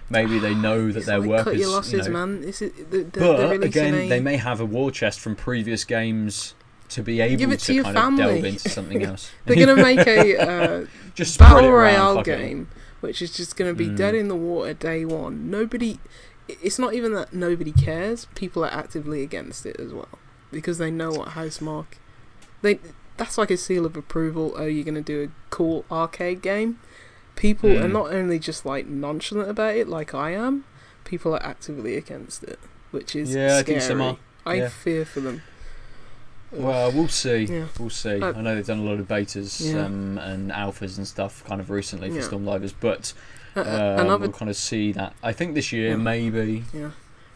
[0.10, 2.44] maybe they know that their like, work cut is your losses, you know, man.
[2.44, 6.54] Is, they're, But they're again, they may have a war chest from previous games
[6.90, 8.50] to be able Give it to, to your kind of delve family.
[8.50, 9.32] into something else.
[9.46, 10.38] They're gonna make a
[10.84, 10.86] uh,
[11.16, 12.70] just battle royale game,
[13.02, 13.98] which is just gonna be Mm.
[13.98, 15.50] dead in the water day one.
[15.50, 16.00] Nobody.
[16.48, 18.28] It's not even that nobody cares.
[18.36, 20.08] People are actively against it as well
[20.52, 21.98] because they know what Housemarque.
[22.62, 22.80] They
[23.18, 24.54] that's like a seal of approval.
[24.58, 26.80] Oh, you're gonna do a cool arcade game.
[27.36, 27.92] People are Mm.
[27.92, 30.64] not only just like nonchalant about it, like I am.
[31.04, 32.60] People are actively against it,
[32.92, 34.18] which is Yeah, I think some are.
[34.46, 34.70] I Yeah.
[34.70, 35.42] fear for them.
[36.52, 37.44] Well, we'll see.
[37.46, 37.66] Yeah.
[37.80, 38.22] We'll see.
[38.22, 39.86] Uh, I know they've done a lot of betas Yeah.
[39.86, 42.22] um, and alphas and stuff kind of recently for Yeah.
[42.22, 43.14] Stormdivers, but
[43.56, 45.14] Uh, uh, another we'll kind of see that.
[45.24, 45.96] I think this year Yeah.
[45.98, 46.64] maybe.
[46.74, 46.92] Yeah,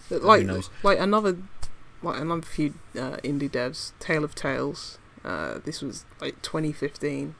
[0.09, 0.69] But like knows?
[0.83, 1.37] like another
[2.03, 4.97] like another few uh, indie devs, Tale of Tales.
[5.23, 7.35] Uh, this was like 2015.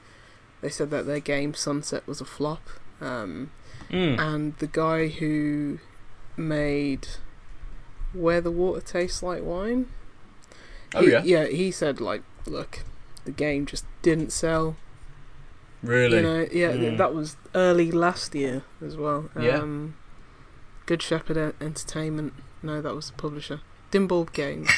[0.61, 2.61] They said that their game Sunset was a flop,
[2.99, 3.49] um,
[3.89, 4.19] Mm.
[4.19, 5.79] and the guy who
[6.37, 7.07] made
[8.13, 9.87] Where the Water Tastes Like Wine.
[10.95, 11.45] Oh he- yeah, yeah.
[11.47, 12.83] He said like, look,
[13.25, 14.75] the game just didn't sell.
[15.81, 16.17] really.
[16.17, 16.97] You know, yeah, Mm.
[16.97, 19.29] that was early last year as well.
[19.39, 19.57] Yeah.
[19.59, 19.95] Um,
[20.85, 22.33] Good Shepherd Entertainment.
[22.61, 23.61] No, that was the publisher.
[23.91, 24.69] Dimbulb Games.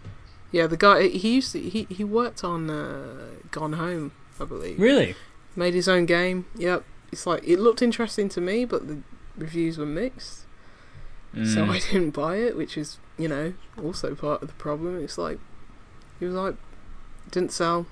[0.52, 4.78] yeah, the guy he used to he he worked on uh, Gone Home, I believe.
[4.80, 5.14] Really?
[5.56, 6.46] Made his own game.
[6.56, 6.84] Yep.
[7.12, 8.98] It's like it looked interesting to me, but the
[9.36, 10.44] reviews were mixed,
[11.34, 11.70] so Mm.
[11.70, 15.02] I didn't buy it, which is you know also part of the problem.
[15.02, 15.38] It's like
[16.18, 16.54] he was like
[17.30, 17.86] didn't sell.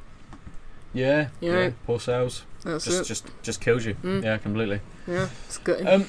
[0.94, 1.52] yeah, Yeah.
[1.60, 2.44] yeah, poor sales.
[2.64, 3.04] That's Just, it.
[3.04, 3.94] just, just kills you.
[4.02, 4.24] Mm.
[4.24, 4.80] Yeah, completely.
[5.06, 5.86] yeah, it's good.
[5.86, 6.06] Um,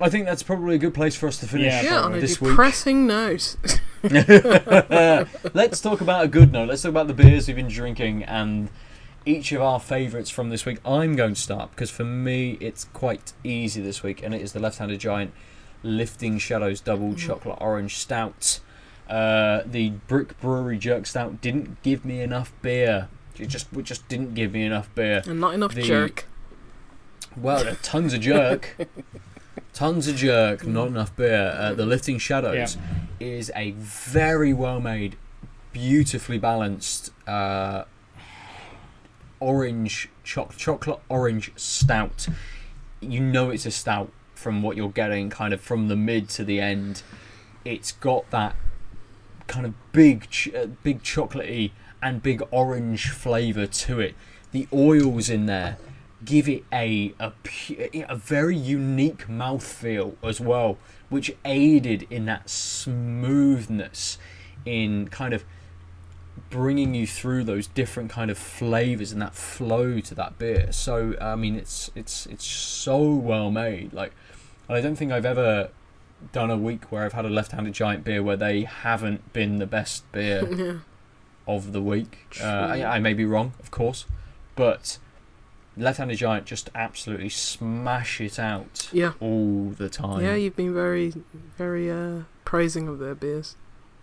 [0.00, 1.72] I think that's probably a good place for us to finish.
[1.72, 2.50] Yeah, yeah, on a this week.
[2.52, 3.56] depressing note.
[5.54, 6.68] Let's talk about a good note.
[6.68, 8.70] Let's talk about the beers we've been drinking and
[9.26, 10.78] each of our favourites from this week.
[10.84, 14.52] I'm going to start because for me it's quite easy this week, and it is
[14.52, 15.32] the Left-Handed Giant
[15.82, 18.60] Lifting Shadows Double Chocolate Orange Stout.
[19.08, 23.08] Uh, the Brick Brewery Jerk Stout didn't give me enough beer.
[23.38, 25.22] It just, it just didn't give me enough beer.
[25.26, 26.26] and not enough The- jerk.
[27.36, 28.76] Well, tons of jerk.
[29.74, 31.54] Tons of jerk, not enough beer.
[31.56, 32.76] Uh, the Lifting Shadows
[33.20, 35.16] is a very well made,
[35.72, 37.84] beautifully balanced uh,
[39.40, 42.26] orange choc- chocolate orange stout.
[43.00, 46.44] You know it's a stout from what you're getting, kind of from the mid to
[46.44, 47.02] the end.
[47.64, 48.56] It's got that
[49.48, 54.14] kind of big, ch- uh, big chocolatey and big orange flavour to it.
[54.52, 55.78] The oils in there
[56.24, 57.32] give it a a,
[58.08, 64.18] a very unique mouthfeel as well, which aided in that smoothness
[64.64, 65.44] in kind of
[66.50, 70.72] bringing you through those different kind of flavors and that flow to that beer.
[70.72, 73.92] So I mean, it's it's it's so well made.
[73.92, 74.12] Like
[74.68, 75.70] I don't think I've ever
[76.32, 79.66] done a week where I've had a left-handed giant beer where they haven't been the
[79.66, 80.72] best beer yeah.
[81.46, 82.26] of the week.
[82.42, 84.04] Uh, I, I may be wrong, of course,
[84.56, 84.98] but
[85.76, 89.12] left-handed giant just absolutely smash it out Yeah.
[89.20, 90.22] all the time.
[90.24, 91.12] Yeah, you've been very,
[91.56, 93.54] very uh, praising of their beers,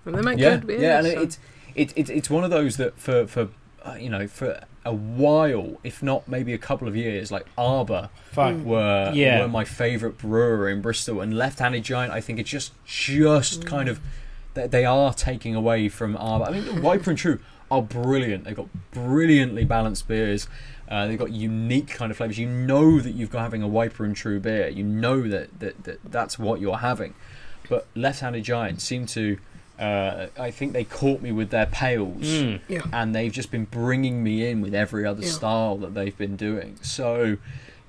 [0.06, 0.82] and they make yeah, good beers.
[0.82, 1.40] yeah, and so- it's
[1.76, 3.50] it, it, it's one of those that for for
[3.84, 8.10] uh, you know for a while, if not maybe a couple of years, like Arbor
[8.32, 8.54] Fuck.
[8.54, 8.64] Mm.
[8.66, 9.42] were Yeah.
[9.42, 12.14] were my favourite brewer in Bristol, and Left-Handed Giant.
[12.14, 13.66] I think it's just just Mm.
[13.68, 14.00] kind of
[14.54, 16.46] they, they are taking away from Arbor.
[16.46, 17.40] I mean, Wiper and True
[17.72, 18.44] are brilliant.
[18.46, 20.48] They've got brilliantly balanced beers.
[20.88, 22.38] Uh, they've got unique kind of flavors.
[22.38, 24.68] You know that you've got having a Wiper and True beer.
[24.70, 27.16] You know that, that, that that's what you're having.
[27.68, 29.40] But Left-Handed Giant seem to.
[29.80, 32.62] Uh, I think they caught me with their pales Mm.
[32.70, 35.30] yeah, and they've just been bringing me in with every other Yeah.
[35.32, 36.78] style that they've been doing.
[36.82, 37.38] So,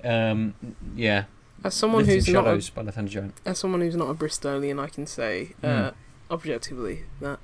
[0.03, 0.53] um,
[0.95, 1.25] yeah,
[1.63, 4.87] as someone Lifting who's not a, by Left-Handed as someone who's not a Bristolian, I
[4.89, 5.93] can say uh, Mm.
[6.29, 7.39] objectively that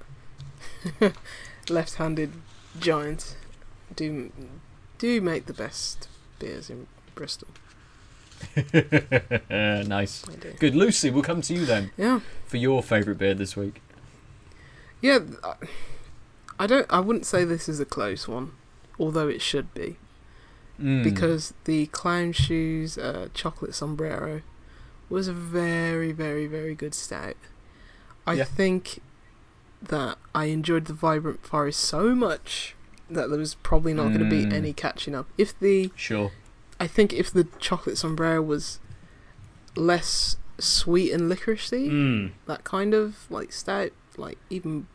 [1.70, 2.32] left-handed
[2.80, 3.36] giants
[3.96, 4.32] do
[4.98, 6.08] do make the best
[6.40, 7.48] beers in Bristol.
[9.50, 10.24] nice,
[10.60, 10.76] good.
[10.76, 13.82] Lucy, we'll come to you then Yeah, for your favourite beer this week.
[15.04, 15.20] Yeah.
[16.60, 16.86] I- don't.
[16.90, 18.54] I wouldn't say this is a close one,
[19.00, 19.98] although it should be.
[20.82, 21.04] Mm.
[21.04, 24.42] because the clown shoes uh, chocolate sombrero
[25.08, 27.36] was a very very very good stout
[28.26, 28.44] i Yeah.
[28.46, 29.00] think
[29.84, 32.74] that i enjoyed the vibrant forest so much
[33.08, 34.52] that there was probably not going to be Mm.
[34.54, 36.32] any catching up if the sure,
[36.80, 38.80] i think if the chocolate sombrero was
[39.76, 42.32] less sweet and licoricey Mm.
[42.48, 44.88] that kind of like stout like even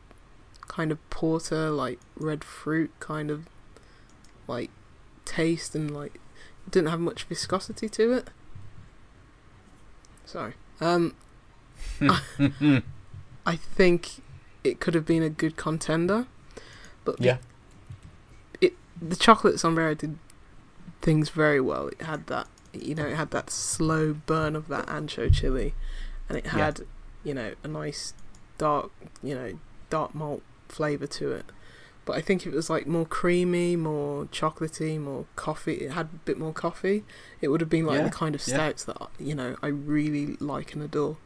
[0.78, 3.48] kind of porter like red fruit kind of
[4.46, 4.70] like
[5.24, 6.20] taste and like
[6.70, 8.28] didn't have much viscosity to it
[10.24, 11.16] sorry um
[13.44, 14.22] i think
[14.62, 16.26] it could have been a good contender
[17.04, 17.38] but yeah,
[18.60, 20.16] it the chocolate sombrero did
[21.00, 21.88] things very well.
[21.88, 25.72] It had that, you know, it had that slow burn of that ancho chili,
[26.28, 26.50] and it Yeah.
[26.50, 26.80] had,
[27.24, 28.12] you know, a nice
[28.58, 28.90] dark,
[29.22, 31.46] you know, dark malt flavor to it.
[32.04, 36.06] But I think if it was like more creamy, more chocolatey, more coffee, it had
[36.06, 37.04] a bit more coffee.
[37.42, 38.54] It would have been like Yeah, the kind of yeah.
[38.54, 41.18] stouts that you know I really like and adore.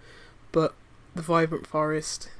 [0.51, 0.75] But
[1.15, 2.31] the Vibrant Forest,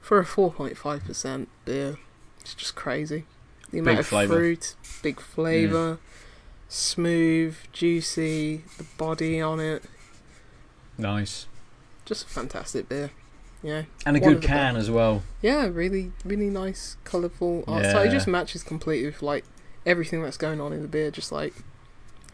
[0.00, 1.98] for a four point five percent beer,
[2.40, 3.24] it's just crazy.
[3.72, 4.34] The amount Big of flavour.
[4.36, 5.98] fruit, big flavour,
[6.68, 9.82] smooth, juicy, the body on it,
[10.96, 11.46] nice,
[12.04, 13.10] just a fantastic beer.
[13.64, 15.22] Yeah, and a good of the can as well.
[15.40, 17.90] yeah, really, really nice, colourful art Yeah.
[17.90, 18.02] style.
[18.04, 19.44] It just matches completely with like
[19.86, 21.54] everything that's going on in the beer, just like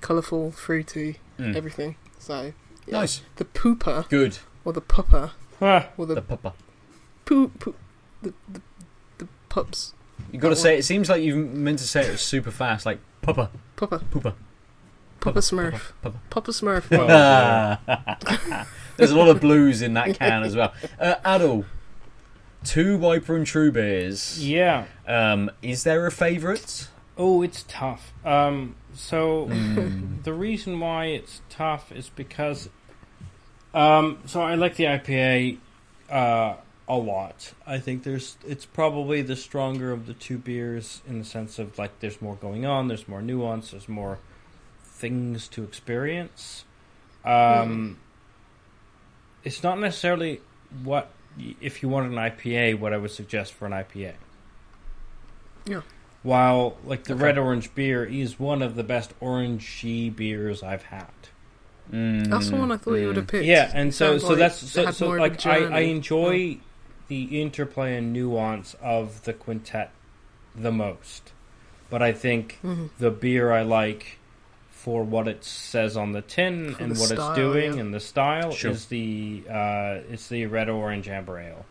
[0.00, 1.54] colourful, fruity, Mm.
[1.56, 1.94] everything.
[2.18, 2.52] So
[2.86, 2.98] yeah.
[3.00, 4.38] Nice, the pooper good.
[4.64, 5.30] or the pupper
[5.62, 6.52] Ah, or the, The pupper.
[7.24, 7.76] poop, poop
[8.22, 8.60] the, the
[9.18, 9.94] the pups
[10.32, 10.78] You got to That say.
[10.78, 14.34] It seems like you meant to say it super fast, like pupper, pupper pooper,
[15.20, 16.18] pupper smurf pupper.
[16.30, 16.84] pupper smurf.
[17.92, 18.64] Oh,
[19.00, 20.72] There's a lot of blues in that can as well.
[20.98, 21.64] Uh, Aadil,
[22.64, 24.46] two Wiper and True beers.
[24.46, 24.84] yeah.
[25.08, 26.88] Um, is there a favourite?
[27.18, 28.12] Oh, it's tough.
[28.24, 30.22] Um, so Mm.
[30.24, 32.68] the reason why it's tough is because,
[33.74, 35.58] um, so I like the IPA
[36.10, 36.54] uh,
[36.88, 37.52] a lot.
[37.66, 41.78] I think there's it's probably the stronger of the two beers in the sense of
[41.78, 44.18] like there's more going on, there's more nuance, there's more
[44.82, 46.64] things to experience.
[47.24, 47.98] Um,
[49.44, 50.40] It's not necessarily
[50.82, 51.10] what
[51.60, 54.14] if you want an IPA, what I would suggest for an IPA.
[55.66, 55.80] Yeah.
[56.22, 57.22] While like the Okay.
[57.24, 61.06] red orange beer is one of the best orangey beers I've had.
[61.92, 63.44] Mm, That's the one I thought you would have picked.
[63.46, 65.90] Yeah, and so so like that's so, had so more like I, I journey.
[65.90, 66.58] enjoy
[67.08, 69.90] the interplay and nuance of the quintet
[70.54, 71.32] the most,
[71.88, 72.90] but I think Mhm.
[72.98, 74.18] the beer I like
[74.82, 77.80] for what it says on the tin For and the what style, it's doing yeah.
[77.80, 78.70] and the style Sure.
[78.70, 81.64] is the uh, it's the red orange amber ale.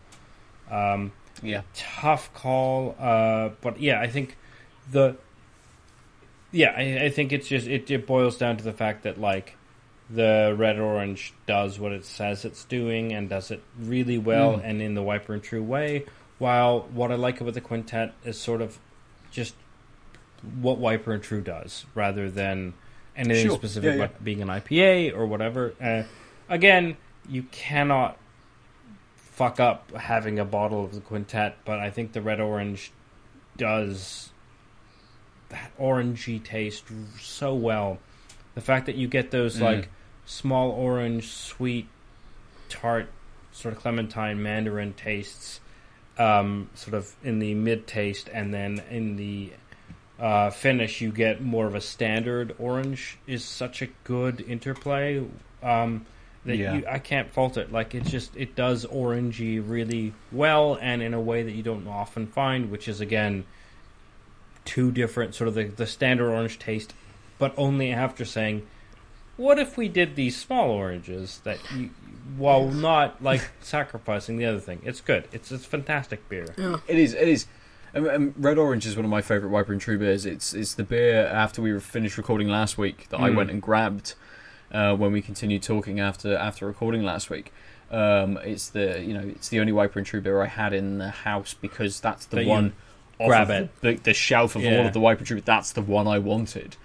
[0.70, 1.12] Um,
[1.42, 1.62] Yeah.
[1.74, 4.36] tough call, uh, but yeah, I think
[4.92, 5.16] the
[6.52, 9.56] yeah, I, I think it's just it, it boils down to the fact that like
[10.08, 14.64] the red orange does what it says it's doing and does it really well Mm.
[14.64, 16.04] and in the wiper and true way.
[16.38, 18.78] While what I like about the quintet is sort of
[19.30, 19.54] just
[20.60, 22.74] what wiper and true does rather than
[23.16, 23.56] anything Sure.
[23.56, 24.04] specific Yeah, yeah.
[24.04, 25.74] about being an IPA or whatever.
[25.80, 26.04] Uh,
[26.48, 26.96] again,
[27.28, 28.16] you cannot
[29.16, 32.92] fuck up having a bottle of the quintet, but I think the red orange
[33.56, 34.30] does
[35.48, 36.84] that orangey taste
[37.18, 37.98] so well.
[38.54, 39.62] The fact that you get those Mm.
[39.62, 39.88] like
[40.26, 41.88] small orange, sweet,
[42.68, 43.08] tart,
[43.52, 45.60] sort of clementine, mandarin tastes,
[46.18, 49.50] um, sort of in the mid taste, and then in the
[50.20, 53.18] uh, finish you get more of a standard orange.
[53.26, 55.24] Is such a good interplay.
[55.62, 56.06] Um,
[56.44, 56.74] that Yeah.
[56.74, 57.70] you, I can't fault it.
[57.72, 61.86] Like it just it does orangey really well, and in a way that you don't
[61.86, 63.44] often find, which is again
[64.64, 66.94] two different sort of the, the standard orange taste,
[67.38, 68.66] but only after saying,
[69.36, 71.90] "What if we did these small oranges that you,
[72.36, 74.80] while not like sacrificing the other thing?
[74.84, 75.28] It's good.
[75.32, 76.54] It's it's fantastic beer.
[76.56, 76.76] Yeah.
[76.88, 77.14] It is.
[77.14, 77.46] It is.
[77.94, 80.24] Um, um, Red Orange is one of my favourite Wiper and True beers.
[80.26, 83.36] It's it's the beer after we finished recording last week that I Mm.
[83.36, 84.14] went and grabbed
[84.72, 87.52] uh, when we continued talking after after recording last week.
[87.90, 90.98] Um, it's the you know it's the only Wiper and True beer I had in
[90.98, 92.72] the house because that's the That one
[93.24, 93.68] grab it.
[93.80, 95.40] the, the shelf of all of the Wiper and True.
[95.40, 96.76] That's the one I wanted.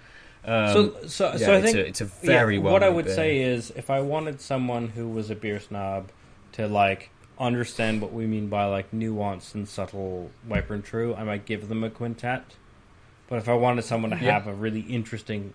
[0.44, 2.72] Um, so so yeah, so I it's think a, it's a very yeah, well.
[2.72, 3.14] What I would beer.
[3.14, 6.10] say is, if I wanted someone who was a beer snob
[6.52, 11.24] to like understand what we mean by like nuanced and subtle wiper and true, I
[11.24, 12.44] might give them a quintet.
[13.28, 14.32] But if I wanted someone to Yeah.
[14.32, 15.52] have a really interesting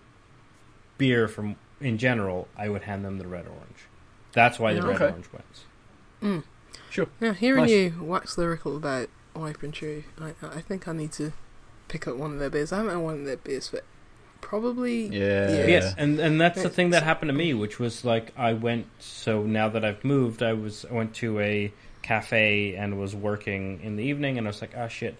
[0.98, 3.86] beer from in general, I would hand them the red orange.
[4.32, 4.86] That's why the Yeah.
[4.88, 5.64] red orange wins.
[6.22, 6.44] Mm.
[6.90, 7.06] Sure.
[7.20, 7.70] Yeah, hearing Nice.
[7.70, 11.32] you wax lyrical about Wiper and True, I, I think I need to
[11.88, 12.72] pick up one of their beers.
[12.72, 13.80] I haven't had one of their beers for
[14.42, 15.50] probably Yeah.
[15.50, 15.66] Yeah.
[15.66, 18.86] Yes, and and that's the thing that happened to me, which was like I went.
[18.98, 21.72] So now that I've moved, I was I went to a
[22.02, 25.16] cafe and was working in the evening, and I was like, ah, shit.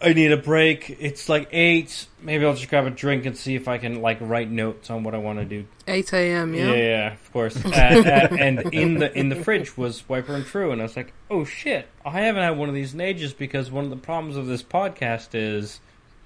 [0.00, 0.96] I need a break.
[1.00, 2.06] It's like eight.
[2.20, 5.02] Maybe I'll just grab a drink and see if I can like write notes on
[5.02, 5.64] what I want to do.
[5.88, 6.52] 8 a.m.
[6.54, 6.74] Yeah, Yeah.
[6.74, 7.56] yeah, of course.
[7.64, 10.96] uh, uh, and in the in the fridge was Wiper and True, and I was
[10.96, 13.96] like, oh shit, I haven't had one of these in ages because one of the
[13.96, 15.80] problems of this podcast is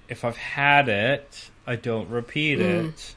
[0.09, 2.89] if I've had it, I don't repeat Mm.
[2.89, 3.15] it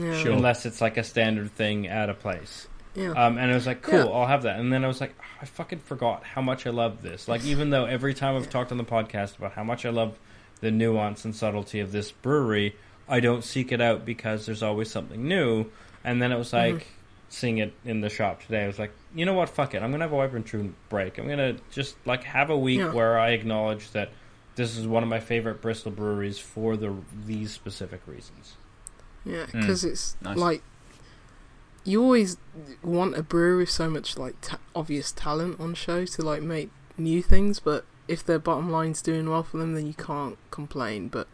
[0.00, 0.18] Yeah.
[0.22, 0.32] Sure.
[0.32, 2.66] unless it's like a standard thing at a place.
[2.94, 3.10] Yeah.
[3.10, 4.04] Um, and I was like, cool, Yeah.
[4.06, 4.58] I'll have that.
[4.58, 7.28] And then I was like, "Oh, I fucking forgot how much I love this.
[7.28, 10.18] Like, even though every time I've talked on the podcast about how much I love
[10.60, 12.74] the nuance and subtlety of this brewery,
[13.08, 15.66] I don't seek it out because there's always something new.
[16.02, 16.82] And then it was like, Mhm.
[17.28, 19.82] seeing it in the shop today, I was like, you know what, fuck it.
[19.82, 21.18] I'm going to have a Wiper and True break.
[21.18, 22.92] I'm going to just, like, have a week Yeah.
[22.92, 24.08] where I acknowledge that
[24.56, 26.94] this is one of my favorite Bristol breweries for the
[27.26, 28.56] these specific reasons.
[29.24, 29.52] Yeah, Mm.
[29.60, 30.36] because it's Nice.
[30.36, 30.62] like
[31.84, 32.36] you always
[32.82, 36.70] want a brewery with so much like ta- obvious talent on show to like make
[36.98, 41.08] new things, but if their bottom line's doing well for them, then you can't complain.
[41.08, 41.28] But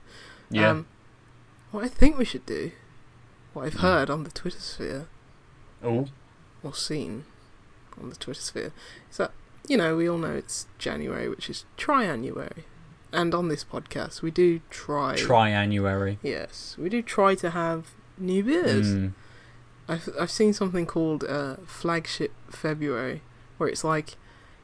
[0.50, 0.70] Yeah.
[0.70, 0.86] um,
[1.70, 2.72] what I think we should do,
[3.54, 3.80] what I've Mm.
[3.80, 5.06] heard on the Twitter sphere
[5.82, 6.08] oh.
[6.62, 7.24] or seen
[8.00, 8.72] on the Twitter sphere,
[9.10, 9.32] is that
[9.68, 12.64] you know we all know it's January, which is Tryanuary,
[13.12, 15.14] and on this podcast we do try.
[15.16, 16.18] Tryanuary.
[16.22, 18.94] Yes, we do try to have new beers.
[18.94, 19.12] Mm.
[19.88, 23.22] I've I've seen something called uh, flagship February,
[23.58, 24.16] where it's like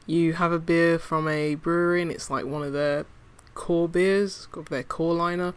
[0.05, 3.05] you have a beer from a brewery and it's like one of their
[3.53, 5.55] core beers, got their core lineup.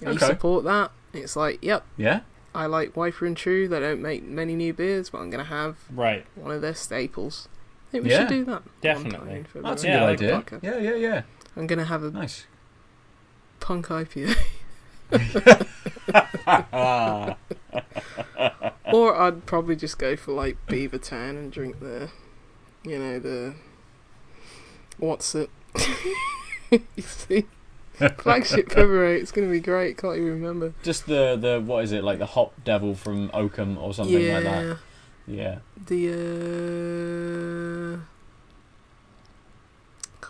[0.00, 0.26] And Okay.
[0.26, 0.90] You support that.
[1.12, 2.20] It's like, yep, Yeah.
[2.54, 3.66] I like Wiper and True.
[3.66, 6.26] They don't make many new beers, but I'm gonna have Right.
[6.34, 7.48] one of their staples.
[7.88, 8.62] I think we Yeah, should do that.
[8.82, 9.18] definitely.
[9.18, 9.68] time in February.
[9.70, 10.36] That's a Yeah, good like idea.
[10.58, 10.62] Podcast.
[10.62, 11.22] Yeah, yeah, yeah.
[11.56, 12.46] I'm gonna have a Nice.
[13.60, 14.36] punk IPA.
[18.92, 22.10] or I'd probably just go for like Beavertown and drink the,
[22.84, 23.54] you know, the.
[24.98, 25.50] What's it?
[26.70, 27.46] you see?
[28.18, 29.20] Flagship February.
[29.20, 29.98] It's going to be great.
[29.98, 30.72] Can't even remember?
[30.82, 34.34] Just the the what is it like the Hop Devil from Oakham or something yeah.
[34.34, 34.78] like that?
[35.26, 35.58] Yeah.
[35.86, 38.00] The.
[38.00, 38.11] Uh...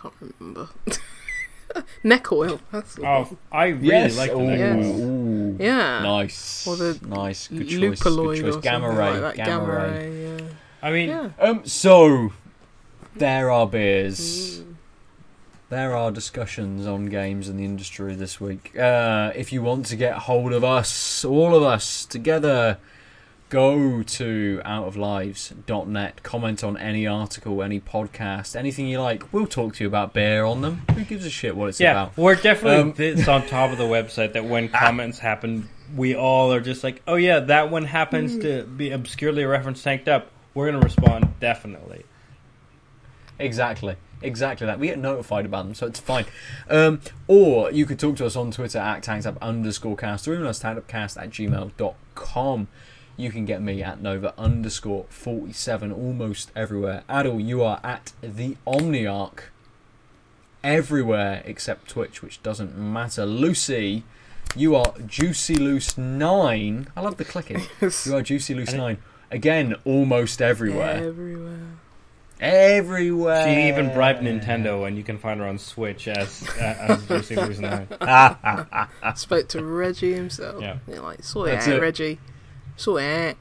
[0.03, 0.69] Can't remember.
[2.03, 2.59] Neck oil.
[2.71, 3.37] That's the Oh, one.
[3.51, 4.17] I really yes.
[4.17, 4.85] like the Ooh, neck Yes.
[4.85, 5.01] oil.
[5.01, 5.57] ooh.
[5.59, 6.03] Yeah.
[6.03, 6.67] Nice.
[6.67, 7.47] Or the nice.
[7.47, 7.79] Good choice.
[7.99, 8.55] Lupuloid Good choice.
[8.55, 9.17] or Gamma ray.
[9.19, 9.35] like that.
[9.37, 10.23] Gamma, ray.
[10.37, 10.39] yeah.
[10.83, 11.29] I mean, Yeah.
[11.39, 11.65] Um.
[11.65, 12.31] So
[13.15, 14.59] there are beers.
[14.59, 14.75] Mm.
[15.69, 18.77] There are discussions on games in the industry this week.
[18.77, 22.77] Uh, if you want to get hold of us, all of us together,
[23.53, 29.31] go to outoflives.net, comment on any article, any podcast, anything you like.
[29.31, 30.81] We'll talk to you about beer on them.
[30.95, 32.17] Who gives a shit what it's yeah, about?
[32.17, 36.51] we're definitely Um, this on top of the website that when comments happen, we all
[36.51, 40.31] are just like, oh yeah, that one happens to be obscurely referenced tanked up.
[40.55, 42.05] We're gonna respond definitely.
[43.37, 43.97] Exactly.
[44.23, 44.79] Exactly that.
[44.79, 46.25] We get notified about them, so it's fine.
[46.71, 50.47] Um, or you could talk to us on Twitter at tanksup underscore cast or even
[50.47, 52.67] us tankupcast at gmail.com.
[53.15, 57.03] You can get me at Nova underscore 47 almost everywhere.
[57.07, 59.39] Aadil, you are at the Omniarch
[60.63, 63.25] everywhere except Twitch, which doesn't matter.
[63.25, 64.03] Lucy,
[64.55, 66.87] you are Juicy Loose 9.
[66.95, 67.61] I love the clicking.
[68.05, 68.97] You are Juicy Loose 9.
[69.29, 71.07] Again, almost everywhere.
[71.07, 71.59] Everywhere.
[72.39, 73.47] Everywhere.
[73.47, 77.35] She even bribed Nintendo, and you can find her on Switch as uh, as Juicy
[77.35, 77.87] Loose Nine.
[79.15, 80.61] Spoke to Reggie himself.
[80.61, 80.77] Yeah.
[80.87, 81.81] You're like, sort it That's out.
[81.81, 82.19] Reggie.
[82.75, 83.35] Sort it out.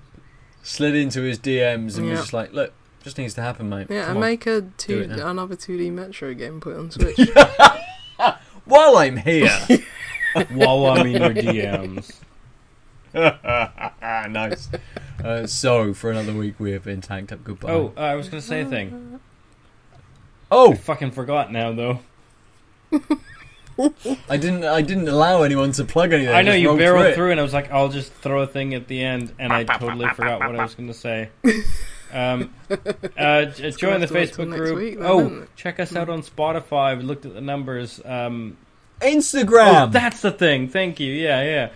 [0.63, 2.13] slid into his DMs and Yeah.
[2.13, 4.61] was just like, "Look, just needs to happen, mate." Yeah, Come and on." make a
[4.61, 5.29] Do two it now.
[5.31, 7.19] another 2D Metroid game put on Switch.
[8.65, 9.51] While I'm here,
[10.51, 12.21] While I'm in your DMs.
[14.33, 14.69] nice.
[15.23, 17.43] Uh, so for another week, we have been tanked up.
[17.45, 17.71] Goodbye.
[17.73, 19.21] Oh, uh, I was gonna say a thing.
[20.51, 20.75] I oh!
[20.75, 22.01] fucking forgot now though.
[24.29, 24.65] I didn't.
[24.65, 26.35] I didn't allow anyone to plug anything.
[26.35, 27.15] I know just you barreled it.
[27.15, 29.65] through, and I was like, I'll just throw a thing at the end, and I
[29.65, 31.31] totally forgot what I was going to say.
[32.13, 34.77] Um, uh, join the have to wait till Facebook group.
[34.79, 36.97] week then, oh, check us out on Spotify.
[36.97, 38.01] We looked at the numbers.
[38.05, 38.59] Um,
[39.01, 39.85] Instagram.
[39.85, 40.69] oh, that's the thing.
[40.69, 41.13] Thank you.
[41.13, 41.71] Yeah, yeah.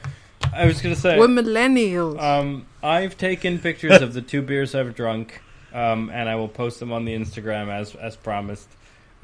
[0.54, 1.18] I was going to say.
[1.18, 2.20] We're millennials.
[2.20, 5.40] Um, I've taken pictures of the two beers I've drunk,
[5.72, 8.68] um, and I will post them on the Instagram as as promised.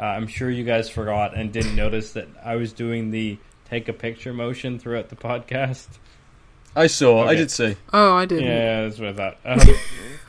[0.02, 3.39] Uh, I'm sure you guys forgot and didn't notice that I was doing the
[3.70, 5.86] take a picture motion throughout the podcast.
[6.74, 7.24] I saw.
[7.24, 7.76] I did see.
[7.92, 8.47] oh, I didn't.
[8.47, 9.39] Yeah, that's what I thought.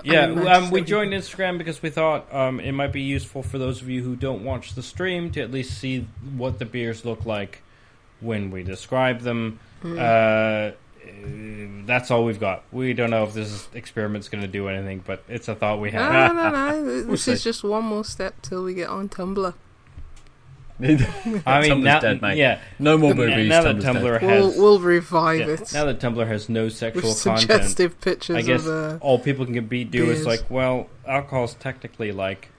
[0.04, 3.42] Um, yeah, didn't um, we joined Instagram because we thought um, it might be useful
[3.42, 6.66] for those of you who don't watch the stream to at least see what the
[6.66, 7.64] beers look like
[8.20, 9.60] when we describe them.
[9.84, 10.72] Uh, uh,
[11.86, 12.64] that's all we've got.
[12.72, 15.92] We don't know if this experiment's going to do anything, but it's a thought we
[15.92, 16.34] have.
[16.34, 16.50] no, no,
[16.82, 17.02] no.
[17.04, 19.54] This is just one more step till we get on Tumblr.
[20.80, 22.38] I mean, Tumblr's now, dead, mate.
[22.38, 23.48] yeah, No more now boobies.
[23.50, 24.22] now that Tumblr dead.
[24.22, 28.02] We'll, has, we'll revive yeah, it now that Tumblr has no with sexual content, suggestive
[28.02, 28.96] pictures I guess of.
[28.96, 32.50] Uh, all people can be do is like, well, alcohol's technically like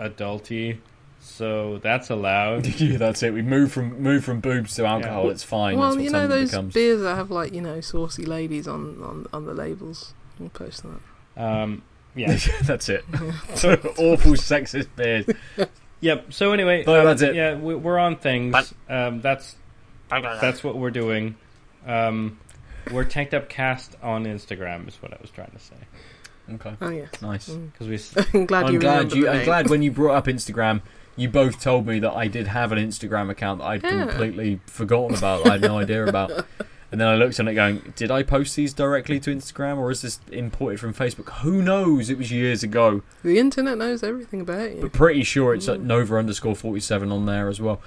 [0.00, 0.78] adulty,
[1.26, 2.66] so that's allowed.
[2.80, 3.34] yeah, that's it.
[3.34, 5.24] We move from move from boobs to alcohol.
[5.24, 5.30] Yeah.
[5.32, 5.76] It's fine.
[5.78, 6.74] well, that's what you know those becomes.
[6.74, 10.14] beers that have like you know saucy ladies on on, on the labels.
[10.38, 11.42] We'll post that.
[11.42, 11.82] Um,
[12.14, 12.38] yeah.
[12.62, 13.04] that's it.
[13.12, 15.26] Awful sexist beers.
[16.00, 16.32] Yep.
[16.32, 17.34] So anyway, But um, that's it.
[17.34, 18.74] Yeah, we, we're on things.
[18.88, 19.56] Um, that's
[20.10, 21.36] that's what we're doing.
[21.86, 22.38] Um,
[22.92, 25.74] we're tanked up cast on Instagram is what I was trying to say
[26.54, 27.06] Okay, Oh yeah.
[27.20, 27.48] nice.
[27.48, 27.72] Mm.
[27.72, 27.94] because we.
[27.96, 29.28] s- I'm glad I'm you glad remembered you.
[29.28, 30.80] I'm glad when you brought up Instagram,
[31.16, 34.06] you both told me that I did have an Instagram account that I'd Yeah.
[34.06, 35.46] completely forgotten about.
[35.46, 36.44] I had no idea about.
[36.92, 39.90] And then I looked on it, going, "Did I post these directly to Instagram, or
[39.90, 41.28] is this imported from Facebook?
[41.40, 42.08] Who knows?
[42.10, 44.82] It was years ago, The internet knows everything about you.
[44.82, 45.86] but pretty sure it's at Mm.
[45.86, 47.80] Nova underscore forty seven on there as well.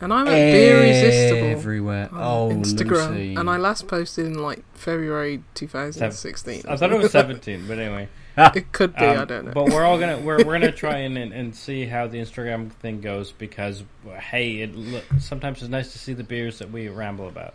[0.00, 2.08] And I'm at Irresistible everywhere.
[2.14, 3.10] Oh, Instagram.
[3.10, 3.34] Lucy.
[3.34, 6.62] And I last posted in like February 2016.
[6.66, 8.08] I thought it was seventeen, but anyway.
[8.54, 9.52] It could be, Um, I don't know.
[9.52, 12.70] But we're all gonna we're, we're gonna try and, and and see how the Instagram
[12.72, 13.84] thing goes because
[14.18, 17.54] hey, it look, sometimes it's nice to see the beers that we ramble about.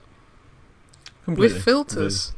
[1.25, 1.55] Completely.
[1.55, 2.33] With filters.